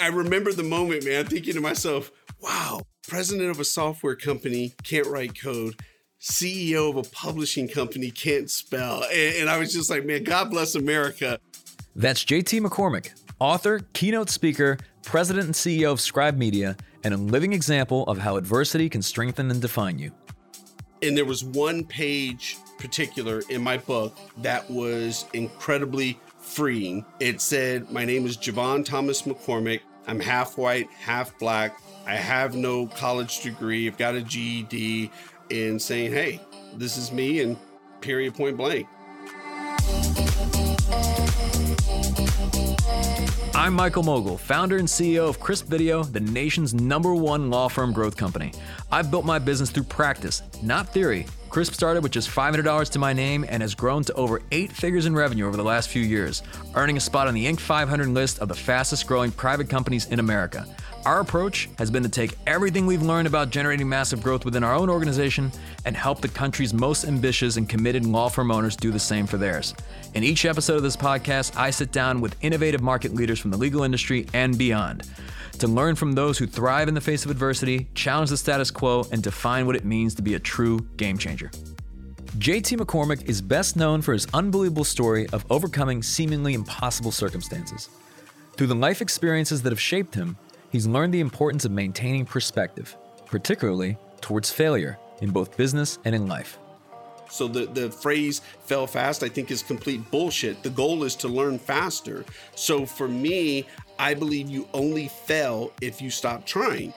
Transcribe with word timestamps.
I 0.00 0.08
remember 0.08 0.52
the 0.52 0.62
moment, 0.62 1.04
man, 1.04 1.26
thinking 1.26 1.54
to 1.54 1.60
myself, 1.60 2.10
wow, 2.40 2.80
president 3.06 3.50
of 3.50 3.60
a 3.60 3.64
software 3.64 4.16
company 4.16 4.72
can't 4.82 5.06
write 5.06 5.38
code. 5.40 5.74
CEO 6.20 6.90
of 6.90 6.96
a 6.96 7.02
publishing 7.10 7.68
company 7.68 8.10
can't 8.10 8.50
spell. 8.50 9.04
And, 9.04 9.36
and 9.36 9.50
I 9.50 9.58
was 9.58 9.72
just 9.72 9.90
like, 9.90 10.04
man, 10.04 10.24
God 10.24 10.50
bless 10.50 10.74
America. 10.74 11.38
That's 11.94 12.24
JT 12.24 12.60
McCormick, 12.60 13.10
author, 13.38 13.80
keynote 13.92 14.30
speaker, 14.30 14.78
president 15.02 15.46
and 15.46 15.54
CEO 15.54 15.92
of 15.92 16.00
Scribe 16.00 16.36
Media, 16.36 16.76
and 17.04 17.12
a 17.12 17.16
living 17.16 17.52
example 17.52 18.04
of 18.04 18.18
how 18.18 18.36
adversity 18.36 18.88
can 18.88 19.02
strengthen 19.02 19.50
and 19.50 19.60
define 19.60 19.98
you. 19.98 20.12
And 21.02 21.16
there 21.16 21.24
was 21.24 21.44
one 21.44 21.84
page 21.84 22.58
particular 22.78 23.42
in 23.48 23.62
my 23.62 23.78
book 23.78 24.16
that 24.38 24.70
was 24.70 25.26
incredibly 25.32 26.18
freeing. 26.38 27.04
It 27.18 27.40
said, 27.40 27.90
My 27.90 28.04
name 28.04 28.26
is 28.26 28.36
Javon 28.36 28.84
Thomas 28.84 29.22
McCormick. 29.22 29.80
I'm 30.10 30.18
half 30.18 30.58
white, 30.58 30.90
half 30.90 31.38
black. 31.38 31.80
I 32.04 32.16
have 32.16 32.56
no 32.56 32.88
college 32.88 33.42
degree. 33.42 33.86
I've 33.86 33.96
got 33.96 34.16
a 34.16 34.20
GED. 34.20 35.08
And 35.52 35.80
saying, 35.80 36.12
Hey, 36.12 36.40
this 36.74 36.96
is 36.96 37.12
me, 37.12 37.40
and 37.40 37.56
period, 38.00 38.34
point 38.34 38.56
blank. 38.56 38.88
I'm 43.60 43.74
Michael 43.74 44.02
Mogill, 44.04 44.40
founder 44.40 44.78
and 44.78 44.88
CEO 44.88 45.28
of 45.28 45.38
Crisp 45.38 45.66
Video, 45.66 46.02
the 46.02 46.18
nation's 46.18 46.72
number 46.72 47.14
one 47.14 47.50
law 47.50 47.68
firm 47.68 47.92
growth 47.92 48.16
company. 48.16 48.54
I've 48.90 49.10
built 49.10 49.26
my 49.26 49.38
business 49.38 49.70
through 49.70 49.82
practice, 49.82 50.40
not 50.62 50.94
theory. 50.94 51.26
Crisp 51.50 51.74
started 51.74 52.02
with 52.02 52.10
just 52.10 52.30
$500 52.30 52.88
to 52.88 52.98
my 52.98 53.12
name 53.12 53.44
and 53.46 53.60
has 53.62 53.74
grown 53.74 54.02
to 54.04 54.14
over 54.14 54.40
eight 54.50 54.72
figures 54.72 55.04
in 55.04 55.14
revenue 55.14 55.46
over 55.46 55.58
the 55.58 55.62
last 55.62 55.90
few 55.90 56.00
years, 56.00 56.42
earning 56.74 56.96
a 56.96 57.00
spot 57.00 57.28
on 57.28 57.34
the 57.34 57.44
Inc. 57.44 57.60
500 57.60 58.08
list 58.08 58.38
of 58.38 58.48
the 58.48 58.54
fastest 58.54 59.06
growing 59.06 59.30
private 59.30 59.68
companies 59.68 60.06
in 60.06 60.20
America. 60.20 60.66
Our 61.06 61.20
approach 61.20 61.70
has 61.78 61.90
been 61.90 62.02
to 62.02 62.10
take 62.10 62.36
everything 62.46 62.84
we've 62.84 63.00
learned 63.00 63.26
about 63.26 63.48
generating 63.48 63.88
massive 63.88 64.22
growth 64.22 64.44
within 64.44 64.62
our 64.62 64.74
own 64.74 64.90
organization 64.90 65.50
and 65.86 65.96
help 65.96 66.20
the 66.20 66.28
country's 66.28 66.74
most 66.74 67.06
ambitious 67.06 67.56
and 67.56 67.66
committed 67.66 68.04
law 68.04 68.28
firm 68.28 68.50
owners 68.50 68.76
do 68.76 68.90
the 68.90 68.98
same 68.98 69.26
for 69.26 69.38
theirs. 69.38 69.74
In 70.12 70.22
each 70.22 70.44
episode 70.44 70.76
of 70.76 70.82
this 70.82 70.98
podcast, 70.98 71.56
I 71.56 71.70
sit 71.70 71.90
down 71.90 72.20
with 72.20 72.36
innovative 72.42 72.82
market 72.82 73.14
leaders 73.14 73.38
from 73.38 73.50
the 73.50 73.56
legal 73.56 73.82
industry 73.82 74.26
and 74.34 74.58
beyond 74.58 75.08
to 75.58 75.68
learn 75.68 75.94
from 75.94 76.12
those 76.12 76.38
who 76.38 76.46
thrive 76.46 76.88
in 76.88 76.94
the 76.94 77.00
face 77.00 77.24
of 77.24 77.30
adversity, 77.30 77.88
challenge 77.94 78.30
the 78.30 78.36
status 78.36 78.70
quo, 78.70 79.06
and 79.12 79.22
define 79.22 79.66
what 79.66 79.76
it 79.76 79.84
means 79.84 80.14
to 80.14 80.22
be 80.22 80.34
a 80.34 80.38
true 80.38 80.80
game 80.96 81.16
changer. 81.16 81.50
JT 82.38 82.78
McCormick 82.78 83.28
is 83.28 83.42
best 83.42 83.76
known 83.76 84.00
for 84.02 84.12
his 84.12 84.26
unbelievable 84.32 84.84
story 84.84 85.26
of 85.32 85.44
overcoming 85.50 86.02
seemingly 86.02 86.54
impossible 86.54 87.12
circumstances. 87.12 87.90
Through 88.54 88.68
the 88.68 88.74
life 88.74 89.02
experiences 89.02 89.62
that 89.62 89.70
have 89.70 89.80
shaped 89.80 90.14
him, 90.14 90.36
he's 90.70 90.86
learned 90.86 91.14
the 91.14 91.20
importance 91.20 91.64
of 91.64 91.72
maintaining 91.72 92.24
perspective, 92.24 92.96
particularly 93.26 93.96
towards 94.20 94.50
failure 94.50 94.98
in 95.20 95.30
both 95.30 95.56
business 95.56 95.98
and 96.04 96.14
in 96.14 96.26
life. 96.26 96.58
So 97.30 97.46
the, 97.46 97.66
the 97.66 97.90
phrase 97.90 98.40
fail 98.64 98.86
fast, 98.86 99.22
I 99.22 99.28
think, 99.28 99.50
is 99.50 99.62
complete 99.62 100.10
bullshit. 100.10 100.62
The 100.62 100.70
goal 100.70 101.04
is 101.04 101.14
to 101.16 101.28
learn 101.28 101.58
faster. 101.58 102.24
So 102.54 102.84
for 102.84 103.06
me, 103.06 103.66
I 103.98 104.14
believe 104.14 104.50
you 104.50 104.68
only 104.74 105.08
fail 105.08 105.72
if 105.80 106.02
you 106.02 106.10
stop 106.10 106.44
trying. 106.44 106.92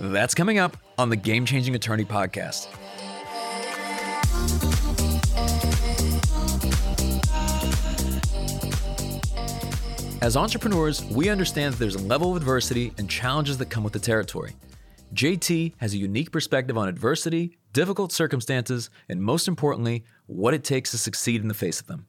That's 0.00 0.34
coming 0.34 0.58
up 0.58 0.76
on 0.98 1.10
the 1.10 1.16
Game 1.16 1.44
Changing 1.44 1.74
Attorney 1.74 2.04
podcast. 2.04 2.68
As 10.22 10.34
entrepreneurs, 10.34 11.04
we 11.04 11.28
understand 11.28 11.74
that 11.74 11.78
there's 11.78 11.94
a 11.94 12.02
level 12.02 12.30
of 12.30 12.38
adversity 12.38 12.90
and 12.96 13.08
challenges 13.08 13.58
that 13.58 13.68
come 13.68 13.84
with 13.84 13.92
the 13.92 13.98
territory. 13.98 14.54
JT 15.14 15.74
has 15.76 15.92
a 15.92 15.98
unique 15.98 16.32
perspective 16.32 16.78
on 16.78 16.88
adversity, 16.88 17.58
difficult 17.74 18.12
circumstances, 18.12 18.88
and 19.10 19.22
most 19.22 19.46
importantly, 19.46 20.04
what 20.24 20.54
it 20.54 20.64
takes 20.64 20.90
to 20.92 20.98
succeed 20.98 21.42
in 21.42 21.48
the 21.48 21.54
face 21.54 21.80
of 21.80 21.86
them. 21.86 22.06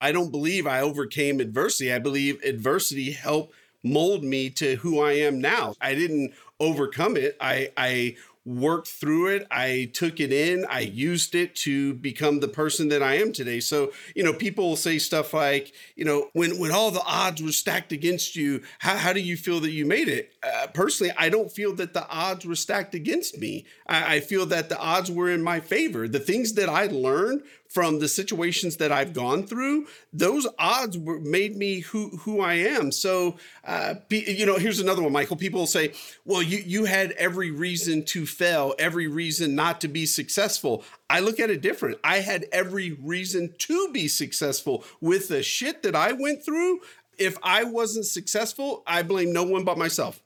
I 0.00 0.10
don't 0.10 0.32
believe 0.32 0.66
I 0.66 0.80
overcame 0.80 1.38
adversity. 1.38 1.92
I 1.92 2.00
believe 2.00 2.42
adversity 2.42 3.12
helped 3.12 3.54
mold 3.84 4.24
me 4.24 4.50
to 4.50 4.74
who 4.76 5.00
I 5.00 5.12
am 5.12 5.40
now. 5.40 5.74
I 5.80 5.94
didn't 5.94 6.34
overcome 6.58 7.16
it. 7.16 7.36
I 7.40 7.70
I 7.76 8.16
worked 8.48 8.88
through 8.88 9.26
it. 9.26 9.46
I 9.50 9.90
took 9.92 10.20
it 10.20 10.32
in. 10.32 10.64
I 10.70 10.80
used 10.80 11.34
it 11.34 11.54
to 11.56 11.92
become 11.94 12.40
the 12.40 12.48
person 12.48 12.88
that 12.88 13.02
I 13.02 13.16
am 13.16 13.32
today. 13.32 13.60
So, 13.60 13.92
you 14.14 14.24
know, 14.24 14.32
people 14.32 14.70
will 14.70 14.76
say 14.76 14.98
stuff 14.98 15.34
like, 15.34 15.72
you 15.96 16.04
know, 16.04 16.30
when, 16.32 16.58
when 16.58 16.72
all 16.72 16.90
the 16.90 17.04
odds 17.04 17.42
were 17.42 17.52
stacked 17.52 17.92
against 17.92 18.36
you, 18.36 18.62
how, 18.78 18.96
how 18.96 19.12
do 19.12 19.20
you 19.20 19.36
feel 19.36 19.60
that 19.60 19.72
you 19.72 19.84
made 19.84 20.08
it? 20.08 20.32
Uh, 20.42 20.68
personally, 20.72 21.12
I 21.18 21.28
don't 21.28 21.52
feel 21.52 21.74
that 21.74 21.92
the 21.92 22.08
odds 22.08 22.46
were 22.46 22.54
stacked 22.54 22.94
against 22.94 23.36
me. 23.38 23.66
I, 23.86 24.16
I 24.16 24.20
feel 24.20 24.46
that 24.46 24.70
the 24.70 24.78
odds 24.78 25.10
were 25.10 25.30
in 25.30 25.42
my 25.42 25.60
favor. 25.60 26.08
The 26.08 26.18
things 26.18 26.54
that 26.54 26.70
I 26.70 26.86
learned 26.86 27.42
from 27.68 27.98
the 27.98 28.08
situations 28.08 28.78
that 28.78 28.90
I've 28.90 29.12
gone 29.12 29.46
through, 29.46 29.86
those 30.12 30.46
odds 30.58 30.96
were 30.96 31.20
made 31.20 31.54
me 31.54 31.80
who 31.80 32.08
who 32.18 32.40
I 32.40 32.54
am. 32.54 32.90
So, 32.90 33.36
uh, 33.64 33.96
you 34.08 34.46
know, 34.46 34.56
here's 34.56 34.80
another 34.80 35.02
one, 35.02 35.12
Michael. 35.12 35.36
People 35.36 35.66
say, 35.66 35.92
"Well, 36.24 36.42
you 36.42 36.58
you 36.58 36.84
had 36.86 37.12
every 37.12 37.50
reason 37.50 38.04
to 38.06 38.26
fail, 38.26 38.74
every 38.78 39.06
reason 39.06 39.54
not 39.54 39.80
to 39.82 39.88
be 39.88 40.06
successful." 40.06 40.82
I 41.10 41.20
look 41.20 41.38
at 41.38 41.50
it 41.50 41.60
different. 41.60 41.98
I 42.02 42.18
had 42.18 42.46
every 42.52 42.92
reason 42.92 43.54
to 43.58 43.90
be 43.92 44.08
successful 44.08 44.84
with 45.00 45.28
the 45.28 45.42
shit 45.42 45.82
that 45.82 45.94
I 45.94 46.12
went 46.12 46.44
through. 46.44 46.80
If 47.18 47.36
I 47.42 47.64
wasn't 47.64 48.06
successful, 48.06 48.82
I 48.86 49.02
blame 49.02 49.32
no 49.32 49.42
one 49.42 49.64
but 49.64 49.76
myself. 49.76 50.22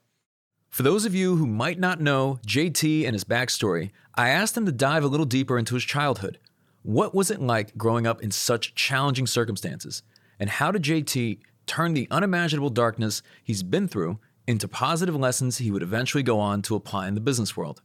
For 0.68 0.82
those 0.82 1.04
of 1.04 1.14
you 1.14 1.36
who 1.36 1.46
might 1.46 1.78
not 1.78 2.00
know 2.00 2.38
JT 2.46 3.04
and 3.04 3.14
his 3.14 3.24
backstory, 3.24 3.90
I 4.14 4.30
asked 4.30 4.56
him 4.56 4.64
to 4.66 4.72
dive 4.72 5.04
a 5.04 5.08
little 5.08 5.26
deeper 5.26 5.58
into 5.58 5.74
his 5.74 5.84
childhood. 5.84 6.38
What 6.82 7.14
was 7.14 7.30
it 7.30 7.40
like 7.40 7.76
growing 7.76 8.06
up 8.08 8.22
in 8.22 8.32
such 8.32 8.74
challenging 8.74 9.28
circumstances? 9.28 10.02
And 10.40 10.50
how 10.50 10.72
did 10.72 10.82
JT 10.82 11.38
turn 11.66 11.94
the 11.94 12.08
unimaginable 12.10 12.70
darkness 12.70 13.22
he's 13.44 13.62
been 13.62 13.86
through 13.86 14.18
into 14.48 14.66
positive 14.66 15.14
lessons 15.14 15.58
he 15.58 15.70
would 15.70 15.82
eventually 15.82 16.24
go 16.24 16.40
on 16.40 16.60
to 16.62 16.74
apply 16.74 17.06
in 17.06 17.14
the 17.14 17.20
business 17.20 17.56
world? 17.56 17.82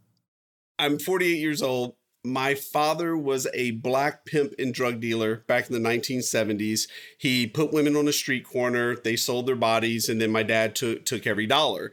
I'm 0.79 0.97
48 0.97 1.37
years 1.37 1.61
old. 1.61 1.93
My 2.25 2.55
father 2.55 3.15
was 3.15 3.47
a 3.53 3.71
black 3.71 4.25
pimp 4.25 4.53
and 4.57 4.73
drug 4.73 4.99
dealer 4.99 5.43
back 5.47 5.69
in 5.69 5.73
the 5.81 5.89
1970s. 5.89 6.87
He 7.19 7.45
put 7.45 7.71
women 7.71 7.95
on 7.95 8.07
a 8.07 8.13
street 8.13 8.45
corner, 8.45 8.95
they 8.95 9.15
sold 9.15 9.45
their 9.45 9.55
bodies, 9.55 10.09
and 10.09 10.19
then 10.19 10.31
my 10.31 10.41
dad 10.41 10.75
took, 10.75 11.05
took 11.05 11.27
every 11.27 11.45
dollar. 11.45 11.91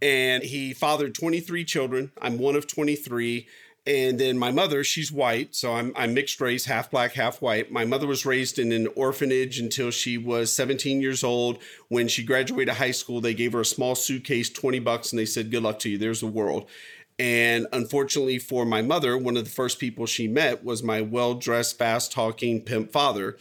And 0.00 0.42
he 0.42 0.72
fathered 0.72 1.14
23 1.14 1.64
children. 1.64 2.12
I'm 2.20 2.38
one 2.38 2.56
of 2.56 2.66
23. 2.66 3.46
And 3.86 4.18
then 4.18 4.36
my 4.36 4.50
mother, 4.50 4.82
she's 4.82 5.12
white, 5.12 5.54
so 5.54 5.74
I'm, 5.74 5.92
I'm 5.94 6.12
mixed 6.12 6.40
race, 6.40 6.64
half 6.64 6.90
black, 6.90 7.12
half 7.12 7.40
white. 7.40 7.70
My 7.70 7.84
mother 7.84 8.08
was 8.08 8.26
raised 8.26 8.58
in 8.58 8.72
an 8.72 8.88
orphanage 8.96 9.60
until 9.60 9.92
she 9.92 10.18
was 10.18 10.50
17 10.50 11.00
years 11.00 11.22
old. 11.22 11.58
When 11.88 12.08
she 12.08 12.24
graduated 12.24 12.74
high 12.74 12.90
school, 12.90 13.20
they 13.20 13.34
gave 13.34 13.52
her 13.52 13.60
a 13.60 13.64
small 13.64 13.94
suitcase, 13.94 14.50
20 14.50 14.80
bucks, 14.80 15.12
and 15.12 15.20
they 15.20 15.26
said, 15.26 15.52
Good 15.52 15.62
luck 15.62 15.78
to 15.80 15.90
you. 15.90 15.98
There's 15.98 16.20
the 16.20 16.26
world. 16.26 16.68
And 17.18 17.66
unfortunately 17.72 18.38
for 18.38 18.66
my 18.66 18.82
mother, 18.82 19.16
one 19.16 19.36
of 19.36 19.44
the 19.44 19.50
first 19.50 19.78
people 19.78 20.04
she 20.06 20.28
met 20.28 20.64
was 20.64 20.82
my 20.82 21.00
well 21.00 21.34
dressed, 21.34 21.78
fast 21.78 22.12
talking 22.12 22.60
pimp 22.60 22.92
father. 22.92 23.38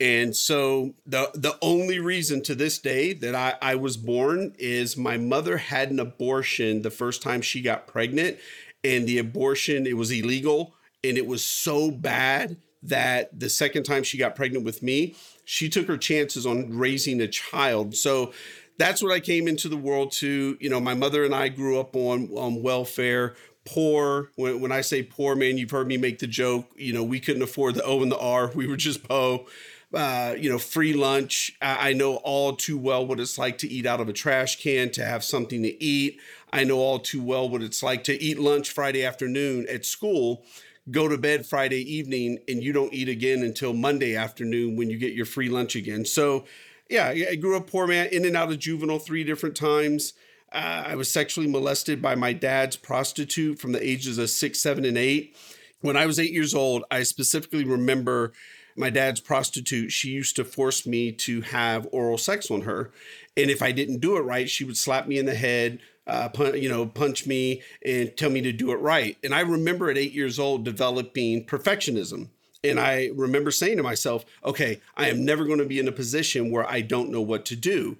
And 0.00 0.34
so 0.34 0.94
the 1.06 1.30
the 1.34 1.58
only 1.60 1.98
reason 1.98 2.42
to 2.44 2.54
this 2.54 2.78
day 2.78 3.12
that 3.12 3.34
I, 3.34 3.54
I 3.60 3.74
was 3.74 3.96
born 3.96 4.54
is 4.58 4.96
my 4.96 5.16
mother 5.18 5.58
had 5.58 5.90
an 5.90 6.00
abortion 6.00 6.82
the 6.82 6.90
first 6.90 7.22
time 7.22 7.42
she 7.42 7.60
got 7.60 7.86
pregnant 7.86 8.38
and 8.84 9.06
the 9.06 9.18
abortion 9.18 9.86
it 9.86 9.96
was 9.96 10.10
illegal 10.10 10.74
and 11.04 11.18
it 11.18 11.26
was 11.26 11.44
so 11.44 11.90
bad 11.90 12.56
that 12.82 13.38
the 13.38 13.48
second 13.48 13.84
time 13.84 14.02
she 14.02 14.18
got 14.18 14.34
pregnant 14.34 14.64
with 14.64 14.82
me 14.82 15.14
she 15.44 15.68
took 15.68 15.86
her 15.86 15.96
chances 15.96 16.46
on 16.46 16.76
raising 16.76 17.20
a 17.20 17.28
child 17.28 17.94
so 17.94 18.32
that's 18.78 19.02
what 19.02 19.12
i 19.12 19.20
came 19.20 19.46
into 19.46 19.68
the 19.68 19.76
world 19.76 20.10
to 20.12 20.56
you 20.60 20.68
know 20.68 20.80
my 20.80 20.94
mother 20.94 21.24
and 21.24 21.34
i 21.34 21.48
grew 21.48 21.78
up 21.78 21.94
on 21.94 22.28
on 22.30 22.62
welfare 22.62 23.34
poor 23.64 24.30
when, 24.36 24.60
when 24.60 24.72
i 24.72 24.80
say 24.80 25.02
poor 25.02 25.36
man 25.36 25.56
you've 25.56 25.70
heard 25.70 25.86
me 25.86 25.96
make 25.96 26.18
the 26.18 26.26
joke 26.26 26.66
you 26.76 26.92
know 26.92 27.04
we 27.04 27.20
couldn't 27.20 27.42
afford 27.42 27.74
the 27.74 27.84
o 27.84 28.02
and 28.02 28.10
the 28.10 28.18
r 28.18 28.50
we 28.54 28.66
were 28.66 28.76
just 28.76 29.06
po 29.06 29.46
uh, 29.94 30.34
you 30.38 30.48
know, 30.48 30.58
free 30.58 30.94
lunch. 30.94 31.56
I, 31.60 31.90
I 31.90 31.92
know 31.92 32.16
all 32.16 32.56
too 32.56 32.78
well 32.78 33.06
what 33.06 33.20
it's 33.20 33.38
like 33.38 33.58
to 33.58 33.68
eat 33.68 33.86
out 33.86 34.00
of 34.00 34.08
a 34.08 34.12
trash 34.12 34.60
can, 34.62 34.90
to 34.92 35.04
have 35.04 35.22
something 35.22 35.62
to 35.62 35.84
eat. 35.84 36.18
I 36.52 36.64
know 36.64 36.78
all 36.78 36.98
too 36.98 37.22
well 37.22 37.48
what 37.48 37.62
it's 37.62 37.82
like 37.82 38.04
to 38.04 38.22
eat 38.22 38.38
lunch 38.38 38.70
Friday 38.70 39.04
afternoon 39.04 39.66
at 39.70 39.86
school, 39.86 40.44
go 40.90 41.08
to 41.08 41.16
bed 41.16 41.46
Friday 41.46 41.80
evening, 41.80 42.38
and 42.46 42.62
you 42.62 42.72
don't 42.72 42.92
eat 42.92 43.08
again 43.08 43.42
until 43.42 43.72
Monday 43.72 44.14
afternoon 44.14 44.76
when 44.76 44.90
you 44.90 44.98
get 44.98 45.14
your 45.14 45.26
free 45.26 45.48
lunch 45.48 45.76
again. 45.76 46.04
So, 46.04 46.44
yeah, 46.90 47.08
I 47.08 47.36
grew 47.36 47.56
up 47.56 47.70
poor 47.70 47.86
man, 47.86 48.08
in 48.12 48.24
and 48.24 48.36
out 48.36 48.50
of 48.50 48.58
juvenile 48.58 48.98
three 48.98 49.24
different 49.24 49.56
times. 49.56 50.12
Uh, 50.52 50.84
I 50.88 50.96
was 50.96 51.10
sexually 51.10 51.48
molested 51.48 52.02
by 52.02 52.14
my 52.14 52.34
dad's 52.34 52.76
prostitute 52.76 53.58
from 53.58 53.72
the 53.72 53.82
ages 53.82 54.18
of 54.18 54.28
six, 54.28 54.60
seven, 54.60 54.84
and 54.84 54.98
eight. 54.98 55.34
When 55.80 55.96
I 55.96 56.04
was 56.04 56.20
eight 56.20 56.32
years 56.32 56.54
old, 56.54 56.84
I 56.90 57.02
specifically 57.04 57.64
remember 57.64 58.34
my 58.76 58.90
dad's 58.90 59.20
prostitute, 59.20 59.92
she 59.92 60.08
used 60.08 60.36
to 60.36 60.44
force 60.44 60.86
me 60.86 61.12
to 61.12 61.42
have 61.42 61.88
oral 61.92 62.18
sex 62.18 62.50
on 62.50 62.62
her. 62.62 62.90
And 63.36 63.50
if 63.50 63.62
I 63.62 63.72
didn't 63.72 64.00
do 64.00 64.16
it 64.16 64.20
right, 64.20 64.48
she 64.48 64.64
would 64.64 64.76
slap 64.76 65.06
me 65.06 65.18
in 65.18 65.26
the 65.26 65.34
head, 65.34 65.80
uh, 66.06 66.28
pun- 66.28 66.60
you 66.60 66.68
know, 66.68 66.86
punch 66.86 67.26
me 67.26 67.62
and 67.84 68.16
tell 68.16 68.30
me 68.30 68.40
to 68.42 68.52
do 68.52 68.72
it 68.72 68.76
right. 68.76 69.16
And 69.22 69.34
I 69.34 69.40
remember 69.40 69.90
at 69.90 69.98
eight 69.98 70.12
years 70.12 70.38
old 70.38 70.64
developing 70.64 71.44
perfectionism. 71.44 72.28
And 72.64 72.78
I 72.78 73.10
remember 73.14 73.50
saying 73.50 73.78
to 73.78 73.82
myself, 73.82 74.24
okay, 74.44 74.80
I 74.96 75.08
am 75.08 75.24
never 75.24 75.44
going 75.44 75.58
to 75.58 75.64
be 75.64 75.80
in 75.80 75.88
a 75.88 75.92
position 75.92 76.50
where 76.50 76.68
I 76.68 76.80
don't 76.80 77.10
know 77.10 77.20
what 77.20 77.44
to 77.46 77.56
do. 77.56 77.96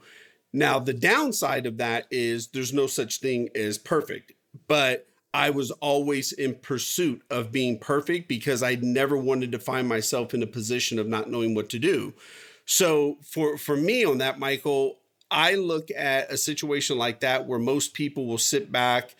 Now, 0.52 0.78
the 0.78 0.92
downside 0.92 1.66
of 1.66 1.78
that 1.78 2.06
is 2.10 2.48
there's 2.48 2.72
no 2.72 2.86
such 2.86 3.18
thing 3.18 3.48
as 3.54 3.78
perfect, 3.78 4.32
but 4.68 5.08
I 5.34 5.50
was 5.50 5.70
always 5.72 6.32
in 6.32 6.56
pursuit 6.56 7.22
of 7.30 7.50
being 7.50 7.78
perfect 7.78 8.28
because 8.28 8.62
I 8.62 8.76
never 8.76 9.16
wanted 9.16 9.50
to 9.52 9.58
find 9.58 9.88
myself 9.88 10.34
in 10.34 10.42
a 10.42 10.46
position 10.46 10.98
of 10.98 11.08
not 11.08 11.30
knowing 11.30 11.54
what 11.54 11.70
to 11.70 11.78
do. 11.78 12.12
So 12.66 13.16
for 13.22 13.56
for 13.56 13.76
me 13.76 14.04
on 14.04 14.18
that, 14.18 14.38
Michael, 14.38 14.98
I 15.32 15.54
look 15.54 15.90
at 15.90 16.30
a 16.30 16.36
situation 16.36 16.98
like 16.98 17.20
that 17.20 17.46
where 17.46 17.58
most 17.58 17.94
people 17.94 18.26
will 18.26 18.38
sit 18.38 18.70
back, 18.70 19.14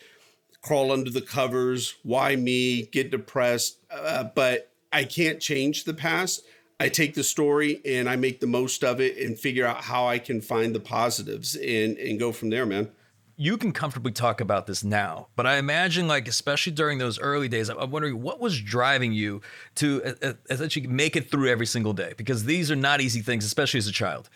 crawl 0.61 0.93
under 0.93 1.11
the 1.11 1.23
covers, 1.23 1.95
why 2.03 2.37
me, 2.37 2.83
get 2.83 3.11
depressed, 3.11 3.79
uh, 3.91 4.25
but 4.25 4.71
I 4.93 5.05
can't 5.05 5.41
change 5.41 5.85
the 5.85 5.95
past. 5.95 6.43
I 6.79 6.89
take 6.89 7.15
the 7.15 7.25
story 7.25 7.81
and 7.85 8.09
I 8.09 8.17
make 8.17 8.41
the 8.41 8.47
most 8.47 8.85
of 8.85 9.01
it 9.01 9.17
and 9.17 9.39
figure 9.39 9.67
out 9.67 9.83
how 9.83 10.07
I 10.07 10.19
can 10.19 10.41
find 10.41 10.75
the 10.75 10.81
positives 10.81 11.57
and 11.57 11.97
and 11.97 12.19
go 12.19 12.33
from 12.33 12.51
there, 12.51 12.67
man 12.67 12.91
you 13.37 13.57
can 13.57 13.73
comfortably 13.73 14.13
talk 14.13 14.41
about 14.41 14.67
this 14.67 14.85
now, 14.85 15.27
but 15.37 15.47
I 15.47 15.57
imagine, 15.57 16.07
like, 16.07 16.29
especially 16.29 16.73
during 16.73 16.99
those 16.99 17.19
early 17.19 17.49
days, 17.49 17.69
I'm 17.69 17.91
wondering 17.91 18.23
what 18.23 18.41
was 18.41 18.61
driving 18.61 19.13
you 19.13 19.41
to 19.77 20.03
uh, 20.05 20.13
uh, 20.23 20.33
essentially 20.51 20.87
make 20.87 21.17
it 21.17 21.31
through 21.31 21.49
every 21.49 21.67
single 21.67 21.93
day 21.93 22.15
because 22.17 22.45
these 22.45 22.71
are 22.71 22.77
not 22.77 23.01
easy 23.01 23.21
things, 23.21 23.45
especially 23.45 23.79
as 23.79 23.89
a 23.89 23.93
child. 23.93 24.29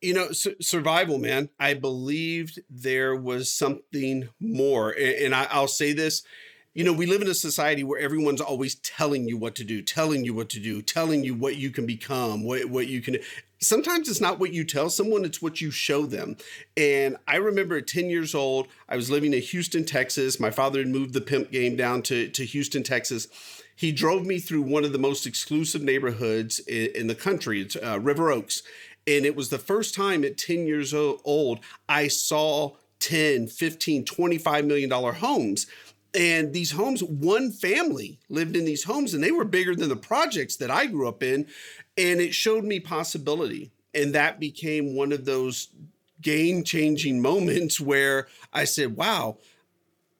You 0.00 0.14
know, 0.14 0.32
su- 0.32 0.56
survival, 0.60 1.18
man. 1.18 1.50
I 1.58 1.74
believed 1.74 2.60
there 2.70 3.14
was 3.14 3.52
something 3.52 4.28
more. 4.40 4.90
And, 4.90 5.14
and 5.16 5.34
I, 5.34 5.46
I'll 5.50 5.68
say 5.68 5.92
this 5.92 6.22
you 6.72 6.84
know, 6.84 6.92
we 6.92 7.06
live 7.06 7.20
in 7.20 7.26
a 7.26 7.34
society 7.34 7.82
where 7.82 7.98
everyone's 7.98 8.40
always 8.40 8.76
telling 8.76 9.26
you 9.26 9.36
what 9.36 9.56
to 9.56 9.64
do, 9.64 9.82
telling 9.82 10.24
you 10.24 10.34
what 10.34 10.48
to 10.50 10.60
do, 10.60 10.80
telling 10.80 11.24
you 11.24 11.34
what 11.34 11.56
you 11.56 11.70
can 11.70 11.84
become, 11.84 12.44
what, 12.44 12.66
what 12.66 12.86
you 12.86 13.00
can 13.00 13.18
sometimes 13.60 14.08
it's 14.08 14.20
not 14.20 14.38
what 14.38 14.52
you 14.52 14.64
tell 14.64 14.90
someone, 14.90 15.24
it's 15.24 15.42
what 15.42 15.60
you 15.60 15.70
show 15.70 16.06
them. 16.06 16.36
And 16.76 17.16
I 17.28 17.36
remember 17.36 17.76
at 17.76 17.86
10 17.86 18.08
years 18.10 18.34
old, 18.34 18.68
I 18.88 18.96
was 18.96 19.10
living 19.10 19.34
in 19.34 19.42
Houston, 19.42 19.84
Texas. 19.84 20.40
My 20.40 20.50
father 20.50 20.78
had 20.78 20.88
moved 20.88 21.14
the 21.14 21.20
pimp 21.20 21.50
game 21.50 21.76
down 21.76 22.02
to, 22.02 22.28
to 22.28 22.44
Houston, 22.44 22.82
Texas. 22.82 23.28
He 23.76 23.92
drove 23.92 24.26
me 24.26 24.38
through 24.38 24.62
one 24.62 24.84
of 24.84 24.92
the 24.92 24.98
most 24.98 25.26
exclusive 25.26 25.82
neighborhoods 25.82 26.58
in, 26.60 26.90
in 26.94 27.06
the 27.06 27.14
country, 27.14 27.62
it's 27.62 27.76
uh, 27.76 27.98
River 28.00 28.30
Oaks. 28.30 28.62
And 29.06 29.26
it 29.26 29.34
was 29.34 29.48
the 29.48 29.58
first 29.58 29.94
time 29.94 30.24
at 30.24 30.38
10 30.38 30.66
years 30.66 30.94
old 30.94 31.60
I 31.88 32.08
saw 32.08 32.72
10, 33.00 33.48
15, 33.48 34.04
25 34.04 34.64
million 34.64 34.88
dollar 34.88 35.12
homes. 35.12 35.66
And 36.12 36.52
these 36.52 36.72
homes, 36.72 37.04
one 37.04 37.52
family 37.52 38.18
lived 38.28 38.56
in 38.56 38.64
these 38.64 38.82
homes, 38.82 39.14
and 39.14 39.22
they 39.22 39.30
were 39.30 39.44
bigger 39.44 39.76
than 39.76 39.88
the 39.88 39.94
projects 39.94 40.56
that 40.56 40.68
I 40.68 40.86
grew 40.86 41.06
up 41.06 41.22
in 41.22 41.46
and 42.00 42.20
it 42.20 42.34
showed 42.34 42.64
me 42.64 42.80
possibility. 42.80 43.70
And 43.94 44.14
that 44.14 44.40
became 44.40 44.94
one 44.94 45.12
of 45.12 45.24
those 45.24 45.68
game 46.22 46.64
changing 46.64 47.20
moments 47.20 47.80
where 47.80 48.28
i 48.52 48.62
said 48.64 48.94
wow 48.94 49.38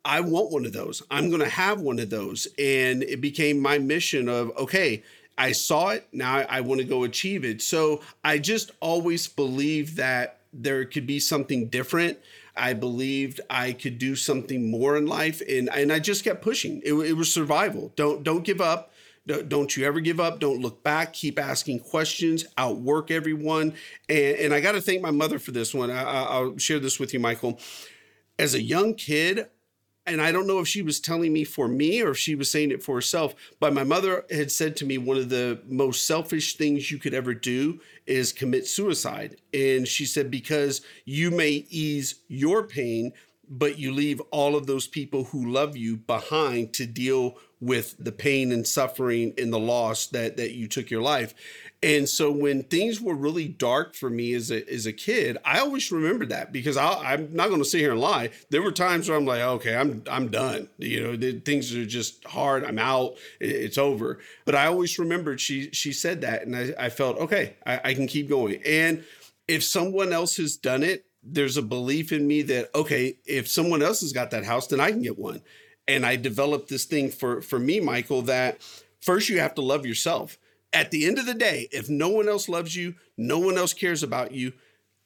i 0.02 0.18
want 0.18 0.50
one 0.50 0.64
of 0.64 0.72
those. 0.72 1.02
I'm 1.10 1.28
going 1.28 1.42
to 1.42 1.48
have 1.48 1.80
one 1.80 1.98
of 1.98 2.08
those. 2.08 2.48
And 2.58 3.02
it 3.02 3.20
became 3.20 3.60
my 3.60 3.78
mission 3.78 4.28
of 4.28 4.50
okay 4.56 5.02
i 5.40 5.52
saw 5.52 5.88
it 5.88 6.06
now 6.12 6.36
i 6.48 6.60
want 6.60 6.80
to 6.80 6.86
go 6.86 7.04
achieve 7.04 7.44
it 7.44 7.60
so 7.60 8.00
i 8.22 8.38
just 8.38 8.70
always 8.80 9.26
believed 9.26 9.96
that 9.96 10.38
there 10.52 10.84
could 10.84 11.06
be 11.06 11.20
something 11.20 11.68
different 11.68 12.18
I 12.56 12.74
believed 12.74 13.40
I 13.48 13.72
could 13.72 13.98
do 13.98 14.14
something 14.16 14.70
more 14.70 14.96
in 14.96 15.06
life, 15.06 15.40
and 15.48 15.70
and 15.70 15.92
I 15.92 15.98
just 15.98 16.24
kept 16.24 16.42
pushing. 16.42 16.82
It, 16.84 16.92
it 16.92 17.14
was 17.14 17.32
survival. 17.32 17.92
Don't 17.96 18.22
don't 18.22 18.44
give 18.44 18.60
up. 18.60 18.92
Don't 19.26 19.76
you 19.76 19.86
ever 19.86 20.00
give 20.00 20.18
up. 20.18 20.40
Don't 20.40 20.60
look 20.60 20.82
back. 20.82 21.12
Keep 21.12 21.38
asking 21.38 21.80
questions. 21.80 22.46
Outwork 22.56 23.10
everyone. 23.10 23.74
And, 24.08 24.36
and 24.36 24.54
I 24.54 24.60
got 24.60 24.72
to 24.72 24.80
thank 24.80 25.02
my 25.02 25.10
mother 25.10 25.38
for 25.38 25.52
this 25.52 25.72
one. 25.72 25.90
I, 25.90 26.02
I'll 26.02 26.58
share 26.58 26.78
this 26.78 26.98
with 26.98 27.12
you, 27.12 27.20
Michael. 27.20 27.60
As 28.38 28.54
a 28.54 28.62
young 28.62 28.94
kid, 28.94 29.46
and 30.06 30.20
I 30.20 30.32
don't 30.32 30.46
know 30.46 30.58
if 30.58 30.68
she 30.68 30.82
was 30.82 30.98
telling 30.98 31.32
me 31.32 31.44
for 31.44 31.68
me 31.68 32.02
or 32.02 32.10
if 32.10 32.18
she 32.18 32.34
was 32.34 32.50
saying 32.50 32.70
it 32.70 32.82
for 32.82 32.94
herself, 32.96 33.34
but 33.60 33.74
my 33.74 33.84
mother 33.84 34.24
had 34.30 34.50
said 34.50 34.76
to 34.76 34.86
me 34.86 34.98
one 34.98 35.16
of 35.16 35.28
the 35.28 35.60
most 35.68 36.06
selfish 36.06 36.56
things 36.56 36.90
you 36.90 36.98
could 36.98 37.14
ever 37.14 37.34
do 37.34 37.80
is 38.06 38.32
commit 38.32 38.66
suicide. 38.66 39.36
And 39.52 39.86
she 39.86 40.06
said, 40.06 40.30
because 40.30 40.80
you 41.04 41.30
may 41.30 41.66
ease 41.68 42.16
your 42.28 42.64
pain, 42.66 43.12
but 43.50 43.78
you 43.78 43.92
leave 43.92 44.20
all 44.30 44.54
of 44.54 44.66
those 44.66 44.86
people 44.86 45.24
who 45.24 45.50
love 45.50 45.76
you 45.76 45.96
behind 45.96 46.72
to 46.74 46.86
deal 46.86 47.36
with 47.60 47.94
the 47.98 48.12
pain 48.12 48.52
and 48.52 48.66
suffering 48.66 49.34
and 49.36 49.52
the 49.52 49.58
loss 49.58 50.06
that 50.06 50.36
that 50.38 50.52
you 50.52 50.66
took 50.66 50.90
your 50.90 51.02
life. 51.02 51.34
And 51.82 52.08
so 52.08 52.30
when 52.30 52.62
things 52.62 53.00
were 53.00 53.14
really 53.14 53.48
dark 53.48 53.94
for 53.94 54.08
me 54.08 54.34
as 54.34 54.50
a 54.50 54.68
as 54.72 54.86
a 54.86 54.92
kid, 54.92 55.36
I 55.44 55.58
always 55.58 55.90
remember 55.90 56.26
that 56.26 56.52
because 56.52 56.76
I, 56.76 57.14
am 57.14 57.34
not 57.34 57.48
going 57.48 57.60
to 57.60 57.68
sit 57.68 57.80
here 57.80 57.92
and 57.92 58.00
lie. 58.00 58.30
There 58.50 58.62
were 58.62 58.72
times 58.72 59.08
where 59.08 59.18
I'm 59.18 59.26
like, 59.26 59.40
okay, 59.40 59.76
I'm 59.76 60.04
I'm 60.10 60.28
done. 60.28 60.68
You 60.78 61.16
know, 61.16 61.40
things 61.44 61.74
are 61.74 61.84
just 61.84 62.24
hard. 62.24 62.64
I'm 62.64 62.78
out. 62.78 63.16
It, 63.40 63.50
it's 63.50 63.78
over. 63.78 64.20
But 64.44 64.54
I 64.54 64.66
always 64.66 64.98
remembered 64.98 65.40
she 65.40 65.70
she 65.72 65.92
said 65.92 66.20
that, 66.20 66.46
and 66.46 66.54
I, 66.54 66.74
I 66.78 66.88
felt 66.88 67.18
okay. 67.18 67.56
I, 67.66 67.80
I 67.84 67.94
can 67.94 68.06
keep 68.06 68.28
going. 68.28 68.62
And 68.64 69.04
if 69.48 69.64
someone 69.64 70.12
else 70.12 70.36
has 70.36 70.56
done 70.56 70.82
it, 70.82 71.04
there's 71.22 71.56
a 71.56 71.62
belief 71.62 72.12
in 72.12 72.26
me 72.26 72.42
that 72.42 72.74
okay, 72.74 73.18
if 73.26 73.48
someone 73.48 73.82
else 73.82 74.00
has 74.00 74.12
got 74.12 74.30
that 74.30 74.44
house, 74.44 74.66
then 74.66 74.80
I 74.80 74.90
can 74.90 75.02
get 75.02 75.18
one 75.18 75.42
and 75.90 76.06
I 76.06 76.16
developed 76.16 76.68
this 76.68 76.84
thing 76.84 77.10
for 77.10 77.42
for 77.42 77.58
me, 77.58 77.80
Michael, 77.80 78.22
that 78.22 78.60
first 79.00 79.28
you 79.28 79.40
have 79.40 79.54
to 79.56 79.62
love 79.62 79.84
yourself. 79.84 80.38
At 80.72 80.92
the 80.92 81.06
end 81.06 81.18
of 81.18 81.26
the 81.26 81.34
day, 81.34 81.68
if 81.72 81.88
no 81.88 82.08
one 82.08 82.28
else 82.28 82.48
loves 82.48 82.76
you, 82.76 82.94
no 83.16 83.40
one 83.40 83.58
else 83.58 83.74
cares 83.74 84.02
about 84.02 84.32
you, 84.32 84.52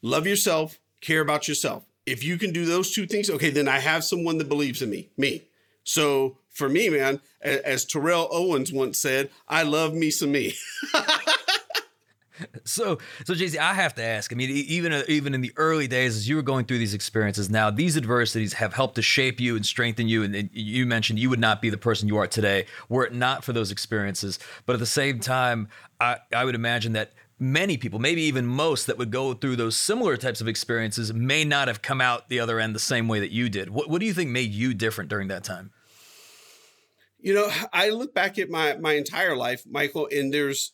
love 0.03 0.27
yourself, 0.27 0.79
care 1.01 1.23
about 1.23 1.49
yourself. 1.49 1.87
If 2.05 2.23
you 2.23 2.37
can 2.37 2.53
do 2.53 2.67
those 2.67 2.93
two 2.93 3.07
things, 3.07 3.31
okay, 3.31 3.49
then 3.49 3.67
I 3.67 3.79
have 3.79 4.05
someone 4.05 4.37
that 4.39 4.49
believes 4.49 4.83
in 4.83 4.91
me, 4.91 5.09
me. 5.17 5.45
So 5.83 6.39
for 6.51 6.69
me, 6.69 6.91
man, 6.91 7.21
as 7.41 7.87
Terrell 7.87 8.29
Owens 8.31 8.73
once 8.73 8.99
said, 8.99 9.31
I 9.49 9.63
love 9.63 9.95
me 9.95 10.11
some 10.11 10.33
me. 10.33 10.55
So, 12.65 12.99
so 13.25 13.35
JC, 13.35 13.59
I 13.59 13.75
have 13.75 13.95
to 13.97 14.03
ask. 14.03 14.33
I 14.33 14.37
mean, 14.37 14.51
even 14.51 14.93
uh, 14.93 15.03
even 15.07 15.35
in 15.35 15.41
the 15.41 15.53
early 15.57 15.87
days, 15.87 16.17
as 16.17 16.29
you 16.29 16.37
were 16.37 16.43
going 16.43 16.65
through 16.65 16.79
these 16.79 16.95
experiences, 16.95 17.51
now 17.51 17.71
these 17.71 17.97
adversities 17.97 18.55
have 18.55 18.73
helped 18.73 18.95
to 18.97 19.03
shape 19.03 19.39
you 19.39 19.55
and 19.55 19.65
strengthen 19.65 20.09
you. 20.09 20.23
And, 20.23 20.35
and 20.35 20.51
you 20.53 20.87
mentioned 20.87 21.19
you 21.19 21.31
would 21.31 21.39
not 21.39 21.61
be 21.61 21.71
the 21.71 21.79
person 21.79 22.09
you 22.09 22.17
are 22.17 22.27
today 22.27 22.67
were 22.89 23.05
it 23.05 23.13
not 23.13 23.45
for 23.45 23.53
those 23.53 23.71
experiences. 23.71 24.39
But 24.67 24.75
at 24.75 24.81
the 24.81 24.87
same 24.87 25.21
time, 25.21 25.69
I, 26.01 26.17
I 26.35 26.45
would 26.45 26.55
imagine 26.55 26.95
that 26.95 27.13
many 27.39 27.77
people, 27.77 27.99
maybe 27.99 28.23
even 28.23 28.47
most, 28.47 28.87
that 28.87 28.99
would 28.99 29.11
go 29.11 29.35
through 29.35 29.57
those 29.57 29.77
similar 29.77 30.17
types 30.17 30.41
of 30.41 30.49
experiences 30.49 31.13
may 31.13 31.45
not 31.45 31.69
have 31.69 31.83
come 31.83 32.01
out 32.01 32.29
the 32.29 32.41
other 32.41 32.59
end 32.59 32.75
the 32.75 32.81
same 32.81 33.09
way 33.09 33.21
that 33.21 33.31
you 33.31 33.49
did. 33.49 33.71
What, 33.71 33.89
what 33.89 34.01
do 34.01 34.07
you 34.07 34.15
think 34.15 34.31
made 34.31 34.53
you 34.53 34.75
different 34.75 35.11
during 35.11 35.29
that 35.29 35.45
time? 35.45 35.71
You 37.21 37.33
know, 37.33 37.51
I 37.73 37.89
look 37.89 38.13
back 38.13 38.39
at 38.39 38.51
my 38.51 38.77
my 38.77 38.93
entire 38.95 39.35
life, 39.35 39.63
Michael, 39.67 40.09
and 40.13 40.33
there's 40.33 40.74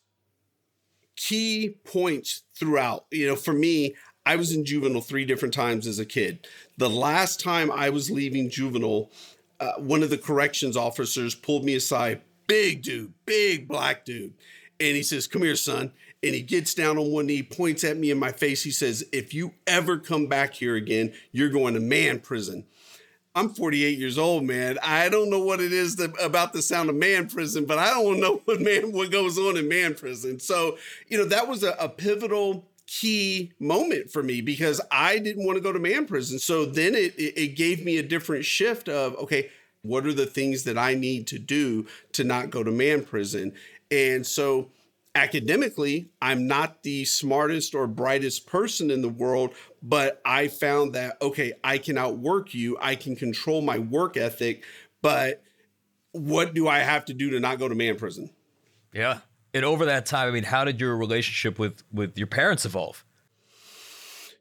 key 1.20 1.76
points 1.84 2.42
throughout. 2.54 3.04
You 3.10 3.28
know, 3.28 3.36
for 3.36 3.52
me, 3.52 3.94
I 4.24 4.36
was 4.36 4.54
in 4.54 4.64
juvenile 4.64 5.02
three 5.02 5.26
different 5.26 5.52
times 5.52 5.86
as 5.86 5.98
a 5.98 6.06
kid. 6.06 6.46
The 6.78 6.88
last 6.88 7.40
time 7.40 7.70
I 7.70 7.90
was 7.90 8.10
leaving 8.10 8.48
juvenile, 8.48 9.10
uh, 9.60 9.74
one 9.74 10.02
of 10.02 10.08
the 10.08 10.18
corrections 10.18 10.76
officers 10.78 11.34
pulled 11.34 11.64
me 11.64 11.74
aside, 11.74 12.22
big 12.46 12.82
dude, 12.82 13.12
big 13.26 13.68
black 13.68 14.06
dude. 14.06 14.32
And 14.78 14.96
he 14.96 15.02
says, 15.02 15.26
Come 15.26 15.42
here, 15.42 15.56
son. 15.56 15.92
And 16.22 16.34
he 16.34 16.42
gets 16.42 16.74
down 16.74 16.96
on 16.96 17.10
one 17.10 17.26
knee, 17.26 17.42
points 17.42 17.84
at 17.84 17.98
me 17.98 18.10
in 18.10 18.18
my 18.18 18.32
face. 18.32 18.62
He 18.62 18.70
says, 18.70 19.04
If 19.12 19.34
you 19.34 19.52
ever 19.66 19.98
come 19.98 20.26
back 20.26 20.54
here 20.54 20.74
again, 20.74 21.12
you're 21.32 21.50
going 21.50 21.74
to 21.74 21.80
man 21.80 22.20
prison. 22.20 22.64
I'm 23.40 23.48
48 23.48 23.98
years 23.98 24.18
old, 24.18 24.44
man. 24.44 24.78
I 24.82 25.08
don't 25.08 25.30
know 25.30 25.40
what 25.40 25.60
it 25.60 25.72
is 25.72 25.96
that, 25.96 26.12
about 26.22 26.52
the 26.52 26.60
sound 26.60 26.90
of 26.90 26.96
man 26.96 27.26
prison, 27.26 27.64
but 27.64 27.78
I 27.78 27.88
don't 27.88 28.20
know 28.20 28.36
what 28.44 28.60
man 28.60 28.92
what 28.92 29.10
goes 29.10 29.38
on 29.38 29.56
in 29.56 29.66
man 29.66 29.94
prison. 29.94 30.38
So, 30.38 30.76
you 31.08 31.16
know, 31.16 31.24
that 31.24 31.48
was 31.48 31.64
a, 31.64 31.72
a 31.80 31.88
pivotal 31.88 32.66
key 32.86 33.52
moment 33.58 34.10
for 34.10 34.22
me 34.22 34.42
because 34.42 34.78
I 34.90 35.18
didn't 35.18 35.46
want 35.46 35.56
to 35.56 35.62
go 35.62 35.72
to 35.72 35.78
man 35.78 36.04
prison. 36.06 36.38
So 36.38 36.66
then 36.66 36.94
it, 36.94 37.14
it 37.16 37.56
gave 37.56 37.82
me 37.82 37.96
a 37.96 38.02
different 38.02 38.44
shift 38.44 38.90
of 38.90 39.16
okay, 39.16 39.48
what 39.80 40.06
are 40.06 40.12
the 40.12 40.26
things 40.26 40.64
that 40.64 40.76
I 40.76 40.92
need 40.92 41.26
to 41.28 41.38
do 41.38 41.86
to 42.12 42.24
not 42.24 42.50
go 42.50 42.62
to 42.62 42.70
man 42.70 43.06
prison? 43.06 43.54
And 43.90 44.26
so 44.26 44.68
academically, 45.14 46.10
I'm 46.22 46.46
not 46.46 46.82
the 46.82 47.04
smartest 47.04 47.74
or 47.74 47.86
brightest 47.86 48.46
person 48.46 48.90
in 48.90 49.02
the 49.02 49.08
world, 49.08 49.54
but 49.82 50.20
I 50.24 50.48
found 50.48 50.94
that, 50.94 51.16
okay, 51.20 51.52
I 51.64 51.78
can 51.78 51.98
outwork 51.98 52.54
you, 52.54 52.78
I 52.80 52.94
can 52.94 53.16
control 53.16 53.60
my 53.60 53.78
work 53.78 54.16
ethic, 54.16 54.64
but 55.02 55.42
what 56.12 56.54
do 56.54 56.68
I 56.68 56.80
have 56.80 57.04
to 57.06 57.14
do 57.14 57.30
to 57.30 57.40
not 57.40 57.58
go 57.58 57.68
to 57.68 57.74
man 57.74 57.96
prison? 57.96 58.30
Yeah. 58.92 59.20
And 59.52 59.64
over 59.64 59.84
that 59.86 60.06
time, 60.06 60.28
I 60.28 60.30
mean, 60.30 60.44
how 60.44 60.64
did 60.64 60.80
your 60.80 60.96
relationship 60.96 61.58
with 61.58 61.82
with 61.92 62.16
your 62.16 62.26
parents 62.26 62.64
evolve? 62.64 63.04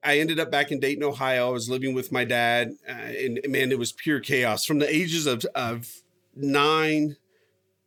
I 0.04 0.20
ended 0.20 0.40
up 0.40 0.50
back 0.50 0.72
in 0.72 0.80
Dayton, 0.80 1.04
Ohio. 1.04 1.50
I 1.50 1.52
was 1.52 1.70
living 1.70 1.94
with 1.94 2.12
my 2.12 2.24
dad, 2.24 2.76
uh, 2.88 2.92
and 2.92 3.40
man, 3.48 3.72
it 3.72 3.80
was 3.80 3.92
pure 3.92 4.20
chaos 4.20 4.66
from 4.66 4.80
the 4.80 4.94
ages 4.94 5.26
of 5.26 5.46
of 5.56 6.02
nine 6.36 7.18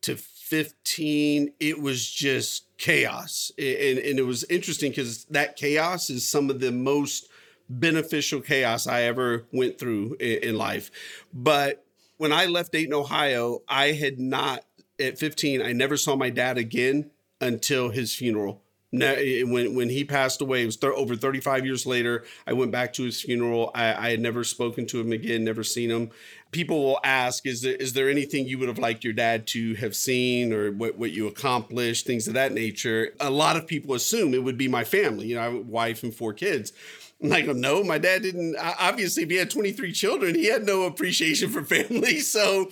to 0.03 0.17
15 0.53 1.51
it 1.61 1.81
was 1.81 2.11
just 2.11 2.67
chaos. 2.77 3.51
And, 3.57 3.99
and 3.99 4.19
it 4.19 4.27
was 4.27 4.45
interesting 4.45 4.91
because 4.91 5.25
that 5.31 5.57
chaos 5.57 6.11
is 6.11 6.29
some 6.29 6.51
of 6.51 6.61
the 6.61 6.71
most 6.71 7.31
beneficial 7.71 8.43
chaos 8.43 8.87
i 8.87 9.01
ever 9.05 9.47
went 9.51 9.79
through 9.79 10.15
in, 10.21 10.51
in 10.51 10.59
life. 10.59 10.91
But 11.33 11.87
when 12.19 12.35
i 12.35 12.45
left 12.45 12.71
dayton 12.71 12.93
ohio 12.93 13.63
i 13.67 13.93
had 13.93 14.21
not 14.21 14.65
at 15.01 15.19
15 15.19 15.63
i 15.63 15.73
never 15.73 15.97
saw 15.97 16.17
my 16.17 16.29
dad 16.29 16.59
again 16.59 17.11
until 17.41 17.89
his 17.89 18.15
funeral 18.15 18.61
now, 18.95 19.15
when 19.15 19.75
when 19.75 19.89
he 19.89 20.05
passed 20.05 20.43
away, 20.43 20.63
it 20.63 20.67
was 20.67 20.77
th- 20.77 20.93
over 20.95 21.17
35 21.17 21.65
years 21.65 21.87
later. 21.87 22.25
I 22.47 22.53
went 22.53 22.73
back 22.73 22.93
to 22.95 23.05
his 23.05 23.23
funeral. 23.23 23.71
I, 23.75 23.95
I, 23.95 24.11
had 24.11 24.21
never 24.21 24.45
spoken 24.45 24.87
to 24.89 25.01
him 25.01 25.13
again, 25.13 25.45
never 25.45 25.65
seen 25.65 25.91
him. 25.91 26.11
People 26.51 26.85
will 26.85 27.01
ask, 27.03 27.47
"Is 27.47 27.63
there 27.63 27.75
is 27.75 27.95
there 27.95 28.11
anything 28.11 28.47
you 28.47 28.59
would 28.59 28.69
have 28.69 28.79
liked 28.79 29.03
your 29.03 29.15
dad 29.15 29.47
to 29.49 29.75
have 29.77 29.97
seen, 29.97 30.53
or 30.53 30.73
what 30.73 30.99
what 30.99 31.11
you 31.11 31.27
accomplished, 31.27 32.07
things 32.07 32.29
of 32.29 32.35
that 32.35 32.53
nature?" 32.53 33.15
A 33.19 33.31
lot 33.31 33.57
of 33.57 33.67
people 33.67 33.95
assume 33.95 34.35
it 34.35 34.45
would 34.45 34.59
be 34.59 34.69
my 34.69 34.85
family. 34.85 35.29
You 35.29 35.37
know, 35.37 35.41
I 35.41 35.45
have 35.45 35.55
a 35.55 35.61
wife 35.61 36.03
and 36.03 36.15
four 36.15 36.35
kids. 36.35 36.75
I'm 37.23 37.31
like, 37.31 37.47
oh, 37.47 37.53
no, 37.53 37.85
my 37.85 37.99
dad 37.99 38.23
didn't. 38.23 38.57
Obviously, 38.59 39.23
if 39.23 39.31
he 39.31 39.37
had 39.37 39.49
23 39.49 39.93
children, 39.93 40.35
he 40.35 40.47
had 40.47 40.67
no 40.67 40.83
appreciation 40.83 41.51
for 41.51 41.63
family. 41.63 42.19
So, 42.33 42.71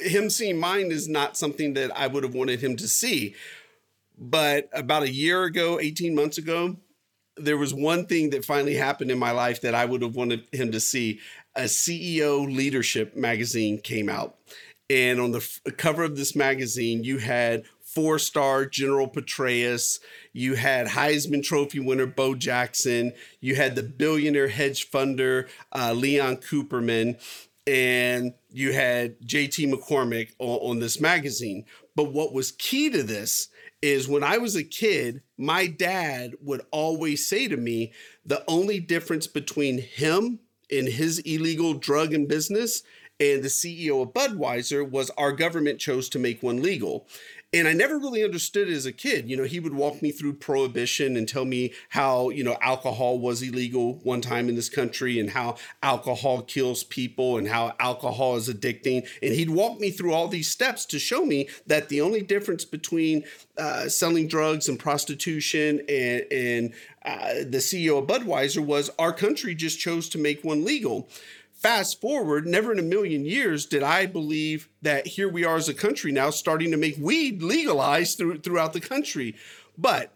him 0.00 0.28
seeing 0.28 0.58
mine 0.58 0.92
is 0.92 1.08
not 1.08 1.38
something 1.38 1.72
that 1.74 1.96
I 1.98 2.06
would 2.06 2.22
have 2.22 2.34
wanted 2.34 2.60
him 2.60 2.76
to 2.76 2.86
see. 2.86 3.34
But 4.18 4.68
about 4.72 5.04
a 5.04 5.10
year 5.10 5.44
ago, 5.44 5.78
18 5.78 6.14
months 6.14 6.38
ago, 6.38 6.76
there 7.36 7.56
was 7.56 7.72
one 7.72 8.06
thing 8.06 8.30
that 8.30 8.44
finally 8.44 8.74
happened 8.74 9.10
in 9.10 9.18
my 9.18 9.30
life 9.30 9.60
that 9.60 9.74
I 9.74 9.84
would 9.84 10.02
have 10.02 10.16
wanted 10.16 10.46
him 10.52 10.72
to 10.72 10.80
see. 10.80 11.20
A 11.54 11.62
CEO 11.62 12.44
leadership 12.52 13.16
magazine 13.16 13.80
came 13.80 14.08
out. 14.08 14.36
And 14.90 15.20
on 15.20 15.32
the 15.32 15.38
f- 15.38 15.60
cover 15.76 16.02
of 16.02 16.16
this 16.16 16.34
magazine, 16.34 17.04
you 17.04 17.18
had 17.18 17.64
four 17.82 18.18
star 18.18 18.66
General 18.66 19.08
Petraeus, 19.08 20.00
you 20.32 20.54
had 20.54 20.88
Heisman 20.88 21.42
Trophy 21.42 21.80
winner 21.80 22.06
Bo 22.06 22.34
Jackson, 22.34 23.12
you 23.40 23.54
had 23.54 23.76
the 23.76 23.82
billionaire 23.82 24.48
hedge 24.48 24.90
funder 24.90 25.48
uh, 25.72 25.92
Leon 25.92 26.38
Cooperman, 26.38 27.20
and 27.66 28.34
you 28.50 28.72
had 28.72 29.20
JT 29.20 29.72
McCormick 29.72 30.30
on, 30.38 30.58
on 30.70 30.78
this 30.80 31.00
magazine. 31.00 31.66
But 31.94 32.12
what 32.12 32.32
was 32.32 32.52
key 32.52 32.88
to 32.90 33.02
this 33.02 33.48
is 33.80 34.08
when 34.08 34.24
I 34.24 34.38
was 34.38 34.56
a 34.56 34.64
kid, 34.64 35.22
my 35.36 35.66
dad 35.66 36.34
would 36.40 36.62
always 36.70 37.26
say 37.26 37.48
to 37.48 37.56
me, 37.56 37.92
the 38.24 38.42
only 38.48 38.80
difference 38.80 39.26
between 39.26 39.78
him 39.78 40.40
and 40.70 40.88
his 40.88 41.20
illegal 41.20 41.74
drug 41.74 42.12
and 42.12 42.28
business 42.28 42.82
and 43.20 43.42
the 43.42 43.48
CEO 43.48 44.02
of 44.02 44.12
Budweiser 44.12 44.88
was 44.88 45.10
our 45.10 45.32
government 45.32 45.80
chose 45.80 46.08
to 46.10 46.18
make 46.18 46.42
one 46.42 46.62
legal. 46.62 47.08
And 47.50 47.66
I 47.66 47.72
never 47.72 47.96
really 47.96 48.22
understood 48.22 48.68
it 48.68 48.74
as 48.74 48.84
a 48.84 48.92
kid. 48.92 49.30
You 49.30 49.34
know, 49.34 49.44
he 49.44 49.58
would 49.58 49.72
walk 49.72 50.02
me 50.02 50.10
through 50.10 50.34
prohibition 50.34 51.16
and 51.16 51.26
tell 51.26 51.46
me 51.46 51.72
how, 51.88 52.28
you 52.28 52.44
know, 52.44 52.58
alcohol 52.60 53.18
was 53.18 53.40
illegal 53.40 54.00
one 54.02 54.20
time 54.20 54.50
in 54.50 54.54
this 54.54 54.68
country 54.68 55.18
and 55.18 55.30
how 55.30 55.56
alcohol 55.82 56.42
kills 56.42 56.84
people 56.84 57.38
and 57.38 57.48
how 57.48 57.74
alcohol 57.80 58.36
is 58.36 58.50
addicting. 58.50 59.08
And 59.22 59.34
he'd 59.34 59.48
walk 59.48 59.80
me 59.80 59.90
through 59.90 60.12
all 60.12 60.28
these 60.28 60.50
steps 60.50 60.84
to 60.86 60.98
show 60.98 61.24
me 61.24 61.48
that 61.66 61.88
the 61.88 62.02
only 62.02 62.20
difference 62.20 62.66
between 62.66 63.24
uh, 63.56 63.88
selling 63.88 64.28
drugs 64.28 64.68
and 64.68 64.78
prostitution 64.78 65.80
and, 65.88 66.26
and 66.30 66.74
uh, 67.02 67.44
the 67.48 67.58
CEO 67.58 67.98
of 67.98 68.06
Budweiser 68.06 68.62
was 68.62 68.90
our 68.98 69.14
country 69.14 69.54
just 69.54 69.80
chose 69.80 70.10
to 70.10 70.18
make 70.18 70.44
one 70.44 70.66
legal 70.66 71.08
fast 71.58 72.00
forward, 72.00 72.46
never 72.46 72.72
in 72.72 72.78
a 72.78 72.82
million 72.82 73.24
years 73.24 73.66
did 73.66 73.82
I 73.82 74.06
believe 74.06 74.68
that 74.82 75.06
here 75.06 75.28
we 75.28 75.44
are 75.44 75.56
as 75.56 75.68
a 75.68 75.74
country 75.74 76.12
now 76.12 76.30
starting 76.30 76.70
to 76.70 76.76
make 76.76 76.96
weed 76.98 77.42
legalized 77.42 78.16
through, 78.16 78.38
throughout 78.40 78.72
the 78.72 78.80
country. 78.80 79.34
But 79.76 80.12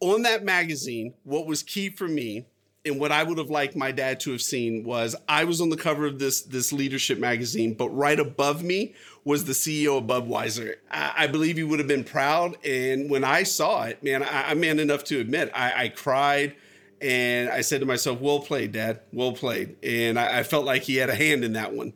on 0.00 0.22
that 0.22 0.44
magazine, 0.44 1.14
what 1.22 1.46
was 1.46 1.62
key 1.62 1.88
for 1.88 2.08
me 2.08 2.46
and 2.84 3.00
what 3.00 3.12
I 3.12 3.22
would 3.22 3.38
have 3.38 3.48
liked 3.48 3.76
my 3.76 3.92
dad 3.92 4.20
to 4.20 4.32
have 4.32 4.42
seen 4.42 4.84
was 4.84 5.16
I 5.26 5.44
was 5.44 5.60
on 5.60 5.70
the 5.70 5.76
cover 5.76 6.04
of 6.04 6.18
this 6.18 6.42
this 6.42 6.72
leadership 6.72 7.18
magazine, 7.18 7.74
but 7.74 7.88
right 7.88 8.20
above 8.20 8.62
me 8.62 8.94
was 9.24 9.44
the 9.44 9.52
CEO 9.52 9.98
of 9.98 10.04
Budweiser. 10.04 10.74
I, 10.90 11.12
I 11.18 11.26
believe 11.26 11.56
he 11.56 11.62
would 11.62 11.78
have 11.78 11.88
been 11.88 12.04
proud. 12.04 12.58
And 12.64 13.08
when 13.08 13.24
I 13.24 13.44
saw 13.44 13.84
it, 13.84 14.02
man, 14.02 14.22
I, 14.22 14.50
am 14.50 14.60
man 14.60 14.78
enough 14.80 15.04
to 15.04 15.20
admit 15.20 15.50
I, 15.54 15.84
I 15.84 15.88
cried. 15.88 16.56
And 17.00 17.48
I 17.48 17.60
said 17.60 17.80
to 17.80 17.86
myself, 17.86 18.20
well 18.20 18.40
played, 18.40 18.72
Dad, 18.72 19.00
well 19.12 19.32
played. 19.32 19.76
And 19.82 20.18
I, 20.18 20.40
I 20.40 20.42
felt 20.42 20.64
like 20.64 20.82
he 20.82 20.96
had 20.96 21.10
a 21.10 21.14
hand 21.14 21.44
in 21.44 21.54
that 21.54 21.72
one. 21.72 21.94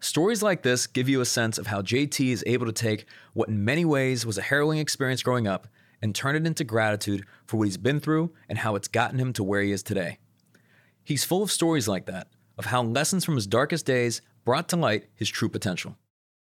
Stories 0.00 0.42
like 0.42 0.62
this 0.62 0.86
give 0.86 1.08
you 1.08 1.20
a 1.20 1.24
sense 1.24 1.58
of 1.58 1.68
how 1.68 1.80
JT 1.80 2.26
is 2.28 2.42
able 2.46 2.66
to 2.66 2.72
take 2.72 3.06
what 3.34 3.48
in 3.48 3.64
many 3.64 3.84
ways 3.84 4.26
was 4.26 4.36
a 4.36 4.42
harrowing 4.42 4.78
experience 4.78 5.22
growing 5.22 5.46
up 5.46 5.68
and 6.00 6.14
turn 6.14 6.34
it 6.34 6.46
into 6.46 6.64
gratitude 6.64 7.24
for 7.46 7.56
what 7.56 7.68
he's 7.68 7.76
been 7.76 8.00
through 8.00 8.32
and 8.48 8.58
how 8.58 8.74
it's 8.74 8.88
gotten 8.88 9.18
him 9.18 9.32
to 9.34 9.44
where 9.44 9.62
he 9.62 9.70
is 9.70 9.82
today. 9.82 10.18
He's 11.04 11.24
full 11.24 11.42
of 11.42 11.52
stories 11.52 11.86
like 11.86 12.06
that, 12.06 12.28
of 12.58 12.66
how 12.66 12.82
lessons 12.82 13.24
from 13.24 13.36
his 13.36 13.46
darkest 13.46 13.86
days 13.86 14.22
brought 14.44 14.68
to 14.70 14.76
light 14.76 15.06
his 15.14 15.28
true 15.28 15.48
potential 15.48 15.96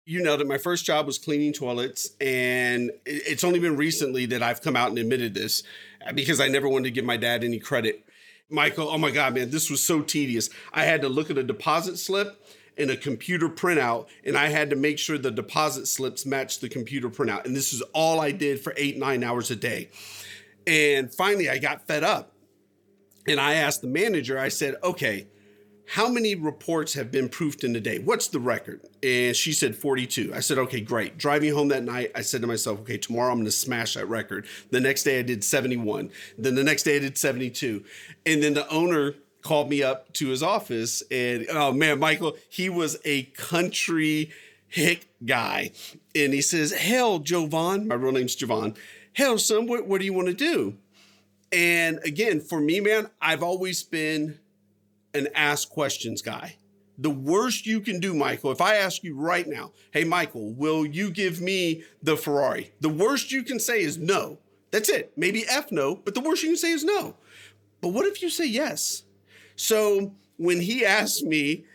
you 0.06 0.22
know 0.22 0.36
that 0.36 0.48
my 0.48 0.58
first 0.58 0.86
job 0.86 1.06
was 1.06 1.18
cleaning 1.18 1.54
toilets 1.54 2.12
and 2.20 2.92
it's 3.06 3.44
only 3.44 3.60
been 3.60 3.78
recently 3.78 4.26
that 4.26 4.44
i've 4.44 4.62
come 4.62 4.76
out 4.76 4.90
and 4.90 4.98
admitted 4.98 5.34
this 5.34 5.64
uh, 6.06 6.12
because 6.12 6.40
i 6.40 6.48
never 6.48 6.68
wanted 6.68 6.86
to 6.86 6.92
give 6.92 7.06
my 7.06 7.18
dad 7.18 7.44
any 7.44 7.60
credit. 7.60 8.06
Michael 8.50 8.90
oh 8.90 8.98
my 8.98 9.12
god 9.12 9.34
man 9.34 9.50
this 9.50 9.70
was 9.70 9.84
so 9.84 10.02
tedious. 10.02 10.50
I 10.74 10.84
had 10.84 11.02
to 11.02 11.10
look 11.10 11.30
at 11.30 11.38
a 11.38 11.44
deposit 11.44 11.98
slip 11.98 12.46
and 12.78 12.90
a 12.90 12.98
computer 12.98 13.48
printout 13.48 14.08
and 14.26 14.38
i 14.38 14.48
had 14.50 14.70
to 14.70 14.76
make 14.76 15.00
sure 15.00 15.18
the 15.18 15.32
deposit 15.32 15.88
slips 15.88 16.26
matched 16.26 16.62
the 16.62 16.70
computer 16.70 17.10
printout 17.10 17.46
and 17.46 17.56
this 17.56 17.72
is 17.72 17.82
all 17.94 18.20
i 18.20 18.32
did 18.32 18.60
for 18.60 18.74
eight 18.78 18.98
nine 18.98 19.24
hours 19.24 19.50
a 19.52 19.56
day. 19.56 19.90
And 20.68 21.14
finally 21.14 21.50
i 21.50 21.58
got 21.58 21.88
fed 21.88 22.04
up 22.04 22.34
and 23.28 23.40
i 23.40 23.54
asked 23.54 23.82
the 23.82 23.88
manager 23.88 24.38
i 24.38 24.50
said 24.50 24.76
okay 24.84 25.28
how 25.86 26.08
many 26.08 26.36
reports 26.36 26.94
have 26.94 27.12
been 27.12 27.30
proofed 27.30 27.64
in 27.64 27.76
a 27.76 27.80
day? 27.80 28.00
What's 28.00 28.28
the 28.28 28.40
record? 28.40 28.82
And 29.02 29.36
she 29.36 29.52
said 29.52 29.76
42. 29.76 30.34
I 30.34 30.40
said, 30.40 30.58
okay, 30.58 30.80
great. 30.80 31.18
Driving 31.18 31.54
home 31.54 31.68
that 31.70 31.84
night, 31.84 32.12
I 32.16 32.22
said 32.22 32.42
to 32.42 32.48
myself, 32.48 32.80
okay, 32.82 32.98
tomorrow 32.98 33.32
I'm 33.32 33.40
going 33.40 33.46
to 33.46 33.52
smash 33.52 33.96
that 33.96 34.08
record. 34.08 34.48
The 34.72 34.80
next 34.80 35.04
day 35.04 35.20
I 35.20 35.24
did 35.24 35.44
71. 35.44 36.10
Then 36.38 36.56
the 36.56 36.64
next 36.64 36.84
day 36.84 36.96
I 36.96 37.00
did 37.00 37.18
72. 37.18 37.84
And 38.26 38.42
then 38.42 38.54
the 38.54 38.68
owner 38.70 39.16
called 39.42 39.70
me 39.70 39.84
up 39.84 40.12
to 40.14 40.30
his 40.30 40.42
office 40.42 41.04
and 41.12 41.46
oh 41.50 41.74
man, 41.74 42.00
Michael, 42.00 42.38
he 42.50 42.70
was 42.70 42.98
a 43.04 43.24
country 43.24 44.32
hick 44.70 45.08
guy. 45.26 45.72
And 46.16 46.34
he 46.34 46.42
says, 46.42 46.72
hell, 46.72 47.20
Jovan, 47.20 47.88
my 47.88 47.96
real 47.96 48.14
name's 48.14 48.36
Jovan. 48.36 48.76
Hell, 49.14 49.38
son, 49.38 49.68
what, 49.68 49.86
what 49.86 50.00
do 50.00 50.06
you 50.06 50.14
want 50.14 50.30
to 50.30 50.34
do? 50.34 50.78
And 51.52 52.00
again, 52.04 52.40
for 52.40 52.60
me, 52.60 52.80
man, 52.80 53.10
I've 53.22 53.44
always 53.44 53.84
been 53.84 54.40
an 55.14 55.28
ask 55.36 55.70
questions 55.70 56.22
guy. 56.22 56.58
The 56.98 57.10
worst 57.10 57.66
you 57.66 57.80
can 57.80 58.00
do, 58.00 58.14
Michael, 58.14 58.52
if 58.52 58.62
I 58.62 58.76
ask 58.76 59.04
you 59.04 59.18
right 59.18 59.48
now, 59.48 59.72
hey, 59.92 60.04
Michael, 60.04 60.54
will 60.54 60.86
you 60.86 61.10
give 61.10 61.42
me 61.42 61.84
the 62.04 62.16
Ferrari? 62.16 62.72
The 62.82 62.90
worst 62.90 63.32
you 63.32 63.44
can 63.44 63.60
say 63.60 63.82
is 63.82 63.98
no. 63.98 64.38
That's 64.72 64.90
it. 64.90 65.12
Maybe 65.18 65.46
F 65.48 65.72
no, 65.72 65.96
but 65.96 66.14
the 66.14 66.22
worst 66.22 66.44
you 66.44 66.50
can 66.50 66.58
say 66.58 66.72
is 66.72 66.84
no. 66.84 67.16
But 67.82 67.90
what 67.90 68.06
if 68.06 68.22
you 68.22 68.30
say 68.30 68.46
yes? 68.46 69.04
So 69.56 70.14
when 70.38 70.62
he 70.62 70.86
asked 70.86 71.24
me, 71.24 71.66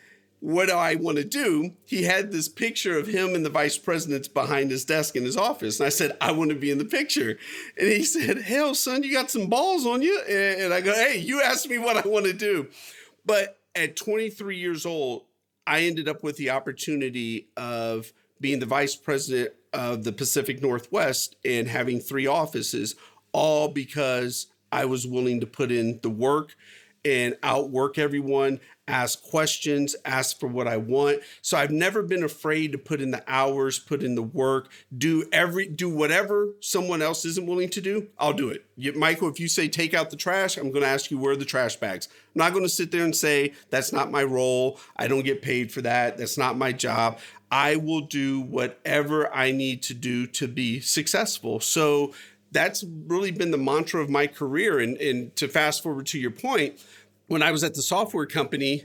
what 0.41 0.69
do 0.69 0.75
I 0.75 0.95
want 0.95 1.19
to 1.19 1.25
do? 1.25 1.73
He 1.85 2.05
had 2.05 2.31
this 2.31 2.49
picture 2.49 2.97
of 2.97 3.09
him 3.09 3.35
and 3.35 3.45
the 3.45 3.51
vice 3.51 3.77
president's 3.77 4.29
behind 4.29 4.71
his 4.71 4.85
desk 4.85 5.17
in 5.17 5.25
his 5.25 5.37
office. 5.37 5.81
And 5.81 5.87
I 5.87 5.91
said, 5.91 6.17
I 6.21 6.31
want 6.31 6.51
to 6.51 6.57
be 6.57 6.71
in 6.71 6.79
the 6.79 6.85
picture. 6.85 7.39
And 7.77 7.89
he 7.89 8.05
said, 8.05 8.43
Hell, 8.43 8.75
son, 8.75 9.03
you 9.03 9.13
got 9.13 9.31
some 9.31 9.49
balls 9.49 9.85
on 9.85 10.01
you. 10.01 10.21
And 10.29 10.73
I 10.73 10.81
go, 10.81 10.95
Hey, 10.95 11.19
you 11.19 11.43
asked 11.43 11.69
me 11.69 11.79
what 11.79 11.97
I 11.97 12.09
want 12.09 12.27
to 12.27 12.33
do. 12.33 12.69
But 13.29 13.59
at 13.75 13.95
23 13.95 14.57
years 14.57 14.87
old, 14.87 15.27
I 15.67 15.83
ended 15.83 16.09
up 16.09 16.23
with 16.23 16.39
the 16.39 16.49
opportunity 16.49 17.49
of 17.59 18.11
being 18.41 18.59
the 18.59 18.65
vice 18.67 18.97
president 18.97 19.53
of 19.75 20.03
the 20.03 20.13
Pacific 20.13 20.63
Northwest 20.63 21.37
and 21.45 21.69
having 21.69 22.01
three 22.01 22.27
offices, 22.27 22.97
all 23.33 23.69
because 23.69 24.47
I 24.73 24.87
was 24.87 25.07
willing 25.07 25.41
to 25.41 25.47
put 25.47 25.71
in 25.71 26.01
the 26.03 26.09
work 26.09 26.57
and 27.05 27.37
outwork 27.43 27.99
everyone, 27.99 28.61
ask 28.89 29.23
questions, 29.23 29.95
ask 30.05 30.41
for 30.41 30.49
what 30.49 30.67
I 30.67 30.77
want. 30.77 31.21
So 31.43 31.57
I've 31.57 31.71
never 31.71 32.03
been 32.03 32.25
afraid 32.25 32.73
to 32.73 32.79
put 32.79 33.01
in 33.01 33.11
the 33.11 33.23
hours, 33.29 33.79
put 33.79 34.03
in 34.03 34.15
the 34.15 34.23
work, 34.23 34.71
do 34.97 35.29
every 35.33 35.67
do 35.67 35.89
whatever 35.89 36.49
someone 36.61 37.03
else 37.03 37.25
isn't 37.25 37.47
willing 37.47 37.69
to 37.71 37.81
do, 37.81 38.09
I'll 38.19 38.33
do 38.33 38.49
it. 38.49 38.65
You, 38.77 38.93
Michael, 38.95 39.29
if 39.29 39.39
you 39.39 39.49
say 39.49 39.69
take 39.69 39.95
out 39.95 40.11
the 40.11 40.17
trash, 40.17 40.57
I'm 40.57 40.71
going 40.71 40.83
to 40.83 40.89
ask 40.89 41.11
you 41.11 41.19
where 41.19 41.33
are 41.33 41.37
the 41.37 41.45
trash 41.45 41.77
bags. 41.77 42.09
I'm 42.35 42.39
not 42.39 42.53
going 42.53 42.65
to 42.65 42.69
sit 42.69 42.91
there 42.91 43.05
and 43.05 43.15
say 43.15 43.53
that's 43.71 43.93
not 43.93 44.11
my 44.11 44.25
role. 44.25 44.79
I 44.97 45.09
don't 45.09 45.25
get 45.25 45.43
paid 45.43 45.71
for 45.71 45.83
that. 45.83 46.17
That's 46.17 46.39
not 46.39 46.57
my 46.57 46.73
job. 46.73 47.19
I 47.51 47.77
will 47.77 48.03
do 48.03 48.41
whatever 48.41 49.33
I 49.35 49.53
need 49.53 49.83
to 49.85 49.95
do 49.95 50.27
to 50.27 50.49
be 50.49 50.81
successful. 50.81 51.61
So 51.61 52.13
that's 52.51 52.85
really 53.07 53.31
been 53.31 53.51
the 53.51 53.59
mantra 53.59 54.01
of 54.01 54.11
my 54.11 54.27
career. 54.27 54.79
And, 54.79 54.97
and 54.99 55.35
to 55.37 55.49
fast 55.49 55.83
forward 55.83 56.07
to 56.07 56.19
your 56.19 56.31
point, 56.31 56.81
when 57.29 57.43
I 57.43 57.53
was 57.53 57.63
at 57.63 57.75
the 57.75 57.83
software 57.83 58.27
company, 58.27 58.85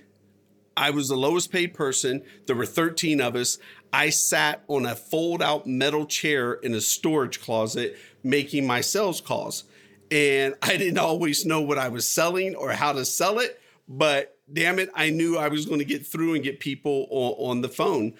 I 0.75 0.91
was 0.91 1.07
the 1.07 1.15
lowest 1.15 1.51
paid 1.51 1.73
person. 1.73 2.23
There 2.45 2.55
were 2.55 2.65
13 2.65 3.21
of 3.21 3.35
us. 3.35 3.57
I 3.91 4.09
sat 4.09 4.63
on 4.67 4.85
a 4.85 4.95
fold 4.95 5.41
out 5.41 5.65
metal 5.65 6.05
chair 6.05 6.53
in 6.53 6.73
a 6.73 6.81
storage 6.81 7.41
closet 7.41 7.97
making 8.23 8.67
my 8.67 8.81
sales 8.81 9.21
calls. 9.21 9.63
And 10.11 10.55
I 10.61 10.77
didn't 10.77 10.99
always 10.99 11.45
know 11.45 11.61
what 11.61 11.77
I 11.77 11.89
was 11.89 12.07
selling 12.07 12.55
or 12.55 12.71
how 12.71 12.93
to 12.93 13.05
sell 13.05 13.39
it, 13.39 13.59
but 13.87 14.37
damn 14.51 14.79
it, 14.79 14.89
I 14.93 15.09
knew 15.09 15.37
I 15.37 15.47
was 15.47 15.65
going 15.65 15.79
to 15.79 15.85
get 15.85 16.05
through 16.05 16.35
and 16.35 16.43
get 16.43 16.59
people 16.59 17.07
on, 17.09 17.49
on 17.49 17.61
the 17.61 17.69
phone. 17.69 18.13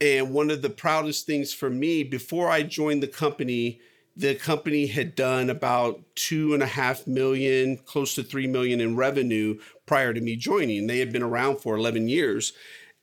And 0.00 0.32
one 0.32 0.50
of 0.50 0.62
the 0.62 0.70
proudest 0.70 1.26
things 1.26 1.52
for 1.52 1.70
me 1.70 2.02
before 2.02 2.50
I 2.50 2.62
joined 2.62 3.02
the 3.02 3.08
company, 3.08 3.80
the 4.16 4.34
company 4.34 4.86
had 4.86 5.14
done 5.14 5.50
about 5.50 6.00
two 6.14 6.54
and 6.54 6.62
a 6.62 6.66
half 6.66 7.06
million, 7.06 7.76
close 7.76 8.14
to 8.14 8.22
three 8.22 8.46
million 8.46 8.80
in 8.80 8.96
revenue 8.96 9.58
prior 9.84 10.14
to 10.14 10.20
me 10.20 10.36
joining. 10.36 10.86
They 10.86 11.00
had 11.00 11.12
been 11.12 11.22
around 11.22 11.58
for 11.58 11.76
11 11.76 12.08
years. 12.08 12.54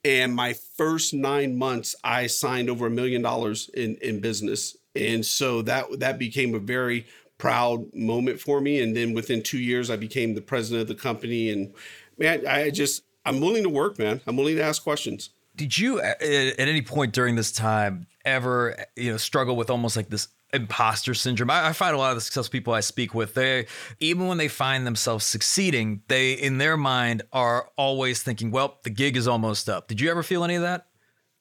And 0.04 0.36
my 0.36 0.54
first 0.54 1.14
nine 1.14 1.56
months, 1.56 1.96
I 2.04 2.28
signed 2.28 2.70
over 2.70 2.88
a 2.88 2.90
million 2.90 3.22
dollars 3.22 3.70
in, 3.74 3.96
in 4.02 4.20
business. 4.20 4.76
And 4.96 5.26
so 5.26 5.62
that 5.62 6.00
that 6.00 6.20
became 6.20 6.54
a 6.56 6.60
very 6.60 7.06
proud 7.38 7.94
moment 7.94 8.40
for 8.40 8.60
me. 8.60 8.82
And 8.82 8.96
then 8.96 9.14
within 9.14 9.44
two 9.44 9.60
years, 9.60 9.90
I 9.90 9.96
became 9.96 10.34
the 10.34 10.42
president 10.42 10.82
of 10.82 10.88
the 10.88 11.02
company. 11.02 11.50
And 11.52 11.74
man, 12.18 12.46
I 12.48 12.70
just 12.70 13.04
I'm 13.26 13.40
willing 13.40 13.64
to 13.64 13.70
work, 13.70 13.98
man. 13.98 14.22
I'm 14.28 14.36
willing 14.36 14.56
to 14.56 14.64
ask 14.64 14.84
questions. 14.84 15.30
Did 15.56 15.78
you 15.78 16.02
at 16.02 16.18
any 16.22 16.82
point 16.82 17.14
during 17.14 17.36
this 17.36 17.52
time 17.52 18.08
ever 18.26 18.86
you 18.96 19.12
know 19.12 19.18
struggle 19.18 19.56
with 19.56 19.70
almost 19.70 19.96
like 19.96 20.10
this 20.10 20.28
imposter 20.54 21.14
syndrome. 21.14 21.50
I, 21.50 21.70
I, 21.70 21.74
find 21.74 21.96
a 21.96 21.98
lot 21.98 22.12
of 22.12 22.18
the 22.18 22.22
successful 22.22 22.52
people 22.52 22.74
I 22.74 22.80
speak 22.80 23.14
with, 23.14 23.34
they 23.34 23.66
even 24.00 24.28
when 24.28 24.38
they 24.38 24.48
find 24.48 24.86
themselves 24.86 25.26
succeeding, 25.26 26.02
they 26.08 26.34
in 26.34 26.60
their 26.60 26.78
mind 26.78 27.24
are 27.34 27.70
always 27.78 28.22
thinking, 28.24 28.52
"Well, 28.52 28.80
the 28.84 28.90
gig 28.90 29.18
is 29.18 29.28
almost 29.28 29.68
up." 29.70 29.88
Did 29.88 30.00
you 30.00 30.10
ever 30.10 30.24
feel 30.24 30.44
any 30.44 30.56
of 30.56 30.62
that? 30.62 30.86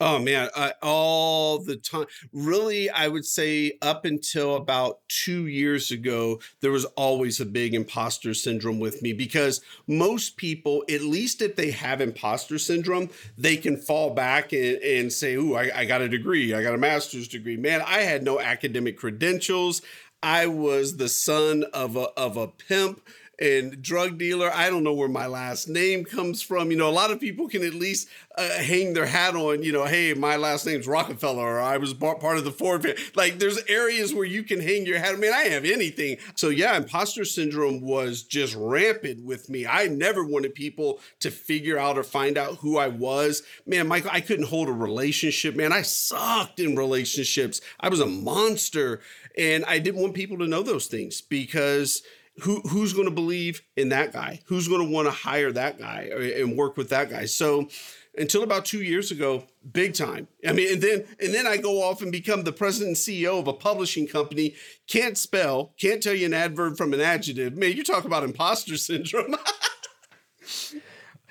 Oh 0.04 0.18
man, 0.18 0.48
uh, 0.56 0.72
all 0.82 1.62
the 1.62 1.76
time. 1.76 2.06
Really, 2.32 2.90
I 2.90 3.06
would 3.06 3.24
say 3.24 3.78
up 3.82 4.04
until 4.04 4.56
about 4.56 4.98
two 5.06 5.46
years 5.46 5.92
ago, 5.92 6.40
there 6.60 6.72
was 6.72 6.86
always 6.96 7.38
a 7.38 7.46
big 7.46 7.72
imposter 7.72 8.34
syndrome 8.34 8.80
with 8.80 9.00
me 9.00 9.12
because 9.12 9.60
most 9.86 10.36
people, 10.36 10.82
at 10.90 11.02
least 11.02 11.40
if 11.40 11.54
they 11.54 11.70
have 11.70 12.00
imposter 12.00 12.58
syndrome, 12.58 13.10
they 13.38 13.56
can 13.56 13.76
fall 13.76 14.12
back 14.12 14.52
and, 14.52 14.78
and 14.82 15.12
say, 15.12 15.34
Ooh, 15.36 15.54
I, 15.54 15.70
I 15.72 15.84
got 15.84 16.02
a 16.02 16.08
degree, 16.08 16.52
I 16.52 16.64
got 16.64 16.74
a 16.74 16.78
master's 16.78 17.28
degree. 17.28 17.56
Man, 17.56 17.80
I 17.86 18.00
had 18.00 18.24
no 18.24 18.40
academic 18.40 18.98
credentials. 18.98 19.82
I 20.20 20.46
was 20.46 20.96
the 20.96 21.08
son 21.08 21.64
of 21.72 21.94
a, 21.94 22.08
of 22.16 22.36
a 22.36 22.48
pimp 22.48 23.00
and 23.42 23.82
drug 23.82 24.18
dealer. 24.18 24.52
I 24.54 24.70
don't 24.70 24.84
know 24.84 24.94
where 24.94 25.08
my 25.08 25.26
last 25.26 25.68
name 25.68 26.04
comes 26.04 26.40
from. 26.42 26.70
You 26.70 26.76
know, 26.76 26.88
a 26.88 26.90
lot 26.90 27.10
of 27.10 27.18
people 27.18 27.48
can 27.48 27.64
at 27.64 27.74
least 27.74 28.08
uh, 28.38 28.58
hang 28.58 28.94
their 28.94 29.06
hat 29.06 29.34
on, 29.34 29.64
you 29.64 29.72
know, 29.72 29.84
hey, 29.84 30.14
my 30.14 30.36
last 30.36 30.64
name's 30.64 30.86
Rockefeller, 30.86 31.42
or 31.42 31.60
I 31.60 31.76
was 31.76 31.92
part 31.92 32.38
of 32.38 32.44
the 32.44 32.52
Ford. 32.52 32.86
Like, 33.16 33.40
there's 33.40 33.58
areas 33.64 34.14
where 34.14 34.24
you 34.24 34.44
can 34.44 34.60
hang 34.60 34.86
your 34.86 34.98
hat. 34.98 35.14
I 35.14 35.16
mean, 35.16 35.32
I 35.32 35.42
have 35.44 35.64
anything. 35.64 36.18
So, 36.36 36.50
yeah, 36.50 36.76
imposter 36.76 37.24
syndrome 37.24 37.80
was 37.80 38.22
just 38.22 38.54
rampant 38.54 39.24
with 39.24 39.50
me. 39.50 39.66
I 39.66 39.88
never 39.88 40.24
wanted 40.24 40.54
people 40.54 41.00
to 41.18 41.30
figure 41.32 41.78
out 41.78 41.98
or 41.98 42.04
find 42.04 42.38
out 42.38 42.58
who 42.58 42.78
I 42.78 42.86
was. 42.86 43.42
Man, 43.66 43.88
Michael, 43.88 44.10
I 44.12 44.20
couldn't 44.20 44.46
hold 44.46 44.68
a 44.68 44.72
relationship. 44.72 45.56
Man, 45.56 45.72
I 45.72 45.82
sucked 45.82 46.60
in 46.60 46.76
relationships. 46.76 47.60
I 47.80 47.88
was 47.88 47.98
a 47.98 48.06
monster. 48.06 49.00
And 49.36 49.64
I 49.64 49.78
didn't 49.78 50.00
want 50.00 50.14
people 50.14 50.38
to 50.38 50.46
know 50.46 50.62
those 50.62 50.86
things 50.86 51.22
because 51.22 52.02
who 52.40 52.60
who's 52.62 52.92
going 52.92 53.08
to 53.08 53.14
believe 53.14 53.62
in 53.76 53.90
that 53.90 54.12
guy? 54.12 54.40
Who's 54.46 54.68
going 54.68 54.86
to 54.86 54.92
want 54.92 55.06
to 55.06 55.12
hire 55.12 55.52
that 55.52 55.78
guy 55.78 56.10
and 56.36 56.56
work 56.56 56.76
with 56.76 56.88
that 56.90 57.10
guy? 57.10 57.26
So 57.26 57.68
until 58.16 58.42
about 58.42 58.64
two 58.64 58.82
years 58.82 59.10
ago, 59.10 59.44
big 59.72 59.94
time. 59.94 60.28
I 60.46 60.52
mean, 60.52 60.74
and 60.74 60.82
then 60.82 61.04
and 61.20 61.34
then 61.34 61.46
I 61.46 61.56
go 61.56 61.82
off 61.82 62.02
and 62.02 62.12
become 62.12 62.44
the 62.44 62.52
president 62.52 62.88
and 62.88 62.96
CEO 62.96 63.38
of 63.38 63.48
a 63.48 63.52
publishing 63.52 64.06
company. 64.06 64.54
Can't 64.88 65.16
spell, 65.16 65.74
can't 65.78 66.02
tell 66.02 66.14
you 66.14 66.26
an 66.26 66.34
adverb 66.34 66.76
from 66.76 66.92
an 66.94 67.00
adjective. 67.00 67.56
Man, 67.56 67.76
you 67.76 67.84
talk 67.84 68.04
about 68.04 68.24
imposter 68.24 68.76
syndrome. 68.76 69.36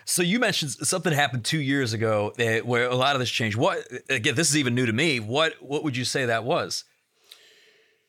So 0.05 0.23
you 0.23 0.39
mentioned 0.39 0.71
something 0.71 1.13
happened 1.13 1.45
two 1.45 1.61
years 1.61 1.93
ago 1.93 2.33
eh, 2.37 2.59
where 2.59 2.89
a 2.89 2.95
lot 2.95 3.15
of 3.15 3.19
this 3.19 3.29
changed. 3.29 3.55
What 3.57 3.87
again? 4.09 4.35
This 4.35 4.49
is 4.49 4.57
even 4.57 4.75
new 4.75 4.85
to 4.85 4.93
me. 4.93 5.19
What 5.19 5.55
what 5.61 5.83
would 5.83 5.95
you 5.95 6.05
say 6.05 6.25
that 6.25 6.43
was? 6.43 6.83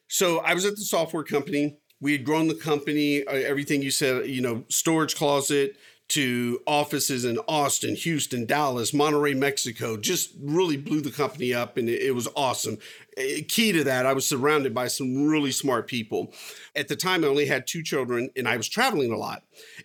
So 0.08 0.40
I 0.40 0.52
was 0.52 0.66
at 0.66 0.76
the 0.76 0.84
software 0.84 1.24
company 1.24 1.78
we 2.02 2.12
had 2.12 2.24
grown 2.24 2.48
the 2.48 2.54
company, 2.54 3.24
uh, 3.24 3.30
everything 3.30 3.80
you 3.80 3.92
said, 3.92 4.28
you 4.28 4.42
know, 4.42 4.64
storage 4.68 5.14
closet 5.14 5.76
to 6.08 6.60
offices 6.66 7.24
in 7.24 7.38
Austin, 7.48 7.94
Houston, 7.94 8.44
Dallas, 8.44 8.90
Monterrey, 8.90 9.36
Mexico, 9.36 9.96
just 9.96 10.32
really 10.42 10.76
blew 10.76 11.00
the 11.00 11.12
company 11.12 11.54
up 11.54 11.76
and 11.76 11.88
it, 11.88 12.12
was 12.12 12.28
awesome. 12.36 12.76
Uh, 13.16 13.22
key 13.48 13.70
to 13.70 13.84
that, 13.84 14.04
I 14.04 14.12
was 14.12 14.26
surrounded 14.26 14.74
by 14.74 14.88
some 14.88 15.26
really 15.28 15.52
smart 15.52 15.86
people. 15.86 16.34
At 16.74 16.88
the 16.88 16.96
time, 16.96 17.24
I 17.24 17.28
only 17.28 17.46
had 17.46 17.68
two 17.68 17.84
children 17.84 18.30
and 18.36 18.48
I 18.48 18.56
was 18.56 18.68
traveling 18.68 19.12
a 19.12 19.16
lot. 19.16 19.44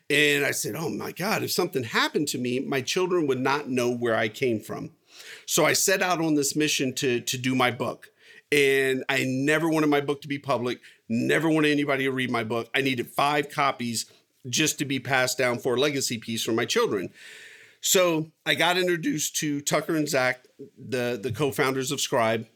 And 0.10 0.44
I 0.44 0.52
said, 0.52 0.76
Oh 0.76 0.90
my 0.90 1.12
God, 1.12 1.44
if 1.44 1.52
something 1.52 1.84
happened 1.84 2.28
to 2.30 2.40
me, 2.40 2.60
my 2.60 2.82
children 2.82 3.28
would 3.28 3.40
not 3.40 3.70
know 3.70 3.92
where 3.92 4.16
I 4.16 4.28
came 4.28 4.60
from. 4.60 4.90
So 5.46 5.66
I 5.66 5.74
set 5.74 6.02
out 6.02 6.20
on 6.20 6.34
this 6.34 6.56
mission 6.56 6.94
to, 6.96 7.22
to 7.22 7.38
do 7.38 7.54
my 7.54 7.70
book. 7.70 8.10
And 8.52 9.04
I 9.08 9.26
never 9.28 9.70
wanted 9.70 9.88
my 9.88 10.02
book 10.02 10.22
to 10.22 10.28
be 10.28 10.40
public 10.40 10.80
Never 11.10 11.50
wanted 11.50 11.72
anybody 11.72 12.04
to 12.04 12.12
read 12.12 12.32
my 12.32 12.44
book. 12.44 12.70
I 12.76 12.82
needed 12.82 13.08
five 13.08 13.50
copies 13.50 14.06
just 14.50 14.80
to 14.80 14.86
be 14.86 15.00
passed 15.00 15.38
down 15.38 15.60
for 15.60 15.76
a 15.76 15.80
legacy 15.80 16.18
piece 16.18 16.44
for 16.44 16.52
my 16.52 16.66
children. 16.66 17.10
So 17.82 18.32
I 18.46 18.56
got 18.56 18.78
introduced 18.78 19.36
to 19.38 19.62
Tucker 19.62 19.96
and 19.96 20.08
Zach, 20.08 20.46
the, 20.78 21.20
the 21.22 21.32
co 21.32 21.52
founders 21.52 21.92
of 21.92 22.02
Scribe. 22.02 22.48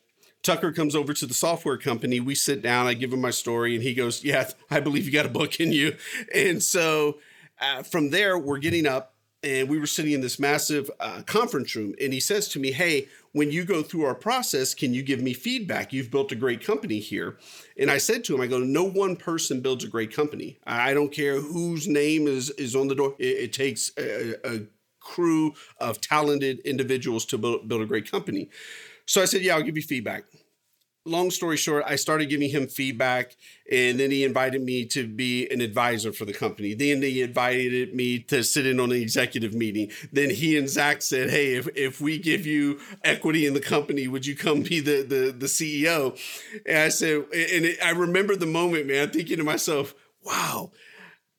Tucker 0.43 0.71
comes 0.71 0.95
over 0.95 1.13
to 1.13 1.25
the 1.25 1.33
software 1.33 1.77
company. 1.77 2.19
We 2.19 2.33
sit 2.33 2.61
down. 2.61 2.87
I 2.87 2.95
give 2.95 3.13
him 3.13 3.21
my 3.21 3.29
story, 3.29 3.75
and 3.75 3.83
he 3.83 3.93
goes, 3.93 4.23
Yeah, 4.23 4.49
I 4.71 4.79
believe 4.79 5.05
you 5.05 5.11
got 5.11 5.25
a 5.25 5.29
book 5.29 5.59
in 5.59 5.71
you. 5.71 5.95
And 6.33 6.63
so 6.63 7.19
uh, 7.59 7.83
from 7.83 8.09
there, 8.09 8.37
we're 8.37 8.57
getting 8.57 8.87
up, 8.87 9.10
and 9.43 9.67
we 9.69 9.79
were 9.79 9.87
sitting 9.87 10.11
in 10.11 10.21
this 10.21 10.39
massive 10.39 10.91
uh, 10.99 11.21
conference 11.25 11.75
room. 11.75 11.95
And 11.99 12.13
he 12.13 12.19
says 12.19 12.47
to 12.49 12.59
me, 12.59 12.71
Hey, 12.71 13.07
when 13.31 13.51
you 13.51 13.63
go 13.63 13.81
through 13.81 14.05
our 14.05 14.15
process, 14.15 14.73
can 14.73 14.93
you 14.93 15.03
give 15.03 15.21
me 15.21 15.33
feedback? 15.33 15.93
You've 15.93 16.11
built 16.11 16.31
a 16.31 16.35
great 16.35 16.63
company 16.63 16.99
here. 16.99 17.37
And 17.77 17.89
I 17.89 17.97
said 17.97 18.23
to 18.25 18.35
him, 18.35 18.41
I 18.41 18.47
go, 18.47 18.59
no 18.59 18.83
one 18.83 19.15
person 19.15 19.61
builds 19.61 19.83
a 19.83 19.87
great 19.87 20.13
company. 20.13 20.59
I 20.65 20.93
don't 20.93 21.11
care 21.11 21.39
whose 21.39 21.87
name 21.87 22.27
is, 22.27 22.49
is 22.51 22.75
on 22.75 22.87
the 22.87 22.95
door. 22.95 23.15
It, 23.19 23.37
it 23.37 23.53
takes 23.53 23.91
a, 23.97 24.35
a, 24.43 24.61
crew 25.03 25.51
of 25.79 25.99
talented 25.99 26.59
individuals 26.59 27.25
to 27.25 27.35
build, 27.35 27.67
build 27.67 27.81
a 27.81 27.87
great 27.87 28.09
company. 28.09 28.47
So 29.07 29.19
I 29.19 29.25
said, 29.25 29.41
yeah, 29.41 29.55
I'll 29.55 29.63
give 29.63 29.75
you 29.75 29.81
feedback 29.81 30.25
long 31.05 31.31
story 31.31 31.57
short, 31.57 31.83
I 31.87 31.95
started 31.95 32.29
giving 32.29 32.49
him 32.49 32.67
feedback, 32.67 33.35
and 33.71 33.99
then 33.99 34.11
he 34.11 34.23
invited 34.23 34.61
me 34.61 34.85
to 34.87 35.07
be 35.07 35.49
an 35.49 35.61
advisor 35.61 36.11
for 36.11 36.25
the 36.25 36.33
company. 36.33 36.73
Then 36.73 37.01
he 37.01 37.21
invited 37.21 37.95
me 37.95 38.19
to 38.23 38.43
sit 38.43 38.65
in 38.65 38.79
on 38.79 38.91
an 38.91 39.01
executive 39.01 39.53
meeting. 39.53 39.91
Then 40.11 40.29
he 40.29 40.57
and 40.57 40.69
Zach 40.69 41.01
said, 41.01 41.29
"Hey, 41.29 41.55
if, 41.55 41.67
if 41.75 42.01
we 42.01 42.19
give 42.19 42.45
you 42.45 42.79
equity 43.03 43.45
in 43.45 43.53
the 43.53 43.61
company, 43.61 44.07
would 44.07 44.25
you 44.25 44.35
come 44.35 44.61
be 44.61 44.79
the 44.79 45.01
the, 45.01 45.31
the 45.31 45.47
CEO?" 45.47 46.17
And 46.65 46.77
I 46.77 46.89
said, 46.89 47.17
and 47.17 47.65
it, 47.65 47.83
I 47.83 47.91
remember 47.91 48.35
the 48.35 48.45
moment, 48.45 48.87
man, 48.87 49.09
thinking 49.09 49.37
to 49.37 49.43
myself, 49.43 49.93
"Wow." 50.23 50.71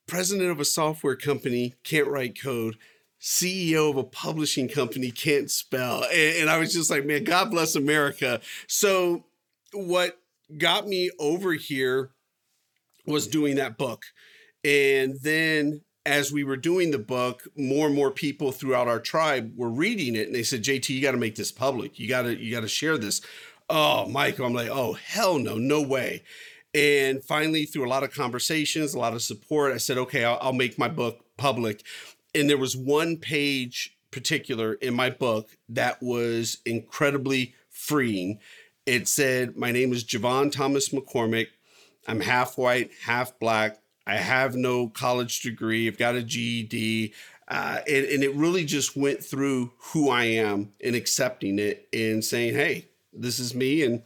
President 0.09 0.51
of 0.51 0.61
a 0.61 0.65
software 0.65 1.17
company 1.17 1.75
can't 1.85 2.09
write 2.09 2.39
code. 2.39 2.77
CEO 3.21 3.89
of 3.89 3.97
a 3.97 4.03
publishing 4.03 4.69
company 4.69 5.13
can't 5.13 5.49
spell. 5.49 6.03
And, 6.03 6.37
and, 6.39 6.51
I 6.51 6.59
was 6.59 6.73
just 6.73 6.91
like, 6.91 7.07
man, 7.07 7.23
God 7.23 7.53
bless 7.53 7.77
America. 7.77 8.41
So 8.67 9.25
what 9.73 10.19
got 10.59 10.87
me 10.87 11.11
over 11.19 11.53
here 11.55 12.11
was 13.07 13.27
doing 13.27 13.57
that 13.57 13.79
book. 13.79 14.05
And 14.65 15.19
then 15.23 15.83
as 16.05 16.33
we 16.33 16.45
were 16.45 16.57
doing 16.57 16.91
the 16.91 16.99
book, 16.99 17.45
more 17.57 17.87
and 17.87 17.95
more 17.95 18.11
people 18.11 18.53
throughout 18.53 18.89
our 18.89 19.01
tribe 19.01 19.53
were 19.57 19.71
reading 19.71 20.15
it 20.15 20.27
and 20.27 20.35
they 20.35 20.43
said, 20.43 20.63
JT, 20.63 20.89
you 20.91 21.03
got 21.03 21.13
to 21.13 21.17
make 21.17 21.37
this 21.37 21.53
public. 21.53 21.99
You 21.99 22.09
got 22.09 22.23
to 22.23 22.37
you 22.37 22.53
got 22.53 22.61
to 22.61 22.69
share 22.69 22.99
this. 22.99 23.21
Oh, 23.71 24.07
Michael, 24.09 24.47
I'm 24.47 24.53
like, 24.53 24.69
"Oh, 24.69 24.95
hell 24.95 25.39
no, 25.39 25.57
no 25.57 25.81
way." 25.81 26.25
And 26.75 27.23
finally, 27.23 27.65
through 27.65 27.87
a 27.87 27.89
lot 27.89 28.03
of 28.03 28.15
conversations, 28.15 28.95
a 28.95 28.99
lot 28.99 29.13
of 29.13 29.23
support, 29.23 29.73
I 29.73 29.77
said, 29.77 29.99
okay, 29.99 30.25
I'll, 30.25 30.39
I'll, 30.41 30.53
make 30.53 30.79
my 30.79 30.89
book 30.89 31.21
public. 31.37 31.83
And 32.35 32.49
there 32.49 32.57
was 32.57 32.77
one 32.77 33.19
page 33.19 33.97
particular 34.11 34.75
in 34.75 34.95
my 34.95 35.11
book 35.11 35.51
that 35.69 36.03
was 36.03 36.59
incredibly 36.65 37.55
freeing. 37.69 38.39
It 38.87 39.09
said, 39.09 39.57
My 39.57 39.71
name 39.71 39.93
is 39.93 40.05
Javon 40.05 40.51
Thomas 40.51 40.89
McCormick. 40.89 41.49
I'm 42.09 42.21
half 42.21 42.59
white, 42.59 42.91
half 43.05 43.39
black. 43.39 43.79
I 44.07 44.17
have 44.17 44.57
no 44.57 44.89
college 44.89 45.41
degree. 45.41 45.87
I've 45.87 45.99
got 45.99 46.17
a 46.17 46.23
GED. 46.23 47.15
Uh, 47.47 47.81
and, 47.89 48.07
and 48.07 48.25
it 48.25 48.35
really 48.35 48.65
just 48.65 48.97
went 48.97 49.23
through 49.23 49.73
who 49.79 50.11
I 50.11 50.25
am 50.25 50.73
and 50.83 50.97
accepting 50.97 51.59
it 51.59 51.89
and 51.93 52.25
saying, 52.25 52.55
hey, 52.55 52.89
this 53.13 53.39
is 53.39 53.55
me 53.55 53.83
and 53.83 54.03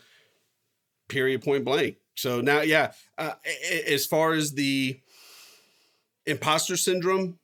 period 1.09 1.43
point 1.43 1.65
blank. 1.65 1.97
So 2.15 2.41
now, 2.41 2.63
yeah, 2.63 2.93
uh, 3.17 3.35
as 3.87 4.05
far 4.07 4.33
as 4.33 4.53
the 4.53 5.01
imposter 6.27 6.77
syndrome, 6.77 7.39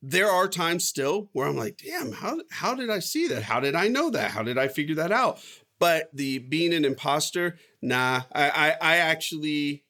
there 0.00 0.28
are 0.28 0.48
times 0.48 0.84
still 0.84 1.28
where 1.32 1.46
I'm 1.46 1.56
like, 1.56 1.80
damn, 1.84 2.12
how, 2.12 2.40
how 2.50 2.74
did 2.74 2.90
I 2.90 2.98
see 2.98 3.28
that? 3.28 3.42
How 3.42 3.60
did 3.60 3.74
I 3.74 3.88
know 3.88 4.10
that? 4.10 4.30
How 4.30 4.42
did 4.42 4.58
I 4.58 4.68
figure 4.68 4.96
that 4.96 5.12
out? 5.12 5.40
But 5.82 6.10
the 6.14 6.38
being 6.38 6.72
an 6.72 6.84
imposter, 6.84 7.58
nah, 7.82 8.22
I, 8.32 8.50
I, 8.50 8.76
I 8.80 8.96
actually 8.98 9.82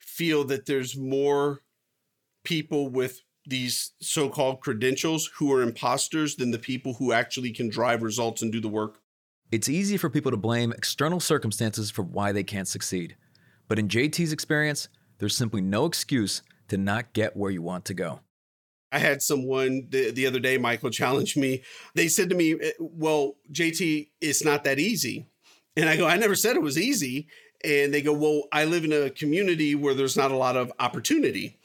feel 0.00 0.42
that 0.46 0.66
there's 0.66 0.96
more 0.96 1.60
people 2.42 2.88
with 2.88 3.20
these 3.46 3.92
so-called 4.00 4.58
credentials 4.60 5.30
who 5.38 5.52
are 5.52 5.62
imposters 5.62 6.34
than 6.34 6.50
the 6.50 6.58
people 6.58 6.94
who 6.94 7.12
actually 7.12 7.52
can 7.52 7.68
drive 7.68 8.02
results 8.02 8.42
and 8.42 8.50
do 8.50 8.60
the 8.60 8.66
work. 8.66 8.98
It's 9.52 9.68
easy 9.68 9.96
for 9.96 10.10
people 10.10 10.32
to 10.32 10.36
blame 10.36 10.72
external 10.72 11.20
circumstances 11.20 11.92
for 11.92 12.02
why 12.02 12.32
they 12.32 12.42
can't 12.42 12.66
succeed. 12.66 13.14
But 13.68 13.78
in 13.78 13.86
JT's 13.86 14.32
experience, 14.32 14.88
there's 15.18 15.36
simply 15.36 15.60
no 15.60 15.86
excuse 15.86 16.42
to 16.66 16.76
not 16.76 17.12
get 17.12 17.36
where 17.36 17.52
you 17.52 17.62
want 17.62 17.84
to 17.84 17.94
go. 17.94 18.18
I 18.92 18.98
had 18.98 19.22
someone 19.22 19.88
the, 19.88 20.10
the 20.10 20.26
other 20.26 20.38
day, 20.38 20.58
Michael, 20.58 20.90
challenge 21.02 21.36
me. 21.36 21.62
They 21.94 22.08
said 22.08 22.28
to 22.30 22.36
me, 22.36 22.52
eh, 22.60 22.72
Well, 22.78 23.36
JT, 23.52 24.08
it's 24.20 24.44
not 24.44 24.64
that 24.64 24.78
easy. 24.78 25.26
And 25.76 25.88
I 25.88 25.96
go, 25.96 26.06
I 26.06 26.16
never 26.16 26.34
said 26.34 26.56
it 26.56 26.62
was 26.62 26.78
easy. 26.78 27.28
And 27.64 27.92
they 27.94 28.02
go, 28.02 28.12
Well, 28.12 28.42
I 28.52 28.64
live 28.64 28.84
in 28.84 28.92
a 28.92 29.10
community 29.10 29.74
where 29.74 29.94
there's 29.94 30.16
not 30.16 30.30
a 30.30 30.36
lot 30.36 30.56
of 30.56 30.72
opportunity. 30.78 31.58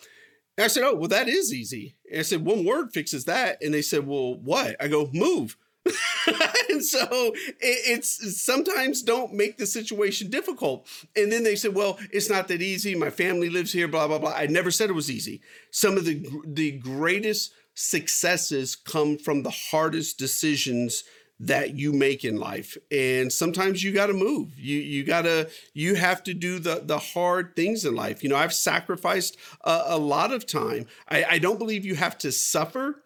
And 0.57 0.65
I 0.65 0.67
said, 0.67 0.83
Oh, 0.83 0.95
well, 0.95 1.09
that 1.09 1.27
is 1.27 1.53
easy. 1.53 1.95
And 2.09 2.19
I 2.19 2.23
said, 2.23 2.45
One 2.45 2.65
word 2.65 2.93
fixes 2.93 3.25
that. 3.25 3.61
And 3.61 3.73
they 3.73 3.81
said, 3.81 4.07
Well, 4.07 4.35
what? 4.35 4.75
I 4.81 4.87
go, 4.87 5.09
Move. 5.13 5.57
and 6.69 6.83
so 6.83 7.33
it's 7.59 8.41
sometimes 8.41 9.01
don't 9.01 9.33
make 9.33 9.57
the 9.57 9.65
situation 9.65 10.29
difficult. 10.29 10.87
And 11.15 11.31
then 11.31 11.43
they 11.43 11.55
said, 11.55 11.75
"Well, 11.75 11.97
it's 12.11 12.29
not 12.29 12.47
that 12.47 12.61
easy. 12.61 12.95
My 12.95 13.09
family 13.09 13.49
lives 13.49 13.73
here. 13.73 13.87
Blah 13.87 14.07
blah 14.07 14.19
blah." 14.19 14.33
I 14.33 14.47
never 14.47 14.71
said 14.71 14.89
it 14.89 14.93
was 14.93 15.11
easy. 15.11 15.41
Some 15.71 15.97
of 15.97 16.05
the 16.05 16.27
the 16.45 16.71
greatest 16.71 17.53
successes 17.73 18.75
come 18.75 19.17
from 19.17 19.43
the 19.43 19.51
hardest 19.51 20.17
decisions 20.17 21.03
that 21.39 21.75
you 21.75 21.93
make 21.93 22.25
in 22.25 22.37
life 22.37 22.75
and 22.89 23.31
sometimes 23.31 23.83
you 23.83 23.91
got 23.91 24.07
to 24.07 24.13
move 24.13 24.57
you 24.57 24.79
you 24.79 25.03
got 25.03 25.21
to 25.21 25.47
you 25.75 25.93
have 25.93 26.23
to 26.23 26.33
do 26.33 26.57
the 26.57 26.81
the 26.83 26.97
hard 26.97 27.55
things 27.55 27.85
in 27.85 27.93
life 27.93 28.23
you 28.23 28.29
know 28.29 28.35
i've 28.35 28.53
sacrificed 28.53 29.37
a, 29.61 29.83
a 29.89 29.97
lot 29.99 30.33
of 30.33 30.47
time 30.47 30.87
I, 31.07 31.23
I 31.31 31.37
don't 31.37 31.59
believe 31.59 31.85
you 31.85 31.93
have 31.93 32.17
to 32.19 32.31
suffer 32.31 33.03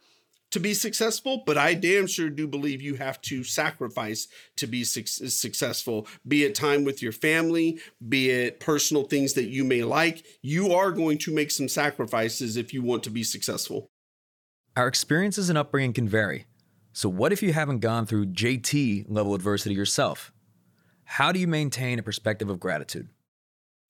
to 0.51 0.59
be 0.59 0.73
successful, 0.73 1.43
but 1.45 1.57
I 1.57 1.73
damn 1.73 2.07
sure 2.07 2.29
do 2.29 2.47
believe 2.47 2.81
you 2.81 2.95
have 2.95 3.21
to 3.21 3.43
sacrifice 3.43 4.27
to 4.57 4.67
be 4.67 4.83
su- 4.83 5.05
successful, 5.05 6.07
be 6.27 6.43
it 6.43 6.55
time 6.55 6.83
with 6.83 7.01
your 7.01 7.11
family, 7.11 7.79
be 8.07 8.29
it 8.29 8.59
personal 8.59 9.03
things 9.03 9.33
that 9.33 9.49
you 9.49 9.63
may 9.63 9.83
like. 9.83 10.25
You 10.41 10.73
are 10.73 10.91
going 10.91 11.17
to 11.19 11.33
make 11.33 11.51
some 11.51 11.69
sacrifices 11.69 12.57
if 12.57 12.73
you 12.73 12.81
want 12.81 13.03
to 13.03 13.09
be 13.09 13.23
successful. 13.23 13.89
Our 14.75 14.87
experiences 14.87 15.49
and 15.49 15.57
upbringing 15.57 15.93
can 15.93 16.07
vary. 16.07 16.45
So, 16.93 17.07
what 17.07 17.31
if 17.31 17.41
you 17.41 17.53
haven't 17.53 17.79
gone 17.79 18.05
through 18.05 18.27
JT 18.27 19.05
level 19.07 19.33
adversity 19.33 19.75
yourself? 19.75 20.33
How 21.05 21.31
do 21.31 21.39
you 21.39 21.47
maintain 21.47 21.99
a 21.99 22.03
perspective 22.03 22.49
of 22.49 22.59
gratitude? 22.59 23.09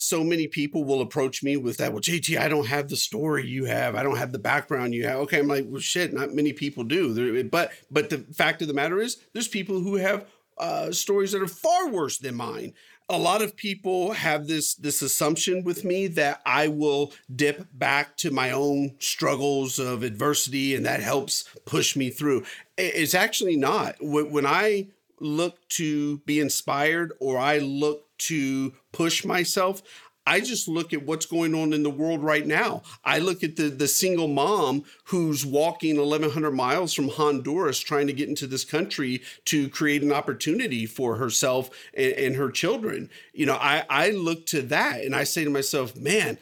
So 0.02 0.24
many 0.24 0.48
people 0.48 0.84
will 0.84 1.02
approach 1.02 1.44
me 1.44 1.58
with 1.58 1.78
that. 1.78 1.94
Well, 1.94 2.02
JT, 2.02 2.40
I 2.40 2.48
don't 2.48 2.68
have 2.68 2.90
the 2.90 2.98
story 2.98 3.46
you 3.46 3.66
have. 3.66 3.96
I 3.96 4.02
don't 4.02 4.18
have 4.18 4.32
the 4.32 4.40
background 4.40 4.96
you 4.96 5.06
have. 5.06 5.20
Okay, 5.20 5.40
I'm 5.40 5.48
like, 5.48 5.66
well, 5.68 5.80
shit. 5.80 6.14
Not 6.14 6.34
many 6.34 6.54
people 6.54 6.84
do. 6.84 7.44
But 7.44 7.72
but 7.92 8.10
the 8.10 8.20
fact 8.34 8.62
of 8.62 8.68
the 8.68 8.74
matter 8.74 9.00
is, 9.00 9.18
there's 9.34 9.48
people 9.48 9.80
who 9.80 9.96
have 9.96 10.26
uh, 10.58 10.92
stories 10.92 11.32
that 11.32 11.42
are 11.42 11.48
far 11.48 11.90
worse 11.90 12.18
than 12.18 12.36
mine 12.36 12.74
a 13.12 13.18
lot 13.18 13.42
of 13.42 13.58
people 13.58 14.14
have 14.14 14.48
this 14.48 14.74
this 14.76 15.02
assumption 15.02 15.66
with 15.66 15.84
me 15.84 16.08
that 16.08 16.42
I 16.46 16.70
will 16.70 17.12
dip 17.34 17.68
back 17.74 18.16
to 18.18 18.32
my 18.32 18.52
own 18.52 18.96
struggles 19.00 19.80
of 19.80 20.02
adversity 20.02 20.76
and 20.76 20.86
that 20.86 21.02
helps 21.02 21.44
push 21.66 21.98
me 21.98 22.10
through. 22.10 22.46
It's 22.78 23.14
actually 23.14 23.58
not. 23.58 23.96
When 24.00 24.46
I 24.46 24.88
look 25.20 25.68
to 25.70 26.18
be 26.20 26.40
inspired 26.40 27.12
or 27.20 27.38
I 27.38 27.60
look 27.60 28.11
to 28.28 28.74
push 28.92 29.26
myself, 29.26 29.82
I 30.26 30.40
just 30.40 30.68
look 30.68 30.94
at 30.94 31.06
what's 31.06 31.26
going 31.26 31.56
on 31.56 31.74
in 31.74 31.82
the 31.82 31.90
world 31.90 32.24
right 32.24 32.46
now. 32.46 32.84
I 33.04 33.20
look 33.20 33.44
at 33.44 33.56
the 33.56 33.70
the 33.70 33.88
single 33.88 34.28
mom 34.28 34.84
who's 35.06 35.46
walking 35.46 35.98
1100 35.98 36.52
miles 36.52 36.94
from 36.94 37.10
Honduras 37.10 37.80
trying 37.80 38.08
to 38.08 38.14
get 38.14 38.30
into 38.30 38.46
this 38.46 38.64
country 38.64 39.24
to 39.46 39.68
create 39.70 40.04
an 40.04 40.12
opportunity 40.12 40.86
for 40.86 41.16
herself 41.16 41.72
and, 41.96 42.14
and 42.14 42.36
her 42.36 42.52
children. 42.52 43.10
You 43.34 43.48
know, 43.48 43.56
I 43.56 43.84
I 43.90 44.12
look 44.12 44.46
to 44.48 44.62
that 44.64 45.02
and 45.04 45.16
I 45.16 45.24
say 45.24 45.44
to 45.44 45.50
myself, 45.50 45.96
man, 45.96 46.38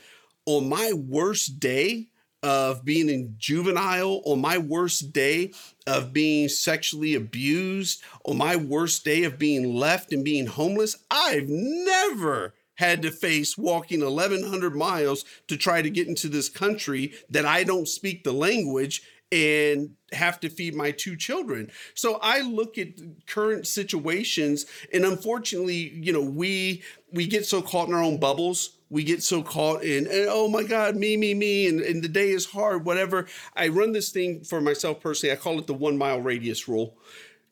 on 0.45 0.67
my 0.67 0.91
worst 0.93 1.59
day, 1.59 2.08
of 2.41 2.85
being 2.85 3.09
in 3.09 3.35
juvenile, 3.37 4.21
on 4.25 4.39
my 4.39 4.57
worst 4.57 5.11
day 5.11 5.51
of 5.85 6.13
being 6.13 6.47
sexually 6.47 7.15
abused, 7.15 8.01
on 8.25 8.37
my 8.37 8.55
worst 8.55 9.03
day 9.03 9.23
of 9.23 9.37
being 9.37 9.73
left 9.73 10.13
and 10.13 10.23
being 10.23 10.47
homeless, 10.47 10.95
I've 11.11 11.49
never 11.49 12.53
had 12.75 13.01
to 13.01 13.11
face 13.11 13.57
walking 13.57 13.99
1,100 13.99 14.73
miles 14.73 15.25
to 15.47 15.57
try 15.57 15.81
to 15.81 15.89
get 15.89 16.07
into 16.07 16.29
this 16.29 16.47
country 16.47 17.13
that 17.29 17.45
I 17.45 17.65
don't 17.65 17.87
speak 17.87 18.23
the 18.23 18.31
language 18.31 19.03
and 19.31 19.91
have 20.13 20.39
to 20.39 20.49
feed 20.49 20.73
my 20.73 20.91
two 20.91 21.15
children. 21.15 21.69
So 21.93 22.19
I 22.21 22.41
look 22.41 22.77
at 22.77 22.87
current 23.27 23.67
situations 23.67 24.65
and 24.93 25.05
unfortunately, 25.05 25.91
you 25.93 26.13
know, 26.13 26.21
we 26.21 26.83
we 27.11 27.27
get 27.27 27.45
so 27.45 27.61
caught 27.61 27.89
in 27.89 27.93
our 27.93 28.03
own 28.03 28.17
bubbles. 28.17 28.78
We 28.89 29.03
get 29.03 29.21
so 29.21 29.43
caught 29.43 29.83
in, 29.83 30.07
and, 30.07 30.27
oh 30.29 30.47
my 30.47 30.63
God, 30.63 30.95
me, 30.95 31.15
me, 31.15 31.35
me, 31.35 31.67
and, 31.67 31.79
and 31.79 32.03
the 32.03 32.07
day 32.07 32.31
is 32.31 32.47
hard, 32.47 32.85
whatever. 32.85 33.27
I 33.55 33.67
run 33.67 33.91
this 33.91 34.09
thing 34.09 34.43
for 34.43 34.61
myself 34.61 34.99
personally. 34.99 35.31
I 35.31 35.35
call 35.35 35.59
it 35.59 35.67
the 35.67 35.75
one 35.75 35.97
mile 35.97 36.19
radius 36.19 36.67
rule 36.67 36.95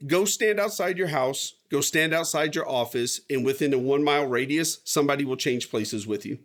go 0.06 0.26
stand 0.26 0.60
outside 0.60 0.98
your 0.98 1.08
house, 1.08 1.56
go 1.70 1.82
stand 1.82 2.14
outside 2.14 2.56
your 2.56 2.70
office, 2.70 3.22
and 3.30 3.44
within 3.44 3.74
a 3.74 3.78
one 3.78 4.04
mile 4.04 4.28
radius, 4.28 4.80
somebody 4.84 5.26
will 5.26 5.36
change 5.36 5.70
places 5.70 6.06
with 6.06 6.26
you. 6.26 6.40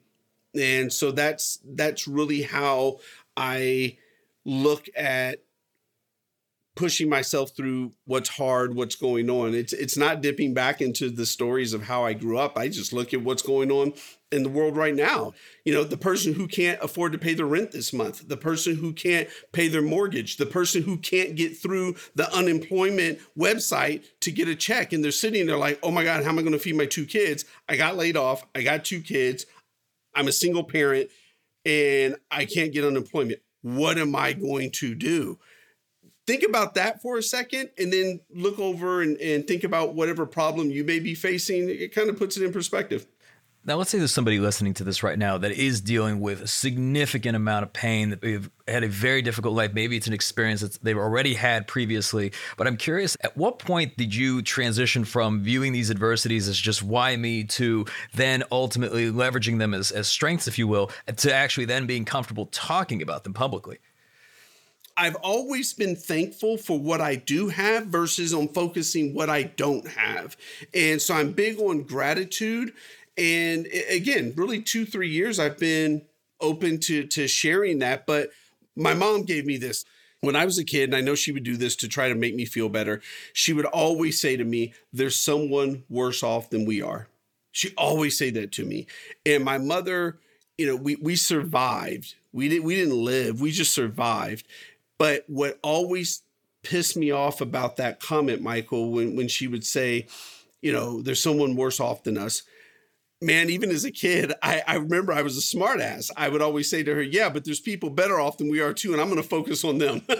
And 0.59 0.93
so 0.93 1.11
that's 1.11 1.59
that's 1.65 2.07
really 2.07 2.43
how 2.43 3.01
I 3.37 3.99
look 4.45 4.87
at 4.97 5.43
pushing 6.75 7.09
myself 7.09 7.55
through 7.55 7.93
what's 8.07 8.31
hard, 8.31 8.75
what's 8.75 8.97
going 8.97 9.29
on. 9.29 9.55
It's 9.55 9.73
it's 9.73 9.97
not 9.97 10.23
dipping 10.23 10.55
back 10.55 10.81
into 10.81 11.11
the 11.11 11.27
stories 11.27 11.75
of 11.75 11.83
how 11.83 12.05
I 12.05 12.15
grew 12.15 12.39
up. 12.39 12.57
I 12.57 12.69
just 12.69 12.93
look 12.93 13.13
at 13.13 13.23
what's 13.23 13.43
going 13.43 13.71
on 13.71 13.93
in 14.31 14.43
the 14.43 14.49
world 14.49 14.77
right 14.77 14.95
now. 14.95 15.35
You 15.67 15.75
know, 15.75 15.85
the 15.85 15.99
person 15.99 16.33
who 16.33 16.49
can't 16.49 16.83
afford 16.83 17.13
to 17.13 17.19
pay 17.19 17.35
their 17.35 17.47
rent 17.47 17.73
this 17.73 17.93
month, 17.93 18.27
the 18.27 18.39
person 18.39 18.77
who 18.77 18.95
can't 18.95 19.29
pay 19.53 19.69
their 19.69 19.83
mortgage, 19.83 20.39
the 20.39 20.47
person 20.47 20.83
who 20.83 20.97
can't 20.97 21.37
get 21.37 21.59
through 21.59 21.97
the 22.15 22.33
unemployment 22.35 23.19
website 23.39 24.05
to 24.21 24.33
get 24.33 24.49
a 24.49 24.57
check 24.57 24.95
and 24.95 25.05
they're 25.05 25.13
sitting 25.13 25.47
there 25.47 25.59
like, 25.59 25.79
"Oh 25.83 25.91
my 25.91 26.05
god, 26.05 26.25
how 26.25 26.31
am 26.31 26.39
I 26.39 26.43
going 26.43 26.53
to 26.53 26.59
feed 26.59 26.77
my 26.77 26.87
two 26.87 27.05
kids? 27.05 27.45
I 27.69 27.77
got 27.77 27.97
laid 27.97 28.17
off. 28.17 28.47
I 28.55 28.63
got 28.63 28.85
two 28.85 29.03
kids. 29.03 29.45
I'm 30.15 30.29
a 30.29 30.33
single 30.33 30.65
parent 30.65 31.11
and 31.67 32.17
I 32.31 32.47
can't 32.47 32.73
get 32.73 32.85
unemployment. 32.85 33.41
What 33.61 33.99
am 33.99 34.17
I 34.17 34.33
going 34.33 34.71
to 34.77 34.95
do?" 34.95 35.39
Think 36.27 36.43
about 36.43 36.75
that 36.75 37.03
for 37.03 37.19
a 37.19 37.23
second 37.23 37.71
and 37.79 37.93
then 37.93 38.21
look 38.31 38.59
over 38.59 39.03
and, 39.03 39.17
and 39.19 39.47
think 39.47 39.65
about 39.65 39.95
whatever 39.95 40.27
problem 40.27 40.71
you 40.71 40.85
may 40.85 41.01
be 41.01 41.15
facing. 41.15 41.69
It 41.69 41.95
kind 41.95 42.09
of 42.09 42.19
puts 42.19 42.37
it 42.37 42.45
in 42.45 42.53
perspective. 42.53 43.07
Now, 43.65 43.77
let's 43.77 43.91
say 43.91 43.99
there's 43.99 44.11
somebody 44.11 44.41
listening 44.41 44.75
to 44.75 44.85
this 44.85 45.05
right 45.05 45.17
now 45.17 45.39
that 45.39 45.53
is 45.53 45.81
dealing 45.81 46.19
with 46.19 46.43
a 46.43 46.49
significant 46.49 47.37
amount 47.37 47.63
of 47.63 47.73
pain, 47.73 48.11
that 48.11 48.21
they've 48.21 48.51
had 48.67 48.83
a 48.83 48.89
very 48.89 49.23
difficult 49.23 49.55
life. 49.55 49.73
Maybe 49.73 49.97
it's 49.97 50.09
an 50.09 50.13
experience 50.13 50.63
that 50.63 50.83
they've 50.83 50.99
already 50.99 51.35
had 51.35 51.69
previously. 51.69 52.33
But 52.57 52.67
I'm 52.67 52.77
curious, 52.77 53.17
at 53.21 53.37
what 53.37 53.61
point 53.61 53.97
did 53.97 54.13
you 54.13 54.43
transition 54.43 55.05
from 55.05 55.45
viewing 55.45 55.73
these 55.73 55.93
adversities 55.93 56.49
as 56.49 56.59
just 56.59 56.83
why 56.83 57.15
me 57.15 57.45
to 57.45 57.87
then 58.15 58.43
ultimately 58.51 59.13
leveraging 59.13 59.61
them 59.61 59.75
as, 59.75 59.93
as 59.93 60.09
strengths, 60.09 60.49
if 60.49 60.59
you 60.59 60.67
will, 60.67 60.91
to 61.19 61.33
actually 61.33 61.67
then 61.67 61.87
being 61.87 62.05
comfortable 62.05 62.47
talking 62.47 63.01
about 63.01 63.23
them 63.23 63.33
publicly? 63.33 63.79
I've 64.97 65.17
always 65.17 65.73
been 65.73 65.97
thankful 65.97 66.59
for 66.59 66.79
what 66.79 67.01
I 67.01 67.17
do 67.17 67.49
have 67.49 67.87
versus 67.87 68.35
on 68.35 68.49
focusing 68.49 69.15
what 69.15 69.31
I 69.31 69.45
don't 69.45 69.87
have. 69.89 70.37
And 70.75 71.01
so 71.01 71.15
I'm 71.15 71.33
big 71.33 71.59
on 71.59 71.83
gratitude. 71.83 72.73
And 73.17 73.67
again, 73.91 74.33
really 74.37 74.61
two, 74.61 74.85
three 74.85 75.09
years 75.09 75.39
I've 75.39 75.59
been 75.59 76.03
open 76.41 76.79
to 76.81 77.07
to 77.07 77.27
sharing 77.29 77.79
that. 77.81 78.07
But 78.07 78.31
My 78.77 78.95
mom 78.95 79.23
gave 79.25 79.45
me 79.45 79.59
this 79.59 79.85
when 80.21 80.35
I 80.37 80.45
was 80.47 80.59
a 80.59 80.65
kid, 80.65 80.85
and 80.85 80.97
I 80.97 81.01
know 81.01 81.15
she 81.15 81.33
would 81.33 81.43
do 81.45 81.57
this 81.57 81.77
to 81.77 81.89
try 81.89 82.09
to 82.09 82.15
make 82.15 82.35
me 82.35 82.45
feel 82.47 82.69
better. 82.69 83.03
She 83.35 83.53
would 83.53 83.67
always 83.67 84.21
say 84.21 84.37
to 84.37 84.45
me, 84.45 84.73
There's 84.93 85.17
someone 85.17 85.85
worse 85.91 86.23
off 86.23 86.51
than 86.51 86.65
we 86.65 86.81
are. 86.81 87.09
She 87.51 87.75
always 87.77 88.17
say 88.17 88.31
that 88.31 88.53
to 88.53 88.65
me. 88.65 88.87
And 89.27 89.45
my 89.45 89.59
mother, 89.59 90.19
you 90.57 90.67
know, 90.67 90.77
we 90.77 90.97
we 90.97 91.17
survived. 91.17 92.15
We 92.33 92.49
didn't 92.49 92.65
we 92.65 92.77
didn't 92.77 92.97
live. 93.05 93.41
We 93.41 93.51
just 93.51 93.75
survived. 93.75 94.47
But 94.99 95.25
what 95.27 95.59
always 95.63 96.23
pissed 96.63 96.97
me 96.97 97.11
off 97.11 97.41
about 97.41 97.77
that 97.77 98.01
comment, 98.01 98.43
Michael, 98.43 98.93
when 98.93 99.17
when 99.17 99.29
she 99.29 99.47
would 99.47 99.65
say, 99.65 100.07
you 100.61 100.73
know, 100.73 101.03
there's 101.03 101.23
someone 101.23 101.57
worse 101.57 101.81
off 101.81 102.05
than 102.05 102.19
us. 102.19 102.43
Man, 103.21 103.51
even 103.51 103.71
as 103.71 103.85
a 103.85 103.93
kid, 103.93 104.33
I, 104.43 104.63
I 104.67 104.75
remember 104.77 105.13
I 105.13 105.23
was 105.23 105.39
a 105.39 105.57
smartass. 105.57 106.11
I 106.17 106.29
would 106.29 106.43
always 106.43 106.69
say 106.69 106.83
to 106.83 106.95
her, 106.95 107.03
Yeah, 107.03 107.29
but 107.29 107.45
there's 107.45 107.61
people 107.61 107.91
better 107.91 108.19
off 108.19 108.39
than 108.39 108.51
we 108.51 108.61
are 108.61 108.73
too, 108.73 108.93
and 108.93 109.01
I'm 109.01 109.09
gonna 109.09 109.23
focus 109.23 109.65
on 109.65 109.79
them. 109.79 110.03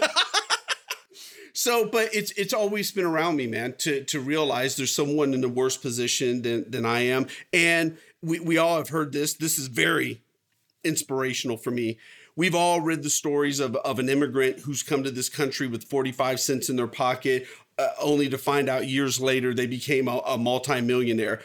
so 1.53 1.85
but 1.85 2.13
it's 2.13 2.31
it's 2.31 2.53
always 2.53 2.91
been 2.91 3.05
around 3.05 3.35
me 3.35 3.47
man 3.47 3.73
to 3.77 4.03
to 4.03 4.19
realize 4.19 4.75
there's 4.75 4.93
someone 4.93 5.33
in 5.33 5.43
a 5.43 5.47
worse 5.47 5.77
position 5.77 6.41
than 6.41 6.69
than 6.69 6.85
i 6.85 6.99
am 7.01 7.27
and 7.53 7.97
we, 8.21 8.39
we 8.39 8.57
all 8.57 8.77
have 8.77 8.89
heard 8.89 9.13
this 9.13 9.35
this 9.35 9.59
is 9.59 9.67
very 9.67 10.19
inspirational 10.83 11.55
for 11.55 11.71
me 11.71 11.97
we've 12.35 12.55
all 12.55 12.81
read 12.81 13.03
the 13.03 13.09
stories 13.09 13.59
of, 13.59 13.75
of 13.77 13.99
an 13.99 14.09
immigrant 14.09 14.59
who's 14.59 14.83
come 14.83 15.03
to 15.03 15.11
this 15.11 15.29
country 15.29 15.67
with 15.67 15.83
45 15.83 16.39
cents 16.39 16.69
in 16.69 16.75
their 16.75 16.87
pocket 16.87 17.47
uh, 17.77 17.89
only 18.01 18.29
to 18.29 18.37
find 18.37 18.69
out 18.69 18.87
years 18.87 19.19
later 19.19 19.53
they 19.53 19.67
became 19.67 20.07
a, 20.07 20.17
a 20.25 20.37
multimillionaire 20.37 21.41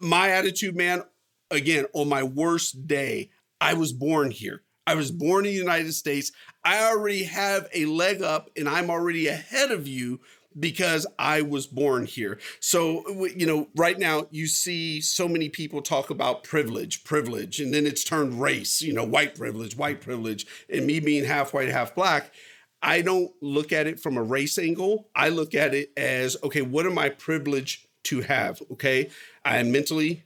my 0.00 0.30
attitude 0.30 0.76
man 0.76 1.02
again 1.50 1.86
on 1.92 2.08
my 2.08 2.22
worst 2.22 2.86
day 2.86 3.30
i 3.60 3.74
was 3.74 3.92
born 3.92 4.30
here 4.30 4.62
I 4.88 4.94
was 4.94 5.10
born 5.10 5.44
in 5.44 5.52
the 5.52 5.58
United 5.58 5.92
States. 5.92 6.32
I 6.64 6.88
already 6.88 7.24
have 7.24 7.68
a 7.74 7.84
leg 7.84 8.22
up 8.22 8.48
and 8.56 8.66
I'm 8.66 8.88
already 8.88 9.28
ahead 9.28 9.70
of 9.70 9.86
you 9.86 10.20
because 10.58 11.06
I 11.18 11.42
was 11.42 11.66
born 11.66 12.06
here. 12.06 12.38
So, 12.60 13.04
you 13.36 13.46
know, 13.46 13.68
right 13.76 13.98
now 13.98 14.26
you 14.30 14.46
see 14.46 15.00
so 15.00 15.28
many 15.28 15.48
people 15.48 15.82
talk 15.82 16.10
about 16.10 16.44
privilege, 16.44 17.04
privilege, 17.04 17.60
and 17.60 17.72
then 17.72 17.86
it's 17.86 18.04
turned 18.04 18.40
race, 18.40 18.80
you 18.82 18.92
know, 18.92 19.04
white 19.04 19.34
privilege, 19.34 19.76
white 19.76 20.00
privilege, 20.00 20.46
and 20.72 20.86
me 20.86 21.00
being 21.00 21.24
half 21.24 21.52
white, 21.52 21.68
half 21.68 21.94
black. 21.94 22.32
I 22.80 23.02
don't 23.02 23.32
look 23.42 23.72
at 23.72 23.86
it 23.86 23.98
from 23.98 24.16
a 24.16 24.22
race 24.22 24.58
angle. 24.58 25.08
I 25.14 25.30
look 25.30 25.54
at 25.54 25.74
it 25.74 25.90
as 25.96 26.36
okay, 26.42 26.62
what 26.62 26.86
am 26.86 26.98
I 26.98 27.08
privileged 27.08 27.86
to 28.04 28.20
have? 28.22 28.62
Okay, 28.72 29.10
I 29.44 29.58
am 29.58 29.72
mentally 29.72 30.24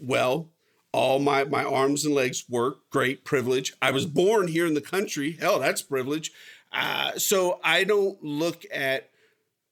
well 0.00 0.48
all 0.92 1.18
my 1.18 1.44
my 1.44 1.62
arms 1.62 2.04
and 2.04 2.14
legs 2.14 2.44
work 2.48 2.78
great 2.90 3.24
privilege 3.24 3.74
i 3.80 3.90
was 3.90 4.06
born 4.06 4.48
here 4.48 4.66
in 4.66 4.74
the 4.74 4.80
country 4.80 5.32
hell 5.40 5.58
that's 5.60 5.82
privilege 5.82 6.32
uh, 6.72 7.12
so 7.16 7.60
i 7.62 7.84
don't 7.84 8.22
look 8.24 8.64
at 8.72 9.10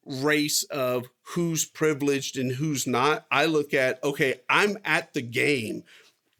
race 0.09 0.63
of 0.65 1.07
who's 1.23 1.67
privileged 1.67 2.39
and 2.39 2.53
who's 2.53 2.87
not 2.87 3.27
i 3.31 3.45
look 3.45 3.75
at 3.75 4.03
okay 4.03 4.41
i'm 4.49 4.79
at 4.85 5.13
the 5.13 5.23
game 5.23 5.85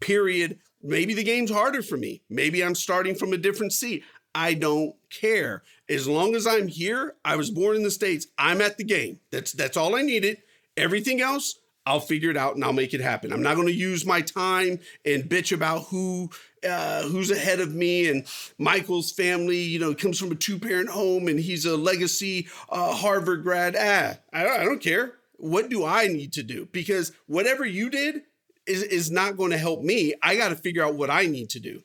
period. 0.01 0.59
Maybe 0.83 1.15
the 1.15 1.25
game's 1.25 1.51
harder 1.51 1.83
for 1.83 1.97
me. 1.97 2.23
Maybe 2.29 2.63
i'm 2.63 2.75
starting 2.75 3.15
from 3.15 3.33
a 3.33 3.39
different 3.39 3.73
seat. 3.73 4.05
I 4.35 4.55
don't 4.55 4.95
care. 5.11 5.63
As 5.89 6.07
long 6.07 6.35
as 6.35 6.47
i'm 6.47 6.69
here 6.69 7.15
i 7.25 7.37
was 7.37 7.51
born 7.51 7.77
in 7.77 7.83
the 7.83 7.91
states 7.91 8.27
i'm 8.39 8.61
at 8.61 8.79
the 8.79 8.85
game. 8.85 9.21
That's 9.31 9.53
that's 9.53 9.77
all 9.77 9.97
i 9.97 10.03
needed. 10.03 10.39
Everything 10.77 11.21
else 11.21 11.59
I'll 11.89 12.01
figure 12.01 12.31
it 12.31 12.37
out 12.37 12.55
and 12.55 12.63
I'll 12.63 12.75
make 12.75 12.93
it 12.93 13.01
happen. 13.01 13.33
I'm 13.33 13.43
not 13.43 13.55
going 13.55 13.67
to 13.67 13.73
use 13.73 14.05
my 14.05 14.21
time 14.21 14.79
and 15.07 15.25
bitch 15.25 15.53
about 15.53 15.85
who 15.85 16.29
uh, 16.69 17.05
who's 17.05 17.31
ahead 17.31 17.61
of 17.61 17.75
me 17.75 18.09
and 18.11 18.27
Michael's 18.59 19.11
family. 19.11 19.63
You 19.63 19.79
know, 19.79 19.95
comes 19.95 20.19
from 20.19 20.31
a 20.31 20.35
two 20.35 20.59
parent 20.59 20.91
home 20.91 21.29
and 21.29 21.41
he's 21.41 21.65
a 21.65 21.77
legacy 21.77 22.47
uh, 22.69 22.95
Harvard 22.95 23.43
grad. 23.43 23.75
Ah, 23.79 24.17
I 24.33 24.43
don't, 24.43 24.61
I 24.61 24.65
don't 24.65 24.83
care. 24.83 25.15
What 25.39 25.71
do 25.71 25.85
I 25.85 26.09
need 26.09 26.35
to 26.35 26.43
do? 26.43 26.69
Because 26.73 27.13
whatever 27.27 27.65
you 27.65 27.89
did 27.89 28.23
is 28.67 28.83
is 28.83 29.11
not 29.11 29.39
going 29.39 29.53
to 29.53 29.59
help 29.59 29.83
me. 29.83 30.15
I 30.23 30.37
got 30.37 30.51
to 30.51 30.57
figure 30.57 30.85
out 30.85 30.95
what 30.95 31.09
I 31.11 31.27
need 31.27 31.49
to 31.51 31.61
do. 31.61 31.83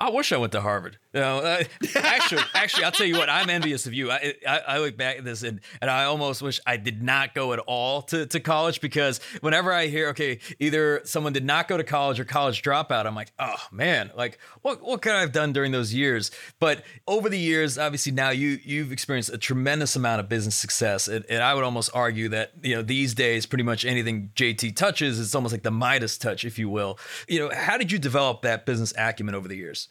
I 0.00 0.08
wish 0.08 0.32
I 0.32 0.38
went 0.38 0.52
to 0.52 0.62
Harvard. 0.62 0.98
You 1.12 1.20
know, 1.20 1.38
uh, 1.40 1.62
actually, 1.96 2.42
actually, 2.54 2.84
I'll 2.84 2.92
tell 2.92 3.06
you 3.06 3.18
what. 3.18 3.28
I'm 3.28 3.50
envious 3.50 3.86
of 3.86 3.92
you. 3.92 4.10
I, 4.10 4.34
I, 4.48 4.58
I, 4.58 4.78
look 4.78 4.96
back 4.96 5.18
at 5.18 5.24
this 5.24 5.42
and, 5.42 5.60
and 5.82 5.90
I 5.90 6.04
almost 6.04 6.40
wish 6.40 6.58
I 6.66 6.78
did 6.78 7.02
not 7.02 7.34
go 7.34 7.52
at 7.52 7.58
all 7.58 8.00
to, 8.02 8.24
to 8.26 8.40
college 8.40 8.80
because 8.80 9.20
whenever 9.42 9.72
I 9.72 9.88
hear, 9.88 10.08
okay, 10.08 10.38
either 10.58 11.02
someone 11.04 11.34
did 11.34 11.44
not 11.44 11.68
go 11.68 11.76
to 11.76 11.84
college 11.84 12.18
or 12.18 12.24
college 12.24 12.62
dropout, 12.62 13.04
I'm 13.04 13.14
like, 13.14 13.32
oh 13.38 13.66
man, 13.70 14.10
like 14.16 14.38
what 14.62 14.80
what 14.82 15.02
could 15.02 15.12
I 15.12 15.20
have 15.20 15.32
done 15.32 15.52
during 15.52 15.70
those 15.70 15.92
years? 15.92 16.30
But 16.60 16.82
over 17.06 17.28
the 17.28 17.38
years, 17.38 17.76
obviously 17.76 18.12
now 18.12 18.30
you 18.30 18.58
you've 18.62 18.92
experienced 18.92 19.30
a 19.30 19.38
tremendous 19.38 19.96
amount 19.96 20.20
of 20.20 20.30
business 20.30 20.54
success, 20.54 21.08
and, 21.08 21.26
and 21.28 21.42
I 21.42 21.54
would 21.54 21.64
almost 21.64 21.90
argue 21.92 22.30
that 22.30 22.52
you 22.62 22.74
know 22.74 22.82
these 22.82 23.12
days, 23.12 23.44
pretty 23.44 23.64
much 23.64 23.84
anything 23.84 24.30
JT 24.34 24.76
touches, 24.76 25.20
it's 25.20 25.34
almost 25.34 25.52
like 25.52 25.62
the 25.62 25.70
Midas 25.70 26.16
touch, 26.16 26.44
if 26.44 26.58
you 26.58 26.70
will. 26.70 26.98
You 27.28 27.40
know, 27.40 27.50
how 27.54 27.76
did 27.76 27.92
you 27.92 27.98
develop 27.98 28.42
that 28.42 28.64
business 28.64 28.94
acumen 28.96 29.34
over 29.34 29.46
the 29.46 29.56
years? 29.56 29.89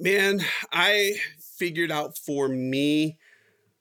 Man, 0.00 0.40
I 0.72 1.14
figured 1.58 1.90
out 1.90 2.16
for 2.16 2.48
me 2.48 3.18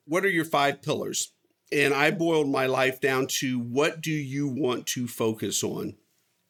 what 0.06 0.23
are 0.25 0.30
your 0.30 0.45
five 0.45 0.82
pillars? 0.82 1.34
And 1.71 1.93
I 1.93 2.12
boiled 2.12 2.47
my 2.47 2.65
life 2.65 3.01
down 3.01 3.27
to 3.39 3.60
what 3.60 4.01
do 4.01 4.12
you 4.12 4.47
want 4.47 4.88
to 4.88 5.08
focus 5.08 5.63
on? 5.63 5.95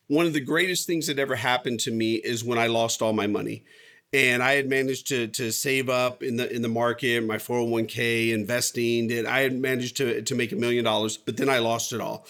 One 0.07 0.27
of 0.27 0.33
the 0.33 0.39
greatest 0.39 0.85
things 0.85 1.07
that 1.07 1.19
ever 1.19 1.35
happened 1.35 1.79
to 1.81 1.91
me 1.91 2.15
is 2.15 2.43
when 2.43 2.59
I 2.59 2.67
lost 2.67 3.01
all 3.01 3.13
my 3.13 3.27
money. 3.27 3.65
And 4.13 4.41
I 4.41 4.53
had 4.53 4.69
managed 4.69 5.07
to 5.07 5.27
to 5.27 5.51
save 5.51 5.89
up 5.89 6.23
in 6.23 6.37
the 6.37 6.49
in 6.49 6.61
the 6.61 6.69
market, 6.69 7.25
my 7.25 7.35
401k, 7.35 8.31
investing, 8.31 9.11
and 9.11 9.27
I 9.27 9.41
had 9.41 9.53
managed 9.53 9.97
to 9.97 10.21
to 10.21 10.35
make 10.35 10.53
a 10.53 10.55
million 10.55 10.85
dollars, 10.85 11.17
but 11.17 11.35
then 11.35 11.49
I 11.49 11.59
lost 11.59 11.91
it 11.91 11.99
all 11.99 12.25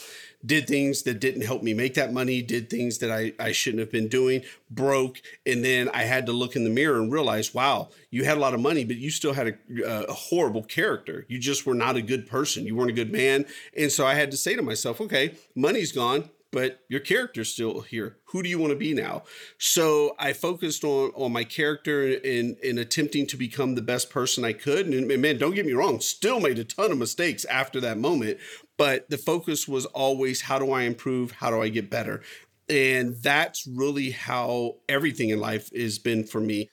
did 0.45 0.67
things 0.67 1.03
that 1.03 1.19
didn't 1.19 1.41
help 1.41 1.63
me 1.63 1.73
make 1.73 1.95
that 1.95 2.13
money, 2.13 2.41
did 2.41 2.69
things 2.69 2.99
that 2.99 3.11
I, 3.11 3.33
I 3.39 3.51
shouldn't 3.51 3.79
have 3.79 3.91
been 3.91 4.07
doing, 4.07 4.43
broke. 4.69 5.21
And 5.45 5.63
then 5.63 5.89
I 5.89 6.03
had 6.03 6.25
to 6.27 6.31
look 6.31 6.55
in 6.55 6.63
the 6.63 6.69
mirror 6.69 7.01
and 7.01 7.11
realize, 7.11 7.53
wow, 7.53 7.89
you 8.11 8.23
had 8.23 8.37
a 8.37 8.39
lot 8.39 8.53
of 8.53 8.59
money, 8.59 8.85
but 8.85 8.97
you 8.97 9.09
still 9.09 9.33
had 9.33 9.47
a, 9.47 9.53
uh, 9.85 10.03
a 10.03 10.13
horrible 10.13 10.63
character. 10.63 11.25
You 11.27 11.39
just 11.39 11.65
were 11.65 11.73
not 11.73 11.95
a 11.95 12.01
good 12.01 12.27
person. 12.27 12.65
You 12.65 12.75
weren't 12.75 12.91
a 12.91 12.93
good 12.93 13.11
man. 13.11 13.45
And 13.75 13.91
so 13.91 14.05
I 14.05 14.13
had 14.13 14.31
to 14.31 14.37
say 14.37 14.55
to 14.55 14.61
myself, 14.61 15.01
okay, 15.01 15.35
money's 15.55 15.91
gone 15.91 16.29
but 16.51 16.79
your 16.87 16.99
character's 16.99 17.49
still 17.49 17.81
here. 17.81 18.17
Who 18.25 18.41
do 18.41 18.49
you 18.49 18.57
want 18.57 18.71
to 18.71 18.77
be 18.77 18.93
now? 18.93 19.23
So 19.57 20.15
I 20.17 20.33
focused 20.33 20.83
on 20.83 21.11
on 21.15 21.31
my 21.31 21.43
character 21.43 22.07
in 22.07 22.57
in 22.63 22.77
attempting 22.77 23.27
to 23.27 23.37
become 23.37 23.75
the 23.75 23.81
best 23.81 24.09
person 24.09 24.45
I 24.45 24.53
could. 24.53 24.87
And, 24.87 25.11
and 25.11 25.21
man, 25.21 25.37
don't 25.37 25.55
get 25.55 25.65
me 25.65 25.73
wrong, 25.73 25.99
still 25.99 26.39
made 26.39 26.59
a 26.59 26.63
ton 26.63 26.91
of 26.91 26.97
mistakes 26.97 27.45
after 27.45 27.81
that 27.81 27.97
moment 27.97 28.39
but 28.77 29.09
the 29.09 29.17
focus 29.17 29.67
was 29.67 29.85
always 29.87 30.41
how 30.41 30.59
do 30.59 30.71
I 30.71 30.83
improve? 30.83 31.31
How 31.31 31.49
do 31.49 31.61
I 31.61 31.69
get 31.69 31.89
better? 31.89 32.21
And 32.69 33.15
that's 33.15 33.65
really 33.67 34.11
how 34.11 34.75
everything 34.89 35.29
in 35.29 35.39
life 35.39 35.69
has 35.75 35.99
been 35.99 36.23
for 36.25 36.41
me. 36.41 36.69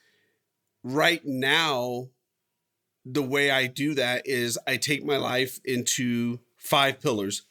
Right 0.83 1.25
now, 1.25 2.09
the 3.05 3.21
way 3.21 3.51
I 3.51 3.67
do 3.67 3.93
that 3.95 4.25
is 4.25 4.57
I 4.67 4.77
take 4.77 5.05
my 5.05 5.17
life 5.17 5.59
into 5.63 6.39
five 6.57 7.01
pillars 7.01 7.43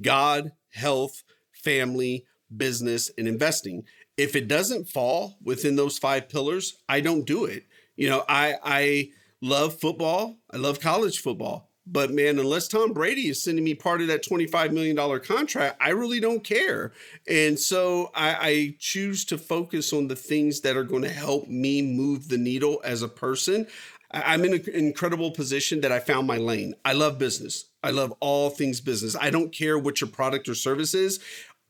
God, 0.00 0.52
health, 0.72 1.22
family, 1.52 2.24
business, 2.56 3.10
and 3.18 3.28
investing. 3.28 3.84
If 4.16 4.34
it 4.36 4.48
doesn't 4.48 4.88
fall 4.88 5.36
within 5.42 5.76
those 5.76 5.98
five 5.98 6.28
pillars, 6.28 6.76
I 6.88 7.00
don't 7.00 7.26
do 7.26 7.44
it. 7.44 7.64
You 7.96 8.08
know, 8.08 8.24
I 8.28 8.56
I 8.62 9.10
love 9.40 9.78
football. 9.78 10.38
I 10.52 10.56
love 10.56 10.80
college 10.80 11.20
football. 11.20 11.69
But 11.86 12.10
man, 12.10 12.38
unless 12.38 12.68
Tom 12.68 12.92
Brady 12.92 13.28
is 13.28 13.42
sending 13.42 13.64
me 13.64 13.74
part 13.74 14.00
of 14.00 14.06
that 14.08 14.24
$25 14.24 14.72
million 14.72 15.20
contract, 15.20 15.76
I 15.80 15.90
really 15.90 16.20
don't 16.20 16.44
care. 16.44 16.92
And 17.26 17.58
so 17.58 18.10
I, 18.14 18.34
I, 18.40 18.76
choose 18.78 19.24
to 19.26 19.38
focus 19.38 19.92
on 19.92 20.08
the 20.08 20.16
things 20.16 20.60
that 20.60 20.76
are 20.76 20.84
going 20.84 21.02
to 21.02 21.08
help 21.08 21.48
me 21.48 21.82
move 21.82 22.28
the 22.28 22.38
needle 22.38 22.80
as 22.84 23.02
a 23.02 23.08
person. 23.08 23.66
I'm 24.12 24.44
in 24.44 24.54
an 24.54 24.68
incredible 24.68 25.30
position 25.30 25.80
that 25.82 25.92
I 25.92 26.00
found 26.00 26.26
my 26.26 26.36
lane. 26.36 26.74
I 26.84 26.92
love 26.92 27.18
business. 27.18 27.66
I 27.82 27.90
love 27.90 28.12
all 28.20 28.50
things 28.50 28.80
business. 28.80 29.16
I 29.18 29.30
don't 29.30 29.52
care 29.52 29.78
what 29.78 30.00
your 30.00 30.10
product 30.10 30.48
or 30.48 30.54
service 30.54 30.94
is. 30.94 31.20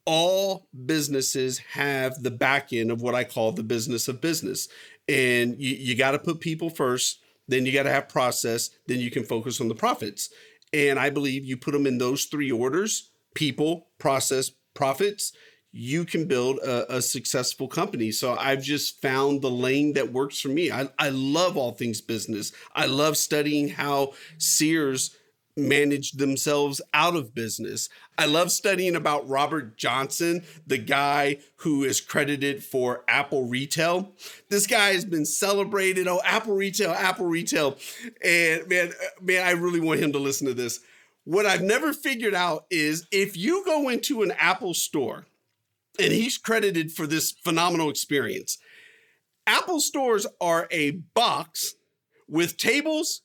All 0.06 0.66
businesses 0.86 1.58
have 1.58 2.22
the 2.22 2.30
back 2.30 2.72
end 2.72 2.90
of 2.90 3.02
what 3.02 3.14
I 3.14 3.24
call 3.24 3.52
the 3.52 3.62
business 3.62 4.08
of 4.08 4.20
business. 4.20 4.68
And 5.08 5.60
you, 5.60 5.76
you 5.76 5.96
got 5.96 6.12
to 6.12 6.18
put 6.18 6.40
people 6.40 6.70
first 6.70 7.19
then 7.50 7.66
you 7.66 7.72
got 7.72 7.84
to 7.84 7.90
have 7.90 8.08
process, 8.08 8.70
then 8.86 9.00
you 9.00 9.10
can 9.10 9.24
focus 9.24 9.60
on 9.60 9.68
the 9.68 9.74
profits. 9.74 10.30
And 10.72 10.98
I 10.98 11.10
believe 11.10 11.44
you 11.44 11.56
put 11.56 11.72
them 11.72 11.86
in 11.86 11.98
those 11.98 12.24
three 12.24 12.50
orders 12.50 13.10
people, 13.34 13.88
process, 13.98 14.50
profits 14.74 15.32
you 15.72 16.04
can 16.04 16.26
build 16.26 16.58
a, 16.58 16.96
a, 16.96 17.02
successful 17.02 17.68
company. 17.68 18.10
So 18.10 18.34
I've 18.34 18.62
just 18.62 19.00
found 19.00 19.40
the 19.40 19.50
lane 19.50 19.92
that 19.92 20.12
works 20.12 20.40
for 20.40 20.48
me. 20.48 20.72
I, 20.72 20.88
I 20.98 21.10
love 21.10 21.56
all 21.56 21.72
things 21.72 22.00
business. 22.00 22.52
I 22.74 22.86
love 22.86 23.16
studying 23.16 23.68
how 23.68 24.14
Sears 24.38 25.16
managed 25.68 26.18
themselves 26.18 26.80
out 26.92 27.16
of 27.16 27.34
business. 27.34 27.88
I 28.18 28.26
love 28.26 28.50
studying 28.50 28.96
about 28.96 29.28
Robert 29.28 29.76
Johnson, 29.76 30.44
the 30.66 30.78
guy 30.78 31.38
who 31.56 31.84
is 31.84 32.00
credited 32.00 32.64
for 32.64 33.04
Apple 33.08 33.46
Retail. 33.46 34.12
This 34.48 34.66
guy 34.66 34.92
has 34.92 35.04
been 35.04 35.24
celebrated. 35.24 36.08
Oh, 36.08 36.20
Apple 36.24 36.54
Retail, 36.54 36.90
Apple 36.90 37.26
Retail. 37.26 37.76
And 38.24 38.68
man, 38.68 38.88
uh, 38.88 39.22
man, 39.22 39.46
I 39.46 39.52
really 39.52 39.80
want 39.80 40.00
him 40.00 40.12
to 40.12 40.18
listen 40.18 40.46
to 40.46 40.54
this. 40.54 40.80
What 41.24 41.46
I've 41.46 41.62
never 41.62 41.92
figured 41.92 42.34
out 42.34 42.66
is 42.70 43.06
if 43.12 43.36
you 43.36 43.64
go 43.64 43.88
into 43.88 44.22
an 44.22 44.32
Apple 44.38 44.74
store, 44.74 45.26
and 45.98 46.12
he's 46.12 46.38
credited 46.38 46.92
for 46.92 47.06
this 47.06 47.30
phenomenal 47.30 47.90
experience. 47.90 48.58
Apple 49.46 49.80
stores 49.80 50.26
are 50.40 50.68
a 50.70 50.92
box 50.92 51.74
with 52.28 52.56
tables 52.56 53.22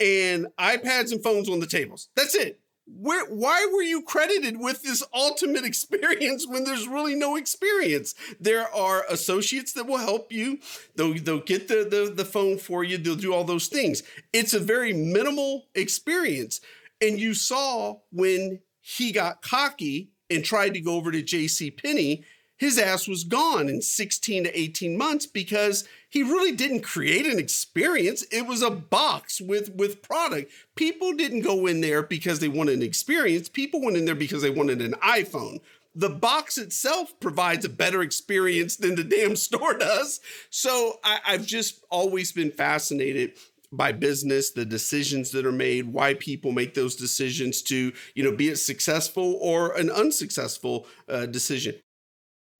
and 0.00 0.46
iPads 0.58 1.12
and 1.12 1.22
phones 1.22 1.48
on 1.48 1.60
the 1.60 1.66
tables. 1.66 2.08
That's 2.16 2.34
it. 2.34 2.60
Where, 2.88 3.26
why 3.26 3.68
were 3.72 3.82
you 3.82 4.02
credited 4.02 4.60
with 4.60 4.82
this 4.82 5.02
ultimate 5.12 5.64
experience 5.64 6.46
when 6.46 6.64
there's 6.64 6.86
really 6.86 7.14
no 7.14 7.36
experience? 7.36 8.14
There 8.38 8.72
are 8.74 9.04
associates 9.08 9.72
that 9.72 9.86
will 9.86 9.98
help 9.98 10.32
you. 10.32 10.60
They'll, 10.94 11.14
they'll 11.14 11.40
get 11.40 11.68
the, 11.68 11.86
the, 11.88 12.12
the 12.14 12.24
phone 12.24 12.58
for 12.58 12.84
you. 12.84 12.98
They'll 12.98 13.16
do 13.16 13.34
all 13.34 13.44
those 13.44 13.66
things. 13.66 14.02
It's 14.32 14.54
a 14.54 14.60
very 14.60 14.92
minimal 14.92 15.66
experience. 15.74 16.60
And 17.00 17.18
you 17.18 17.34
saw 17.34 17.96
when 18.12 18.60
he 18.80 19.10
got 19.10 19.42
cocky 19.42 20.10
and 20.30 20.44
tried 20.44 20.74
to 20.74 20.80
go 20.80 20.94
over 20.94 21.10
to 21.10 21.22
JC 21.22 21.76
Penney, 21.76 22.24
his 22.56 22.78
ass 22.78 23.06
was 23.06 23.24
gone 23.24 23.68
in 23.68 23.82
16 23.82 24.44
to 24.44 24.58
18 24.58 24.96
months 24.96 25.26
because 25.26 25.86
he 26.08 26.22
really 26.22 26.52
didn't 26.52 26.80
create 26.80 27.26
an 27.26 27.38
experience. 27.38 28.22
It 28.32 28.46
was 28.46 28.62
a 28.62 28.70
box 28.70 29.40
with 29.40 29.74
with 29.74 30.02
product. 30.02 30.50
People 30.74 31.12
didn't 31.12 31.42
go 31.42 31.66
in 31.66 31.80
there 31.80 32.02
because 32.02 32.40
they 32.40 32.48
wanted 32.48 32.76
an 32.76 32.82
experience. 32.82 33.48
People 33.48 33.82
went 33.82 33.96
in 33.96 34.06
there 34.06 34.14
because 34.14 34.42
they 34.42 34.50
wanted 34.50 34.80
an 34.80 34.94
iPhone. 34.94 35.60
The 35.94 36.10
box 36.10 36.58
itself 36.58 37.18
provides 37.20 37.64
a 37.64 37.70
better 37.70 38.02
experience 38.02 38.76
than 38.76 38.96
the 38.96 39.04
damn 39.04 39.36
store 39.36 39.74
does. 39.78 40.20
So 40.50 40.98
I, 41.04 41.20
I've 41.26 41.46
just 41.46 41.84
always 41.90 42.32
been 42.32 42.50
fascinated 42.50 43.32
by 43.72 43.92
business, 43.92 44.50
the 44.50 44.64
decisions 44.64 45.30
that 45.32 45.44
are 45.44 45.52
made, 45.52 45.92
why 45.92 46.14
people 46.14 46.52
make 46.52 46.74
those 46.74 46.96
decisions 46.96 47.62
to, 47.62 47.92
you 48.14 48.22
know, 48.22 48.32
be 48.32 48.48
it 48.48 48.56
successful 48.56 49.38
or 49.40 49.72
an 49.72 49.90
unsuccessful 49.90 50.86
uh, 51.08 51.26
decision. 51.26 51.74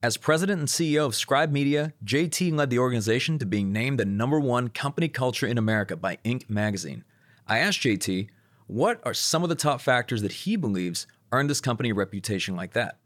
As 0.07 0.17
president 0.17 0.61
and 0.61 0.69
CEO 0.69 1.05
of 1.05 1.17
Scribe 1.17 1.51
Media, 1.51 1.93
JT 2.05 2.55
led 2.55 2.71
the 2.71 2.79
organization 2.79 3.41
to 3.41 3.45
being 3.45 3.73
named 3.73 3.99
the 3.99 4.05
number 4.05 4.39
one 4.39 4.69
company 4.69 5.09
culture 5.09 5.49
in 5.49 5.59
America 5.59 5.97
by 5.97 6.19
Inc. 6.25 6.49
magazine. 6.49 7.03
I 7.49 7.59
asked 7.59 7.81
JT, 7.81 8.29
what 8.69 9.01
are 9.03 9.13
some 9.13 9.43
of 9.43 9.49
the 9.49 9.57
top 9.57 9.81
factors 9.81 10.23
that 10.23 10.31
he 10.31 10.55
believes 10.55 11.09
earned 11.33 11.51
this 11.51 11.61
company 11.61 11.91
a 11.91 11.95
reputation 11.95 12.55
like 12.55 12.73
that? 12.75 12.99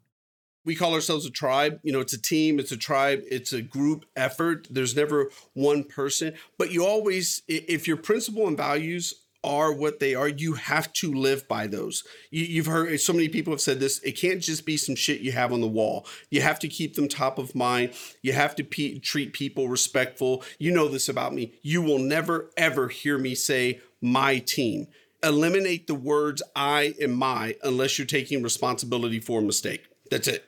we 0.66 0.74
call 0.74 0.92
ourselves 0.92 1.24
a 1.24 1.30
tribe. 1.30 1.80
You 1.82 1.90
know, 1.90 2.00
it's 2.00 2.12
a 2.12 2.20
team, 2.20 2.58
it's 2.60 2.70
a 2.70 2.76
tribe, 2.76 3.22
it's 3.30 3.54
a 3.54 3.62
group 3.62 4.04
effort. 4.14 4.68
There's 4.70 4.94
never 4.94 5.30
one 5.54 5.84
person, 5.84 6.34
but 6.58 6.70
you 6.70 6.84
always, 6.84 7.40
if 7.48 7.88
your 7.88 7.96
principle 7.96 8.46
and 8.46 8.58
values 8.58 9.14
are 9.42 9.72
what 9.72 10.00
they 10.00 10.14
are, 10.14 10.28
you 10.28 10.54
have 10.54 10.92
to 10.92 11.12
live 11.12 11.48
by 11.48 11.66
those. 11.66 12.04
You, 12.30 12.62
have 12.62 12.72
heard 12.72 13.00
so 13.00 13.12
many 13.12 13.28
people 13.28 13.52
have 13.52 13.60
said 13.60 13.80
this. 13.80 13.98
It 14.00 14.12
can't 14.12 14.42
just 14.42 14.66
be 14.66 14.76
some 14.76 14.94
shit 14.94 15.20
you 15.20 15.32
have 15.32 15.52
on 15.52 15.60
the 15.60 15.66
wall. 15.66 16.06
You 16.30 16.42
have 16.42 16.58
to 16.60 16.68
keep 16.68 16.94
them 16.94 17.08
top 17.08 17.38
of 17.38 17.54
mind. 17.54 17.92
You 18.22 18.32
have 18.32 18.54
to 18.56 18.64
pe- 18.64 18.98
treat 18.98 19.32
people 19.32 19.68
respectful. 19.68 20.44
You 20.58 20.72
know 20.72 20.88
this 20.88 21.08
about 21.08 21.34
me. 21.34 21.54
You 21.62 21.82
will 21.82 21.98
never 21.98 22.50
ever 22.56 22.88
hear 22.88 23.16
me 23.18 23.34
say 23.34 23.80
my 24.02 24.38
team. 24.38 24.88
Eliminate 25.22 25.86
the 25.86 25.94
words 25.94 26.42
I 26.54 26.94
and 27.00 27.14
my 27.14 27.56
unless 27.62 27.98
you're 27.98 28.06
taking 28.06 28.42
responsibility 28.42 29.20
for 29.20 29.40
a 29.40 29.44
mistake. 29.44 29.86
That's 30.10 30.28
it. 30.28 30.44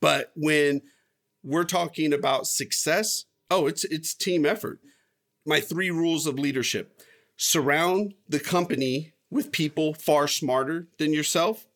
But 0.00 0.32
when 0.34 0.82
we're 1.42 1.64
talking 1.64 2.12
about 2.12 2.46
success, 2.46 3.24
oh, 3.50 3.66
it's 3.66 3.84
it's 3.84 4.14
team 4.14 4.46
effort. 4.46 4.80
My 5.46 5.60
three 5.60 5.90
rules 5.90 6.26
of 6.26 6.38
leadership. 6.38 7.00
Surround 7.42 8.12
the 8.28 8.38
company 8.38 9.14
with 9.30 9.50
people 9.50 9.94
far 9.94 10.28
smarter 10.28 10.88
than 10.98 11.14
yourself. 11.14 11.66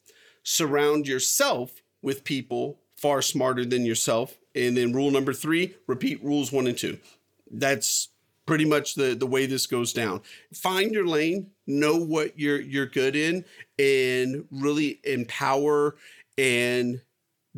Surround 0.42 1.08
yourself 1.08 1.80
with 2.02 2.22
people 2.22 2.80
far 2.98 3.22
smarter 3.22 3.64
than 3.64 3.86
yourself. 3.86 4.36
And 4.54 4.76
then 4.76 4.92
rule 4.92 5.10
number 5.10 5.32
3, 5.32 5.74
repeat 5.86 6.22
rules 6.22 6.52
1 6.52 6.66
and 6.66 6.76
2. 6.76 6.98
That's 7.50 8.10
pretty 8.44 8.66
much 8.66 8.94
the 8.94 9.14
the 9.14 9.26
way 9.26 9.46
this 9.46 9.66
goes 9.66 9.94
down. 9.94 10.20
Find 10.52 10.92
your 10.92 11.06
lane, 11.06 11.50
know 11.66 11.96
what 11.96 12.38
you're 12.38 12.60
you're 12.60 12.84
good 12.84 13.16
in 13.16 13.46
and 13.78 14.46
really 14.50 15.00
empower 15.02 15.96
and 16.36 17.00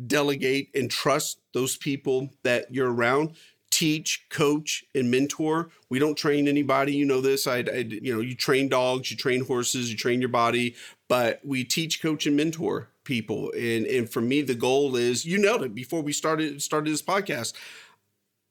delegate 0.05 0.69
and 0.73 0.89
trust 0.89 1.41
those 1.53 1.75
people 1.75 2.29
that 2.43 2.73
you're 2.73 2.93
around 2.93 3.35
teach 3.77 4.25
coach 4.29 4.83
and 4.95 5.11
mentor. 5.11 5.69
We 5.87 5.99
don't 5.99 6.17
train 6.17 6.47
anybody. 6.47 6.95
You 6.95 7.05
know 7.05 7.21
this. 7.21 7.45
I, 7.45 7.57
I, 7.57 7.85
you 7.87 8.11
know 8.11 8.21
you 8.21 8.33
train 8.33 8.69
dogs 8.69 9.11
you 9.11 9.17
train 9.17 9.45
horses 9.45 9.91
you 9.91 9.95
train 9.95 10.19
your 10.19 10.29
body 10.29 10.75
but 11.07 11.39
we 11.43 11.63
teach 11.63 12.01
coach 12.01 12.25
and 12.25 12.35
mentor 12.35 12.89
people. 13.03 13.51
And 13.51 13.85
and 13.85 14.09
for 14.09 14.19
me 14.19 14.41
the 14.41 14.55
goal 14.55 14.95
is 14.95 15.25
you 15.27 15.37
nailed 15.37 15.61
it 15.61 15.75
before 15.75 16.01
we 16.01 16.11
started 16.11 16.59
started 16.63 16.91
this 16.91 17.03
podcast. 17.03 17.53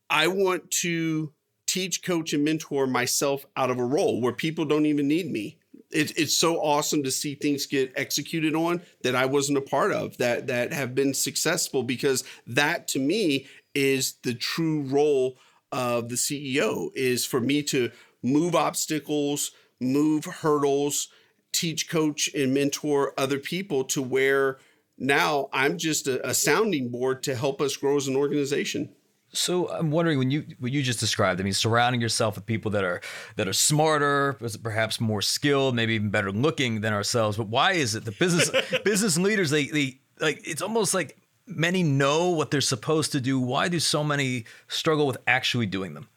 I 0.08 0.28
want 0.28 0.70
to 0.82 1.32
teach 1.66 2.04
coach 2.04 2.32
and 2.32 2.44
mentor 2.44 2.86
myself 2.86 3.46
out 3.56 3.72
of 3.72 3.80
a 3.80 3.84
role 3.84 4.20
where 4.20 4.32
people 4.32 4.64
don't 4.64 4.86
even 4.86 5.08
need 5.08 5.28
me. 5.28 5.58
It, 5.90 6.16
it's 6.16 6.36
so 6.36 6.58
awesome 6.58 7.02
to 7.02 7.10
see 7.10 7.34
things 7.34 7.66
get 7.66 7.92
executed 7.96 8.54
on 8.54 8.82
that 9.02 9.16
I 9.16 9.26
wasn't 9.26 9.58
a 9.58 9.62
part 9.62 9.90
of 9.90 10.16
that 10.18 10.46
that 10.46 10.72
have 10.72 10.94
been 10.94 11.14
successful 11.14 11.82
because 11.82 12.22
that 12.46 12.86
to 12.88 13.00
me 13.00 13.46
is 13.76 14.14
the 14.22 14.34
true 14.34 14.80
role 14.80 15.36
of 15.70 16.08
the 16.08 16.14
CEO 16.14 16.88
is 16.94 17.26
for 17.26 17.40
me 17.40 17.62
to 17.62 17.90
move 18.22 18.54
obstacles, 18.54 19.52
move 19.78 20.24
hurdles, 20.24 21.08
teach, 21.52 21.88
coach, 21.88 22.30
and 22.34 22.54
mentor 22.54 23.12
other 23.18 23.38
people 23.38 23.84
to 23.84 24.00
where 24.00 24.58
now 24.96 25.50
I'm 25.52 25.76
just 25.76 26.08
a, 26.08 26.26
a 26.26 26.32
sounding 26.32 26.88
board 26.90 27.22
to 27.24 27.36
help 27.36 27.60
us 27.60 27.76
grow 27.76 27.96
as 27.96 28.08
an 28.08 28.16
organization. 28.16 28.94
So 29.32 29.68
I'm 29.68 29.90
wondering 29.90 30.18
when 30.18 30.30
you 30.30 30.46
what 30.58 30.72
you 30.72 30.82
just 30.82 31.00
described. 31.00 31.40
I 31.40 31.44
mean, 31.44 31.52
surrounding 31.52 32.00
yourself 32.00 32.36
with 32.36 32.46
people 32.46 32.70
that 32.70 32.84
are 32.84 33.02
that 33.36 33.46
are 33.46 33.52
smarter, 33.52 34.38
perhaps 34.62 35.00
more 35.00 35.20
skilled, 35.20 35.74
maybe 35.74 35.94
even 35.94 36.08
better 36.08 36.32
looking 36.32 36.80
than 36.80 36.94
ourselves. 36.94 37.36
But 37.36 37.48
why 37.48 37.72
is 37.72 37.94
it 37.94 38.06
the 38.06 38.12
business 38.12 38.50
business 38.84 39.18
leaders 39.18 39.50
they 39.50 39.66
they 39.66 40.00
like 40.20 40.40
it's 40.46 40.62
almost 40.62 40.94
like 40.94 41.18
many 41.46 41.82
know 41.82 42.30
what 42.30 42.50
they're 42.50 42.60
supposed 42.60 43.12
to 43.12 43.20
do. 43.20 43.38
Why 43.38 43.68
do 43.68 43.80
so 43.80 44.02
many 44.02 44.44
struggle 44.68 45.06
with 45.06 45.18
actually 45.26 45.66
doing 45.66 45.94
them? 45.94 46.08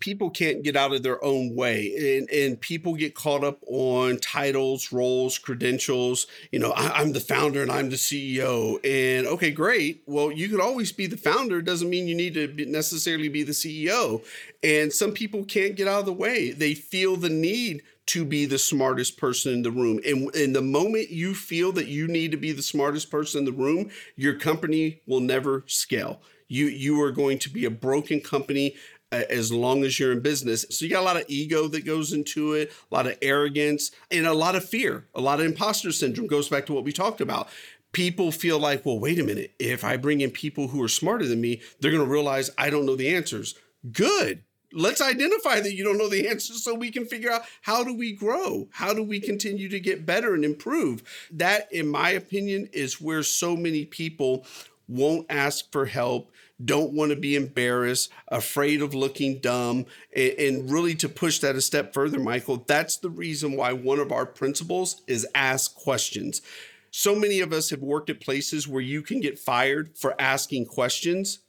people 0.00 0.30
can't 0.30 0.62
get 0.62 0.76
out 0.76 0.92
of 0.92 1.02
their 1.02 1.22
own 1.24 1.54
way 1.54 2.18
and, 2.18 2.30
and 2.30 2.60
people 2.60 2.94
get 2.94 3.14
caught 3.14 3.42
up 3.42 3.58
on 3.66 4.16
titles 4.18 4.92
roles 4.92 5.38
credentials. 5.38 6.26
You 6.52 6.60
know 6.60 6.70
I, 6.72 7.00
am 7.00 7.12
the 7.12 7.20
founder 7.20 7.62
and 7.62 7.70
i'm 7.70 7.90
the 7.90 7.96
ceo 7.96 8.78
and 8.84 9.26
okay 9.26 9.50
great. 9.50 10.02
Well 10.06 10.30
you 10.30 10.48
could 10.48 10.60
always 10.60 10.92
be 10.92 11.06
the 11.06 11.16
founder. 11.16 11.60
Doesn't 11.62 11.90
mean 11.90 12.06
you 12.06 12.14
need 12.14 12.34
to 12.34 12.48
be 12.48 12.64
necessarily 12.64 13.28
be 13.28 13.42
the 13.42 13.52
ceo 13.52 14.22
and 14.62 14.92
some 14.92 15.12
people 15.12 15.44
can't 15.44 15.76
get 15.76 15.88
out 15.88 16.00
of 16.00 16.06
the 16.06 16.12
way. 16.12 16.50
They 16.52 16.74
feel 16.74 17.16
the 17.16 17.30
need 17.30 17.82
to 18.08 18.24
be 18.24 18.46
the 18.46 18.58
smartest 18.58 19.18
person 19.18 19.52
in 19.52 19.62
the 19.62 19.70
room. 19.70 20.00
And, 20.04 20.54
the 20.54 20.62
moment 20.62 21.10
you 21.10 21.34
feel 21.34 21.72
that 21.72 21.88
you 21.88 22.08
need 22.08 22.30
to 22.30 22.36
be 22.38 22.52
the 22.52 22.62
smartest 22.62 23.10
person 23.10 23.40
in 23.40 23.44
the 23.44 23.52
room, 23.52 23.90
your 24.16 24.34
company 24.34 25.02
will 25.06 25.20
never 25.20 25.62
scale. 25.66 26.22
You 26.48 26.66
you 26.66 27.00
are 27.02 27.12
going 27.12 27.38
to 27.40 27.50
be 27.50 27.66
a 27.66 27.70
broken 27.70 28.20
company 28.20 28.74
uh, 29.12 29.22
as 29.28 29.52
long 29.52 29.84
as 29.84 29.98
you're 29.98 30.12
in 30.12 30.20
business. 30.20 30.64
So 30.70 30.84
you 30.84 30.90
got 30.90 31.02
a 31.02 31.04
lot 31.04 31.16
of 31.16 31.24
ego 31.28 31.68
that 31.68 31.84
goes 31.84 32.14
into 32.14 32.54
it, 32.54 32.72
a 32.90 32.94
lot 32.94 33.06
of 33.06 33.18
arrogance, 33.20 33.90
and 34.10 34.26
a 34.26 34.32
lot 34.32 34.54
of 34.54 34.64
fear. 34.64 35.06
A 35.14 35.20
lot 35.20 35.40
of 35.40 35.46
imposter 35.46 35.92
syndrome 35.92 36.26
goes 36.26 36.48
back 36.48 36.64
to 36.66 36.72
what 36.72 36.84
we 36.84 36.92
talked 36.92 37.20
about. 37.20 37.48
People 37.92 38.32
feel 38.32 38.58
like, 38.58 38.84
well, 38.86 38.98
wait 38.98 39.18
a 39.18 39.24
minute. 39.24 39.54
If 39.58 39.84
I 39.84 39.98
bring 39.98 40.22
in 40.22 40.30
people 40.30 40.68
who 40.68 40.82
are 40.82 40.88
smarter 40.88 41.26
than 41.26 41.40
me, 41.40 41.60
they're 41.80 41.90
going 41.90 42.04
to 42.04 42.10
realize 42.10 42.50
I 42.56 42.70
don't 42.70 42.86
know 42.86 42.96
the 42.96 43.14
answers. 43.14 43.54
Good. 43.92 44.44
Let's 44.72 45.00
identify 45.00 45.60
that 45.60 45.74
you 45.74 45.82
don't 45.82 45.98
know 45.98 46.08
the 46.08 46.28
answer 46.28 46.54
so 46.54 46.74
we 46.74 46.90
can 46.90 47.06
figure 47.06 47.32
out 47.32 47.42
how 47.62 47.84
do 47.84 47.94
we 47.94 48.12
grow? 48.12 48.68
How 48.70 48.92
do 48.92 49.02
we 49.02 49.18
continue 49.18 49.68
to 49.68 49.80
get 49.80 50.04
better 50.04 50.34
and 50.34 50.44
improve? 50.44 51.02
That, 51.30 51.72
in 51.72 51.88
my 51.88 52.10
opinion, 52.10 52.68
is 52.72 53.00
where 53.00 53.22
so 53.22 53.56
many 53.56 53.86
people 53.86 54.44
won't 54.86 55.26
ask 55.30 55.70
for 55.72 55.86
help 55.86 56.30
don't 56.64 56.92
want 56.92 57.10
to 57.10 57.16
be 57.16 57.36
embarrassed, 57.36 58.10
afraid 58.28 58.82
of 58.82 58.94
looking 58.94 59.38
dumb, 59.38 59.86
and, 60.14 60.32
and, 60.32 60.70
really 60.70 60.94
to 60.96 61.08
push 61.08 61.38
that 61.38 61.54
a 61.54 61.60
step 61.60 61.94
further, 61.94 62.18
Michael, 62.18 62.64
that's 62.66 62.96
the 62.96 63.10
reason 63.10 63.56
why 63.56 63.72
one 63.72 64.00
of 64.00 64.10
our 64.10 64.26
principles 64.26 65.02
is 65.06 65.26
ask 65.34 65.74
questions. 65.74 66.42
So 66.90 67.14
many 67.14 67.40
of 67.40 67.52
us 67.52 67.70
have 67.70 67.82
worked 67.82 68.10
at 68.10 68.20
places 68.20 68.66
where 68.66 68.82
you 68.82 69.02
can 69.02 69.20
get 69.20 69.38
fired 69.38 69.96
for 69.96 70.20
asking 70.20 70.66
questions. 70.66 71.40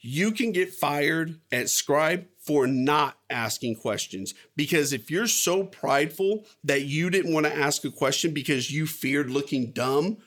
You 0.00 0.30
can 0.30 0.52
get 0.52 0.72
fired 0.72 1.40
at 1.50 1.68
Scribe 1.68 2.26
for 2.42 2.66
not 2.66 3.18
asking 3.30 3.76
questions. 3.76 4.34
Because 4.56 4.92
if 4.92 5.10
you're 5.10 5.28
so 5.28 5.64
prideful 5.64 6.44
that 6.64 6.82
you 6.82 7.08
didn't 7.08 7.32
want 7.32 7.46
to 7.46 7.56
ask 7.56 7.84
a 7.84 7.90
question 7.90 8.34
because 8.34 8.70
you 8.70 8.86
feared 8.86 9.30
looking 9.30 9.70
dumb, 9.70 10.18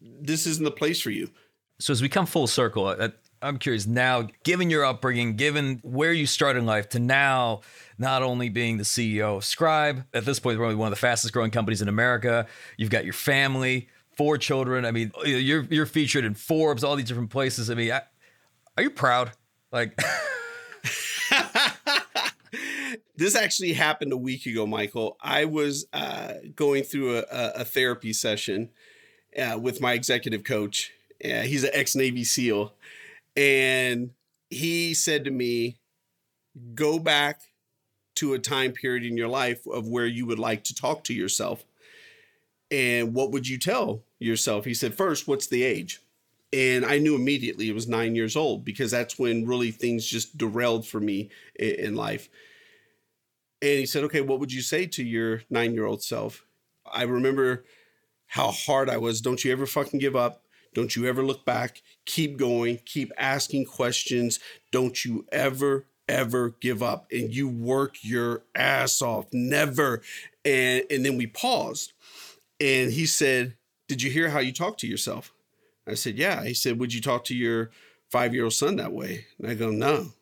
this 0.00 0.46
isn't 0.46 0.64
the 0.64 0.70
place 0.70 1.00
for 1.00 1.10
you. 1.10 1.30
So 1.78 1.92
as 1.92 2.02
we 2.02 2.08
come 2.08 2.26
full 2.26 2.46
circle, 2.46 2.94
I'm 3.42 3.58
curious 3.58 3.86
now, 3.86 4.28
given 4.44 4.70
your 4.70 4.84
upbringing, 4.84 5.36
given 5.36 5.80
where 5.82 6.12
you 6.12 6.26
started 6.26 6.60
in 6.60 6.66
life 6.66 6.88
to 6.90 6.98
now, 6.98 7.60
not 7.98 8.22
only 8.22 8.48
being 8.48 8.78
the 8.78 8.84
CEO 8.84 9.36
of 9.36 9.44
Scribe, 9.44 10.04
at 10.14 10.24
this 10.24 10.38
point, 10.38 10.58
probably 10.58 10.74
one 10.74 10.88
of 10.88 10.92
the 10.92 11.00
fastest 11.00 11.32
growing 11.32 11.50
companies 11.50 11.82
in 11.82 11.88
America. 11.88 12.46
You've 12.76 12.90
got 12.90 13.04
your 13.04 13.12
family, 13.12 13.88
four 14.16 14.38
children. 14.38 14.84
I 14.84 14.90
mean, 14.90 15.12
you're 15.24 15.64
you're 15.64 15.86
featured 15.86 16.24
in 16.24 16.34
Forbes, 16.34 16.82
all 16.82 16.96
these 16.96 17.06
different 17.06 17.30
places. 17.30 17.70
I 17.70 17.74
mean, 17.74 17.92
I, 17.92 18.02
are 18.76 18.82
you 18.82 18.90
proud? 18.90 19.32
Like, 19.70 19.98
this 23.16 23.34
actually 23.34 23.72
happened 23.72 24.12
a 24.12 24.16
week 24.16 24.46
ago, 24.46 24.66
Michael. 24.66 25.16
I 25.20 25.44
was 25.44 25.86
uh, 25.92 26.34
going 26.54 26.82
through 26.82 27.18
a, 27.18 27.24
a, 27.30 27.64
therapy 27.64 28.12
session 28.12 28.70
uh, 29.38 29.58
with 29.60 29.80
my 29.80 29.92
executive 29.92 30.44
coach. 30.44 30.92
Uh, 31.24 31.40
he's 31.42 31.64
an 31.64 31.70
ex 31.72 31.94
Navy 31.94 32.24
SEAL. 32.24 32.74
And 33.36 34.10
he 34.50 34.94
said 34.94 35.24
to 35.24 35.30
me, 35.30 35.76
Go 36.74 36.98
back 36.98 37.42
to 38.16 38.32
a 38.32 38.38
time 38.38 38.72
period 38.72 39.04
in 39.04 39.16
your 39.16 39.28
life 39.28 39.66
of 39.66 39.86
where 39.86 40.06
you 40.06 40.24
would 40.24 40.38
like 40.38 40.64
to 40.64 40.74
talk 40.74 41.04
to 41.04 41.14
yourself. 41.14 41.64
And 42.70 43.14
what 43.14 43.30
would 43.30 43.46
you 43.46 43.58
tell 43.58 44.02
yourself? 44.18 44.64
He 44.64 44.74
said, 44.74 44.94
First, 44.94 45.28
what's 45.28 45.46
the 45.46 45.62
age? 45.62 46.00
And 46.52 46.84
I 46.84 46.98
knew 46.98 47.14
immediately 47.14 47.68
it 47.68 47.74
was 47.74 47.88
nine 47.88 48.14
years 48.14 48.36
old 48.36 48.64
because 48.64 48.90
that's 48.90 49.18
when 49.18 49.46
really 49.46 49.70
things 49.70 50.06
just 50.06 50.38
derailed 50.38 50.86
for 50.86 51.00
me 51.00 51.28
in, 51.56 51.94
life. 51.94 52.28
And 53.62 53.78
he 53.78 53.86
said, 53.86 54.04
Okay, 54.04 54.20
what 54.20 54.40
would 54.40 54.52
you 54.52 54.62
say 54.62 54.86
to 54.86 55.04
your 55.04 55.42
nine 55.50 55.74
year 55.74 55.86
old 55.86 56.02
self? 56.02 56.44
I 56.90 57.02
remember 57.02 57.64
how 58.26 58.50
hard 58.50 58.90
I 58.90 58.96
was. 58.98 59.20
Don't 59.20 59.44
you 59.44 59.52
ever 59.52 59.66
fucking 59.66 60.00
give 60.00 60.16
up. 60.16 60.42
Don't 60.74 60.94
you 60.94 61.06
ever 61.06 61.22
look 61.22 61.44
back. 61.44 61.80
Keep 62.04 62.36
going. 62.36 62.80
Keep 62.84 63.12
asking 63.16 63.64
questions. 63.64 64.38
Don't 64.72 65.04
you 65.04 65.24
ever, 65.32 65.86
ever 66.06 66.50
give 66.60 66.82
up. 66.82 67.06
And 67.10 67.34
you 67.34 67.48
work 67.48 67.96
your 68.02 68.42
ass 68.54 69.00
off. 69.00 69.26
Never. 69.32 70.02
And, 70.44 70.84
and 70.90 71.04
then 71.04 71.16
we 71.16 71.28
paused. 71.28 71.94
And 72.60 72.92
he 72.92 73.06
said, 73.06 73.56
Did 73.88 74.02
you 74.02 74.10
hear 74.10 74.28
how 74.28 74.40
you 74.40 74.52
talk 74.52 74.76
to 74.78 74.86
yourself? 74.86 75.32
I 75.88 75.94
said, 75.94 76.18
Yeah. 76.18 76.44
He 76.44 76.54
said, 76.54 76.78
Would 76.78 76.92
you 76.92 77.00
talk 77.00 77.24
to 77.24 77.34
your 77.34 77.70
five 78.10 78.34
year 78.34 78.44
old 78.44 78.52
son 78.52 78.76
that 78.76 78.92
way? 78.92 79.26
And 79.38 79.48
I 79.48 79.54
go, 79.54 79.70
No. 79.70 80.12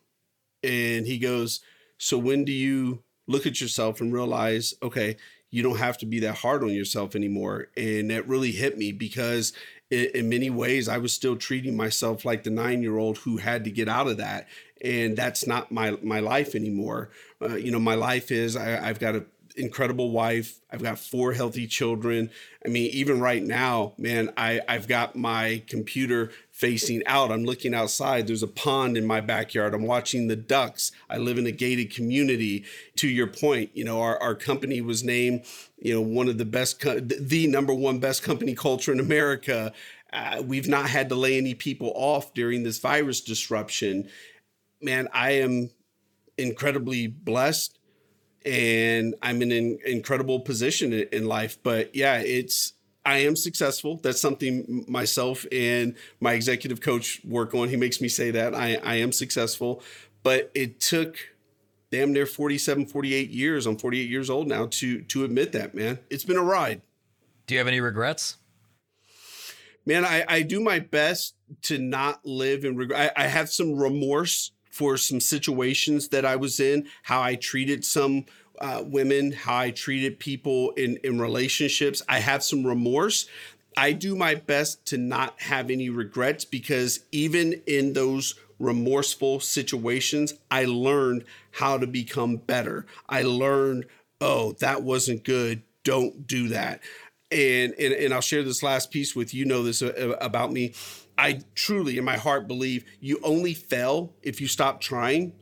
And 0.63 1.07
he 1.07 1.19
goes, 1.19 1.61
So 1.99 2.17
when 2.17 2.45
do 2.45 2.53
you 2.53 3.03
look 3.27 3.47
at 3.47 3.61
yourself 3.61 4.01
and 4.01 4.13
realize, 4.13 4.75
okay, 4.83 5.17
you 5.51 5.63
don't 5.63 5.79
have 5.79 5.99
to 5.99 6.07
be 6.07 6.21
that 6.21 6.37
hard 6.37 6.63
on 6.63 6.71
yourself 6.71 7.15
anymore? 7.15 7.69
And 7.77 8.11
that 8.11 8.29
really 8.29 8.53
hit 8.53 8.77
me 8.77 8.93
because 8.93 9.53
in, 9.91 10.07
in 10.15 10.29
many 10.29 10.51
ways, 10.51 10.89
I 10.89 10.99
was 10.99 11.13
still 11.13 11.37
treating 11.37 11.77
myself 11.77 12.25
like 12.25 12.43
the 12.43 12.51
nine 12.51 12.83
year 12.83 12.99
old 12.99 13.19
who 13.19 13.37
had 13.37 13.65
to 13.65 13.71
get 13.71 13.89
out 13.89 14.09
of 14.09 14.17
that. 14.19 14.49
And 14.83 15.17
that's 15.17 15.47
not 15.47 15.73
my, 15.73 15.93
my 16.03 16.21
life 16.21 16.55
anymore. 16.55 17.11
Uh, 17.41 17.55
you 17.55 17.71
know, 17.71 17.79
my 17.79 17.95
life 17.95 18.31
is 18.31 18.57
I, 18.57 18.89
I've 18.89 18.99
got 18.99 19.15
a 19.15 19.25
incredible 19.57 20.11
wife. 20.11 20.59
I've 20.71 20.83
got 20.83 20.99
four 20.99 21.33
healthy 21.33 21.67
children. 21.67 22.31
I 22.65 22.69
mean, 22.69 22.91
even 22.93 23.21
right 23.21 23.43
now, 23.43 23.95
man, 23.99 24.33
I, 24.37 24.61
I've 24.69 24.89
got 24.89 25.15
my 25.15 25.63
computer 25.69 26.33
facing 26.51 27.07
out. 27.07 27.31
I'm 27.31 27.45
looking 27.45 27.75
outside. 27.75 28.27
There's 28.27 28.43
a 28.43 28.49
pond 28.49 28.97
in 28.97 29.07
my 29.07 29.21
backyard. 29.21 29.75
I'm 29.75 29.87
watching 29.87 30.27
the 30.27 30.37
ducks. 30.37 30.93
I 31.09 31.19
live 31.19 31.39
in 31.39 31.47
a 31.47 31.53
gated 31.53 31.95
community. 31.95 32.65
To 32.97 33.09
your 33.09 33.27
point, 33.27 33.71
you 33.75 33.85
know, 33.85 34.01
our, 34.01 34.21
our 34.21 34.35
company 34.35 34.81
was 34.81 35.05
named, 35.05 35.45
you 35.79 35.95
know, 35.95 36.01
one 36.01 36.29
of 36.29 36.39
the 36.39 36.45
best, 36.45 36.81
co- 36.81 37.01
the 37.01 37.47
number 37.47 37.75
one 37.75 37.99
best 37.99 38.23
company 38.23 38.55
culture 38.55 38.93
in 38.93 39.01
America. 39.01 39.73
Uh, 40.13 40.43
we've 40.45 40.69
not 40.69 40.89
had 40.89 41.09
to 41.09 41.15
lay 41.15 41.39
any 41.39 41.55
people 41.55 41.93
off 41.95 42.35
during 42.35 42.63
this 42.63 42.79
virus 42.79 43.21
disruption. 43.21 44.09
Man, 44.81 45.09
I 45.13 45.33
am 45.33 45.71
incredibly 46.37 47.07
blessed 47.07 47.79
and 48.45 49.15
I'm 49.23 49.43
in 49.43 49.53
an 49.53 49.79
incredible 49.87 50.41
position 50.41 50.93
in 50.93 51.27
life. 51.27 51.59
But 51.63 51.95
yeah, 51.95 52.19
it's 52.19 52.75
I 53.05 53.19
am 53.19 53.37
successful. 53.37 54.01
That's 54.03 54.21
something 54.21 54.85
myself 54.89 55.45
and 55.53 55.95
my 56.21 56.33
executive 56.33 56.81
coach 56.81 57.21
work 57.25 57.55
on. 57.55 57.69
He 57.69 57.77
makes 57.77 58.01
me 58.01 58.09
say 58.09 58.31
that 58.31 58.55
I, 58.55 58.77
I 58.77 58.95
am 58.97 59.13
successful, 59.13 59.83
but 60.23 60.51
it 60.55 60.81
took 60.81 61.17
damn 61.91 62.13
near 62.13 62.27
47, 62.27 62.87
48 62.87 63.31
years. 63.31 63.67
I'm 63.67 63.77
48 63.77 64.09
years 64.09 64.31
old 64.31 64.49
now 64.49 64.67
to 64.67 65.03
to 65.03 65.25
admit 65.25 65.53
that, 65.53 65.75
man. 65.75 65.99
It's 66.11 66.25
been 66.25 66.39
a 66.39 66.43
ride. 66.43 66.83
Do 67.47 67.55
you 67.55 67.59
have 67.59 67.69
any 67.69 67.81
regrets? 67.81 68.39
Man, 69.87 70.05
I, 70.07 70.25
I 70.27 70.43
do 70.43 70.61
my 70.61 70.79
best 70.79 71.35
to 71.63 71.77
not 71.77 72.25
live 72.25 72.65
in 72.65 72.75
regret. 72.75 73.13
I, 73.17 73.25
I 73.25 73.27
have 73.27 73.51
some 73.51 73.75
remorse 73.75 74.51
for 74.75 74.97
some 74.97 75.21
situations 75.21 76.09
that 76.09 76.25
I 76.25 76.35
was 76.35 76.59
in, 76.59 76.89
how 77.05 77.23
I 77.23 77.37
treated 77.37 77.85
some 77.85 78.25
uh, 78.59 78.83
women, 78.85 79.31
how 79.31 79.57
I 79.57 79.71
treated 79.71 80.19
people 80.19 80.73
in, 80.73 80.99
in 81.05 81.21
relationships. 81.21 82.03
I 82.09 82.19
have 82.19 82.43
some 82.43 82.67
remorse. 82.67 83.29
I 83.77 83.93
do 83.93 84.17
my 84.17 84.35
best 84.35 84.85
to 84.87 84.99
not 84.99 85.41
have 85.43 85.71
any 85.71 85.91
regrets 85.91 86.45
because 86.45 87.05
even 87.13 87.63
in 87.69 87.93
those 87.93 88.35
remorseful 88.59 89.39
situations, 89.39 90.35
I 90.51 90.65
learned 90.65 91.25
how 91.53 91.79
to 91.79 91.87
become 91.87 92.39
better. 92.39 92.85
I 93.09 93.23
learned, 93.23 93.87
oh, 94.21 94.55
that 94.59 94.83
wasn't 94.83 95.23
good. 95.23 95.63
Don't 95.85 96.27
do 96.27 96.49
that. 96.49 96.81
And, 97.31 97.75
and, 97.79 97.95
and 97.95 98.13
I'll 98.13 98.21
share 98.21 98.43
this 98.43 98.65
last 98.65 98.91
piece 98.91 99.15
with 99.15 99.35
you 99.35 99.45
know 99.45 99.63
this 99.63 99.83
uh, 99.83 100.17
about 100.21 100.51
me 100.51 100.73
I 101.17 101.41
truly, 101.55 101.99
in 101.99 102.05
my 102.05 102.17
heart, 102.17 102.49
believe 102.49 102.85
you 103.01 103.21
only 103.23 103.55
fail 103.55 104.15
if 104.23 104.41
you 104.41 104.49
stop 104.49 104.81
trying. 104.81 105.33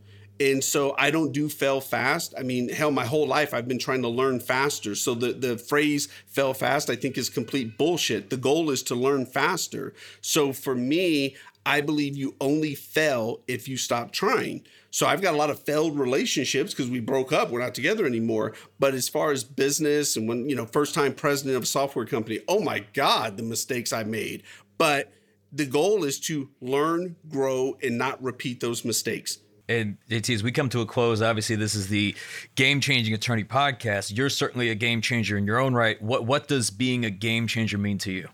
And 0.40 0.64
so 0.64 0.94
I 0.98 1.10
don't 1.10 1.32
do 1.32 1.48
fail 1.48 1.80
fast. 1.80 2.34
I 2.36 2.42
mean, 2.42 2.68
hell, 2.68 2.90
my 2.90 3.04
whole 3.04 3.26
life 3.26 3.54
I've 3.54 3.68
been 3.68 3.78
trying 3.78 4.02
to 4.02 4.08
learn 4.08 4.40
faster. 4.40 4.94
So 4.94 5.14
the, 5.14 5.32
the 5.32 5.56
phrase 5.56 6.08
fail 6.26 6.52
fast, 6.52 6.90
I 6.90 6.96
think, 6.96 7.16
is 7.16 7.28
complete 7.28 7.78
bullshit. 7.78 8.28
The 8.30 8.36
goal 8.36 8.70
is 8.70 8.82
to 8.84 8.94
learn 8.94 9.24
faster. 9.24 9.94
So 10.20 10.52
for 10.52 10.74
me, 10.74 11.36
I 11.64 11.80
believe 11.80 12.16
you 12.16 12.34
only 12.40 12.74
fail 12.74 13.40
if 13.46 13.68
you 13.68 13.76
stop 13.76 14.10
trying. 14.10 14.66
So 14.90 15.06
I've 15.06 15.22
got 15.22 15.34
a 15.34 15.36
lot 15.36 15.50
of 15.50 15.60
failed 15.60 15.96
relationships 15.96 16.74
because 16.74 16.90
we 16.90 16.98
broke 16.98 17.32
up. 17.32 17.50
We're 17.50 17.60
not 17.60 17.74
together 17.74 18.04
anymore. 18.04 18.54
But 18.80 18.94
as 18.94 19.08
far 19.08 19.30
as 19.30 19.44
business 19.44 20.16
and 20.16 20.28
when, 20.28 20.48
you 20.48 20.56
know, 20.56 20.66
first 20.66 20.92
time 20.94 21.14
president 21.14 21.56
of 21.56 21.62
a 21.62 21.66
software 21.66 22.04
company, 22.04 22.40
oh 22.48 22.60
my 22.60 22.80
God, 22.94 23.36
the 23.36 23.44
mistakes 23.44 23.92
I 23.92 24.02
made. 24.02 24.42
But 24.76 25.12
the 25.52 25.66
goal 25.66 26.04
is 26.04 26.18
to 26.20 26.50
learn, 26.60 27.16
grow, 27.28 27.76
and 27.82 27.98
not 27.98 28.22
repeat 28.22 28.60
those 28.60 28.84
mistakes. 28.84 29.38
And 29.68 29.98
it 30.08 30.28
is 30.28 30.42
we 30.42 30.50
come 30.50 30.68
to 30.70 30.80
a 30.80 30.86
close. 30.86 31.22
Obviously, 31.22 31.56
this 31.56 31.74
is 31.74 31.88
the 31.88 32.16
game 32.56 32.80
changing 32.80 33.14
attorney 33.14 33.44
podcast. 33.44 34.16
You're 34.16 34.28
certainly 34.28 34.70
a 34.70 34.74
game 34.74 35.00
changer 35.00 35.36
in 35.36 35.46
your 35.46 35.58
own 35.58 35.74
right. 35.74 36.00
What 36.02 36.26
what 36.26 36.48
does 36.48 36.70
being 36.70 37.04
a 37.04 37.10
game 37.10 37.46
changer 37.46 37.78
mean 37.78 37.98
to 37.98 38.12
you? 38.12 38.28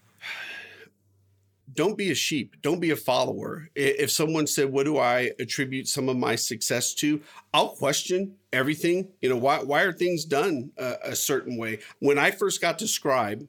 Don't 1.74 1.98
be 1.98 2.10
a 2.10 2.14
sheep. 2.14 2.56
Don't 2.62 2.80
be 2.80 2.90
a 2.90 2.96
follower. 2.96 3.68
If 3.74 4.10
someone 4.10 4.46
said, 4.46 4.72
"What 4.72 4.84
do 4.84 4.98
I 4.98 5.32
attribute 5.38 5.86
some 5.86 6.08
of 6.08 6.16
my 6.16 6.34
success 6.34 6.94
to?" 6.94 7.20
I'll 7.52 7.68
question 7.68 8.36
everything. 8.52 9.08
You 9.20 9.28
know, 9.28 9.36
why 9.36 9.58
why 9.58 9.82
are 9.82 9.92
things 9.92 10.24
done 10.24 10.70
a, 10.78 10.96
a 11.04 11.16
certain 11.16 11.56
way? 11.56 11.80
When 12.00 12.18
I 12.18 12.30
first 12.30 12.60
got 12.60 12.78
to 12.80 12.88
Scribe, 12.88 13.46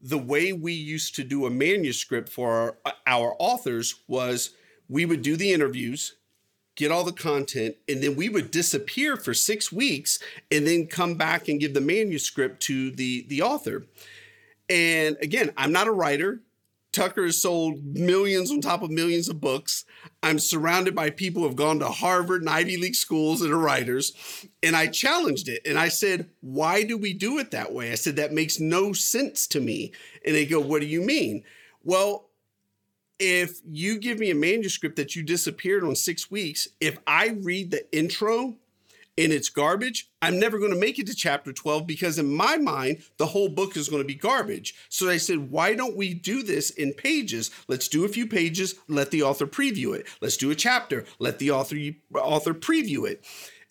the 0.00 0.18
way 0.18 0.52
we 0.52 0.72
used 0.72 1.14
to 1.16 1.24
do 1.24 1.46
a 1.46 1.50
manuscript 1.50 2.28
for 2.28 2.76
our, 2.84 2.94
our 3.06 3.36
authors 3.38 3.96
was 4.08 4.50
we 4.88 5.04
would 5.04 5.22
do 5.22 5.36
the 5.36 5.52
interviews 5.52 6.16
get 6.80 6.90
all 6.90 7.04
the 7.04 7.12
content 7.12 7.76
and 7.88 8.02
then 8.02 8.16
we 8.16 8.30
would 8.30 8.50
disappear 8.50 9.14
for 9.14 9.34
six 9.34 9.70
weeks 9.70 10.18
and 10.50 10.66
then 10.66 10.86
come 10.86 11.14
back 11.14 11.46
and 11.46 11.60
give 11.60 11.74
the 11.74 11.80
manuscript 11.80 12.62
to 12.62 12.90
the 12.92 13.26
the 13.28 13.42
author. 13.42 13.84
And 14.68 15.16
again 15.20 15.52
i'm 15.56 15.72
not 15.72 15.88
a 15.88 15.92
writer 15.92 16.40
Tucker 16.92 17.24
has 17.24 17.40
sold 17.40 17.84
millions 17.84 18.50
on 18.50 18.60
top 18.60 18.82
of 18.82 18.90
millions 18.90 19.28
of 19.28 19.40
books. 19.40 19.84
I'm 20.22 20.38
surrounded 20.38 20.94
by 20.94 21.10
people 21.10 21.42
who 21.42 21.48
have 21.48 21.56
gone 21.56 21.78
to 21.78 21.88
Harvard 21.88 22.42
and 22.42 22.50
Ivy 22.50 22.76
League 22.76 22.96
schools 22.96 23.42
and 23.42 23.52
are 23.52 23.58
writers. 23.58 24.12
And 24.62 24.74
I 24.74 24.88
challenged 24.88 25.48
it 25.48 25.62
and 25.64 25.78
I 25.78 25.88
said, 25.88 26.30
Why 26.40 26.82
do 26.82 26.98
we 26.98 27.12
do 27.12 27.38
it 27.38 27.52
that 27.52 27.72
way? 27.72 27.92
I 27.92 27.94
said, 27.94 28.16
That 28.16 28.32
makes 28.32 28.58
no 28.58 28.92
sense 28.92 29.46
to 29.48 29.60
me. 29.60 29.92
And 30.26 30.34
they 30.34 30.46
go, 30.46 30.60
What 30.60 30.80
do 30.80 30.86
you 30.86 31.00
mean? 31.00 31.44
Well, 31.84 32.30
if 33.20 33.60
you 33.70 33.98
give 33.98 34.18
me 34.18 34.30
a 34.30 34.34
manuscript 34.34 34.96
that 34.96 35.14
you 35.14 35.22
disappeared 35.22 35.84
on 35.84 35.94
six 35.94 36.30
weeks, 36.30 36.66
if 36.80 36.98
I 37.06 37.28
read 37.28 37.70
the 37.70 37.86
intro 37.96 38.56
and 39.20 39.34
it's 39.34 39.50
garbage, 39.50 40.08
I'm 40.22 40.40
never 40.40 40.58
going 40.58 40.72
to 40.72 40.78
make 40.78 40.98
it 40.98 41.06
to 41.08 41.14
chapter 41.14 41.52
12 41.52 41.86
because 41.86 42.18
in 42.18 42.32
my 42.32 42.56
mind, 42.56 43.02
the 43.18 43.26
whole 43.26 43.50
book 43.50 43.76
is 43.76 43.90
going 43.90 44.02
to 44.02 44.06
be 44.06 44.14
garbage. 44.14 44.74
So 44.88 45.10
I 45.10 45.18
said, 45.18 45.50
why 45.50 45.74
don't 45.74 45.94
we 45.94 46.14
do 46.14 46.42
this 46.42 46.70
in 46.70 46.94
pages? 46.94 47.50
Let's 47.68 47.86
do 47.86 48.06
a 48.06 48.08
few 48.08 48.26
pages, 48.26 48.76
let 48.88 49.10
the 49.10 49.22
author 49.22 49.46
preview 49.46 49.94
it. 49.94 50.06
Let's 50.22 50.38
do 50.38 50.50
a 50.50 50.54
chapter, 50.54 51.04
let 51.18 51.38
the 51.38 51.50
author 51.50 51.76
author 52.14 52.54
preview 52.54 53.06
it. 53.06 53.22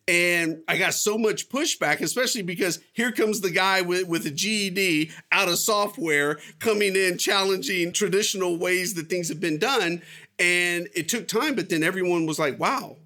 And 0.08 0.62
I 0.68 0.78
got 0.78 0.94
so 0.94 1.18
much 1.18 1.50
pushback, 1.50 2.02
especially 2.02 2.42
because 2.44 2.80
here 2.94 3.12
comes 3.12 3.42
the 3.42 3.52
guy 3.52 3.82
with, 3.82 4.08
with 4.08 4.26
a 4.28 4.32
GED 4.32 5.12
out 5.32 5.50
of 5.50 5.58
software 5.58 6.40
coming 6.60 6.96
in 6.96 7.18
challenging 7.18 7.92
traditional 7.92 8.58
ways 8.58 8.94
that 8.96 9.10
things 9.10 9.30
have 9.30 9.40
been 9.40 9.58
done. 9.58 10.02
And 10.38 10.88
it 10.96 11.10
took 11.10 11.28
time, 11.28 11.56
but 11.56 11.70
then 11.70 11.84
everyone 11.84 12.26
was 12.26 12.40
like, 12.40 12.60
wow, 12.60 12.98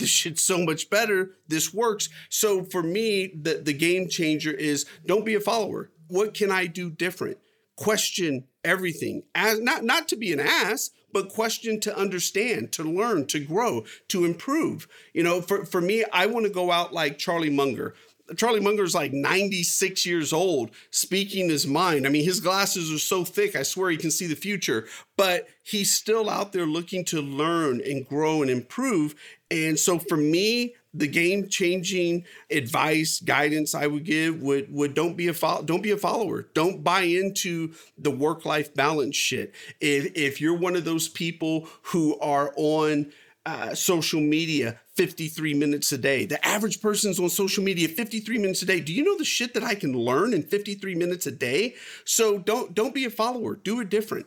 this 0.00 0.08
shit's 0.08 0.42
so 0.42 0.64
much 0.64 0.90
better. 0.90 1.32
This 1.46 1.72
works. 1.72 2.08
So 2.28 2.64
for 2.64 2.82
me, 2.82 3.28
the, 3.28 3.54
the 3.54 3.72
game 3.72 4.08
changer 4.08 4.50
is 4.50 4.86
don't 5.06 5.24
be 5.24 5.34
a 5.34 5.40
follower. 5.40 5.90
What 6.08 6.34
can 6.34 6.50
I 6.50 6.66
do 6.66 6.90
different? 6.90 7.38
Question 7.76 8.44
everything. 8.64 9.22
As 9.34 9.60
not 9.60 9.84
not 9.84 10.08
to 10.08 10.16
be 10.16 10.32
an 10.32 10.40
ass, 10.40 10.90
but 11.12 11.28
question 11.28 11.80
to 11.80 11.96
understand, 11.96 12.72
to 12.72 12.82
learn, 12.82 13.26
to 13.26 13.40
grow, 13.40 13.84
to 14.08 14.24
improve. 14.24 14.88
You 15.14 15.22
know, 15.22 15.40
for, 15.40 15.64
for 15.64 15.80
me, 15.80 16.04
I 16.12 16.26
want 16.26 16.46
to 16.46 16.52
go 16.52 16.70
out 16.70 16.92
like 16.92 17.18
Charlie 17.18 17.50
Munger. 17.50 17.94
Charlie 18.36 18.60
Munger 18.60 18.84
is 18.84 18.94
like 18.94 19.12
96 19.12 20.06
years 20.06 20.32
old, 20.32 20.70
speaking 20.90 21.48
his 21.48 21.66
mind. 21.66 22.06
I 22.06 22.10
mean, 22.10 22.24
his 22.24 22.40
glasses 22.40 22.92
are 22.92 22.98
so 22.98 23.24
thick, 23.24 23.56
I 23.56 23.62
swear 23.62 23.90
he 23.90 23.96
can 23.96 24.10
see 24.10 24.26
the 24.26 24.36
future, 24.36 24.86
but 25.16 25.48
he's 25.64 25.92
still 25.92 26.30
out 26.30 26.52
there 26.52 26.66
looking 26.66 27.04
to 27.06 27.20
learn 27.20 27.80
and 27.80 28.06
grow 28.06 28.42
and 28.42 28.50
improve. 28.50 29.14
And 29.50 29.78
so 29.78 29.98
for 29.98 30.16
me, 30.16 30.74
the 30.92 31.06
game 31.06 31.48
changing 31.48 32.24
advice 32.50 33.20
guidance 33.20 33.74
I 33.74 33.86
would 33.86 34.04
give 34.04 34.42
would 34.42 34.72
would 34.72 34.94
don't 34.94 35.16
be 35.16 35.28
a 35.28 35.34
fo- 35.34 35.62
don't 35.62 35.82
be 35.82 35.90
a 35.90 35.96
follower. 35.96 36.48
Don't 36.54 36.82
buy 36.82 37.02
into 37.02 37.74
the 37.98 38.10
work 38.10 38.44
life 38.44 38.74
balance 38.74 39.16
shit. 39.16 39.54
If 39.80 40.16
if 40.16 40.40
you're 40.40 40.56
one 40.56 40.76
of 40.76 40.84
those 40.84 41.08
people 41.08 41.68
who 41.82 42.18
are 42.20 42.52
on 42.56 43.12
uh, 43.46 43.74
social 43.74 44.20
media 44.20 44.78
53 44.96 45.54
minutes 45.54 45.92
a 45.92 45.98
day. 45.98 46.26
The 46.26 46.44
average 46.46 46.82
person's 46.82 47.18
on 47.18 47.30
social 47.30 47.64
media 47.64 47.88
53 47.88 48.38
minutes 48.38 48.60
a 48.62 48.66
day. 48.66 48.80
Do 48.80 48.92
you 48.92 49.02
know 49.02 49.16
the 49.16 49.24
shit 49.24 49.54
that 49.54 49.64
I 49.64 49.74
can 49.74 49.94
learn 49.94 50.34
in 50.34 50.42
53 50.42 50.94
minutes 50.94 51.26
a 51.26 51.32
day? 51.32 51.74
So 52.04 52.38
don't 52.38 52.74
don't 52.74 52.94
be 52.94 53.04
a 53.04 53.10
follower. 53.10 53.56
Do 53.56 53.80
it 53.80 53.88
different. 53.88 54.26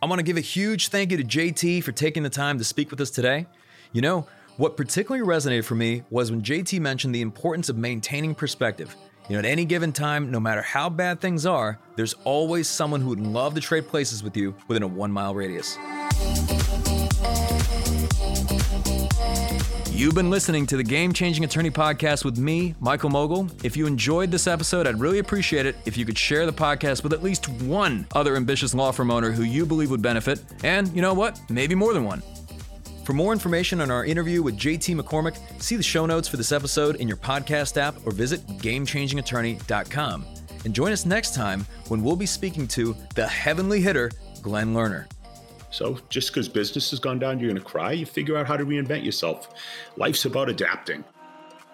I 0.00 0.06
want 0.06 0.18
to 0.18 0.22
give 0.22 0.36
a 0.36 0.42
huge 0.42 0.88
thank 0.88 1.10
you 1.10 1.16
to 1.16 1.24
JT 1.24 1.82
for 1.82 1.92
taking 1.92 2.22
the 2.22 2.30
time 2.30 2.58
to 2.58 2.64
speak 2.64 2.90
with 2.90 3.00
us 3.00 3.10
today. 3.10 3.46
You 3.96 4.02
know, 4.02 4.26
what 4.58 4.76
particularly 4.76 5.26
resonated 5.26 5.64
for 5.64 5.74
me 5.74 6.02
was 6.10 6.30
when 6.30 6.42
JT 6.42 6.80
mentioned 6.80 7.14
the 7.14 7.22
importance 7.22 7.70
of 7.70 7.78
maintaining 7.78 8.34
perspective. 8.34 8.94
You 9.26 9.32
know, 9.32 9.38
at 9.38 9.46
any 9.46 9.64
given 9.64 9.90
time, 9.90 10.30
no 10.30 10.38
matter 10.38 10.60
how 10.60 10.90
bad 10.90 11.18
things 11.18 11.46
are, 11.46 11.78
there's 11.96 12.12
always 12.24 12.68
someone 12.68 13.00
who 13.00 13.08
would 13.08 13.20
love 13.20 13.54
to 13.54 13.60
trade 13.62 13.88
places 13.88 14.22
with 14.22 14.36
you 14.36 14.54
within 14.68 14.82
a 14.82 14.86
one 14.86 15.10
mile 15.10 15.34
radius. 15.34 15.78
You've 19.90 20.14
been 20.14 20.28
listening 20.28 20.66
to 20.66 20.76
the 20.76 20.84
Game 20.84 21.14
Changing 21.14 21.44
Attorney 21.44 21.70
podcast 21.70 22.22
with 22.22 22.36
me, 22.36 22.74
Michael 22.80 23.08
Mogill. 23.08 23.50
If 23.64 23.78
you 23.78 23.86
enjoyed 23.86 24.30
this 24.30 24.46
episode, 24.46 24.86
I'd 24.86 25.00
really 25.00 25.20
appreciate 25.20 25.64
it 25.64 25.74
if 25.86 25.96
you 25.96 26.04
could 26.04 26.18
share 26.18 26.44
the 26.44 26.52
podcast 26.52 27.02
with 27.02 27.14
at 27.14 27.22
least 27.22 27.48
one 27.48 28.06
other 28.14 28.36
ambitious 28.36 28.74
law 28.74 28.90
firm 28.90 29.10
owner 29.10 29.30
who 29.30 29.44
you 29.44 29.64
believe 29.64 29.90
would 29.90 30.02
benefit. 30.02 30.44
And 30.64 30.94
you 30.94 31.00
know 31.00 31.14
what? 31.14 31.40
Maybe 31.48 31.74
more 31.74 31.94
than 31.94 32.04
one. 32.04 32.22
For 33.06 33.12
more 33.12 33.32
information 33.32 33.80
on 33.80 33.88
our 33.88 34.04
interview 34.04 34.42
with 34.42 34.58
JT 34.58 35.00
McCormick, 35.00 35.38
see 35.62 35.76
the 35.76 35.82
show 35.84 36.06
notes 36.06 36.26
for 36.26 36.38
this 36.38 36.50
episode 36.50 36.96
in 36.96 37.06
your 37.06 37.16
podcast 37.16 37.76
app 37.76 37.94
or 38.04 38.10
visit 38.10 38.44
GameChangingAttorney.com. 38.58 40.24
And 40.64 40.74
join 40.74 40.90
us 40.90 41.06
next 41.06 41.32
time 41.32 41.64
when 41.86 42.02
we'll 42.02 42.16
be 42.16 42.26
speaking 42.26 42.66
to 42.66 42.96
the 43.14 43.24
heavy 43.24 43.80
hitter, 43.80 44.10
Glen 44.42 44.74
Lerner. 44.74 45.06
So 45.70 46.00
just 46.08 46.32
because 46.32 46.48
business 46.48 46.90
has 46.90 46.98
gone 46.98 47.20
down, 47.20 47.38
you're 47.38 47.48
going 47.48 47.62
to 47.62 47.64
cry. 47.64 47.92
You 47.92 48.06
figure 48.06 48.36
out 48.36 48.48
how 48.48 48.56
to 48.56 48.66
reinvent 48.66 49.04
yourself. 49.04 49.54
Life's 49.96 50.24
about 50.24 50.48
adapting. 50.48 51.04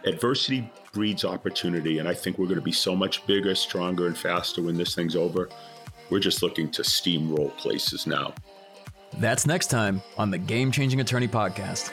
Adversity 0.05 0.71
breeds 0.93 1.25
opportunity, 1.25 1.99
and 1.99 2.07
I 2.07 2.13
think 2.13 2.37
we're 2.37 2.45
going 2.45 2.57
to 2.57 2.61
be 2.61 2.73
so 2.73 2.95
much 2.95 3.27
bigger, 3.27 3.55
stronger, 3.55 4.07
and 4.07 4.19
faster 4.19 4.61
when 4.61 4.77
this 4.77 4.95
thing's 4.95 5.17
over. 5.17 5.49
We're 6.11 6.21
just 6.21 6.43
looking 6.43 6.71
to 6.73 6.83
steamroll 6.83 7.57
places 7.57 8.07
now. 8.07 8.35
That's 9.15 9.47
next 9.47 9.69
time 9.69 10.03
on 10.19 10.31
the 10.31 10.39
Game 10.39 10.71
Changing 10.71 11.01
Attorney 11.01 11.29
Podcast. 11.29 11.91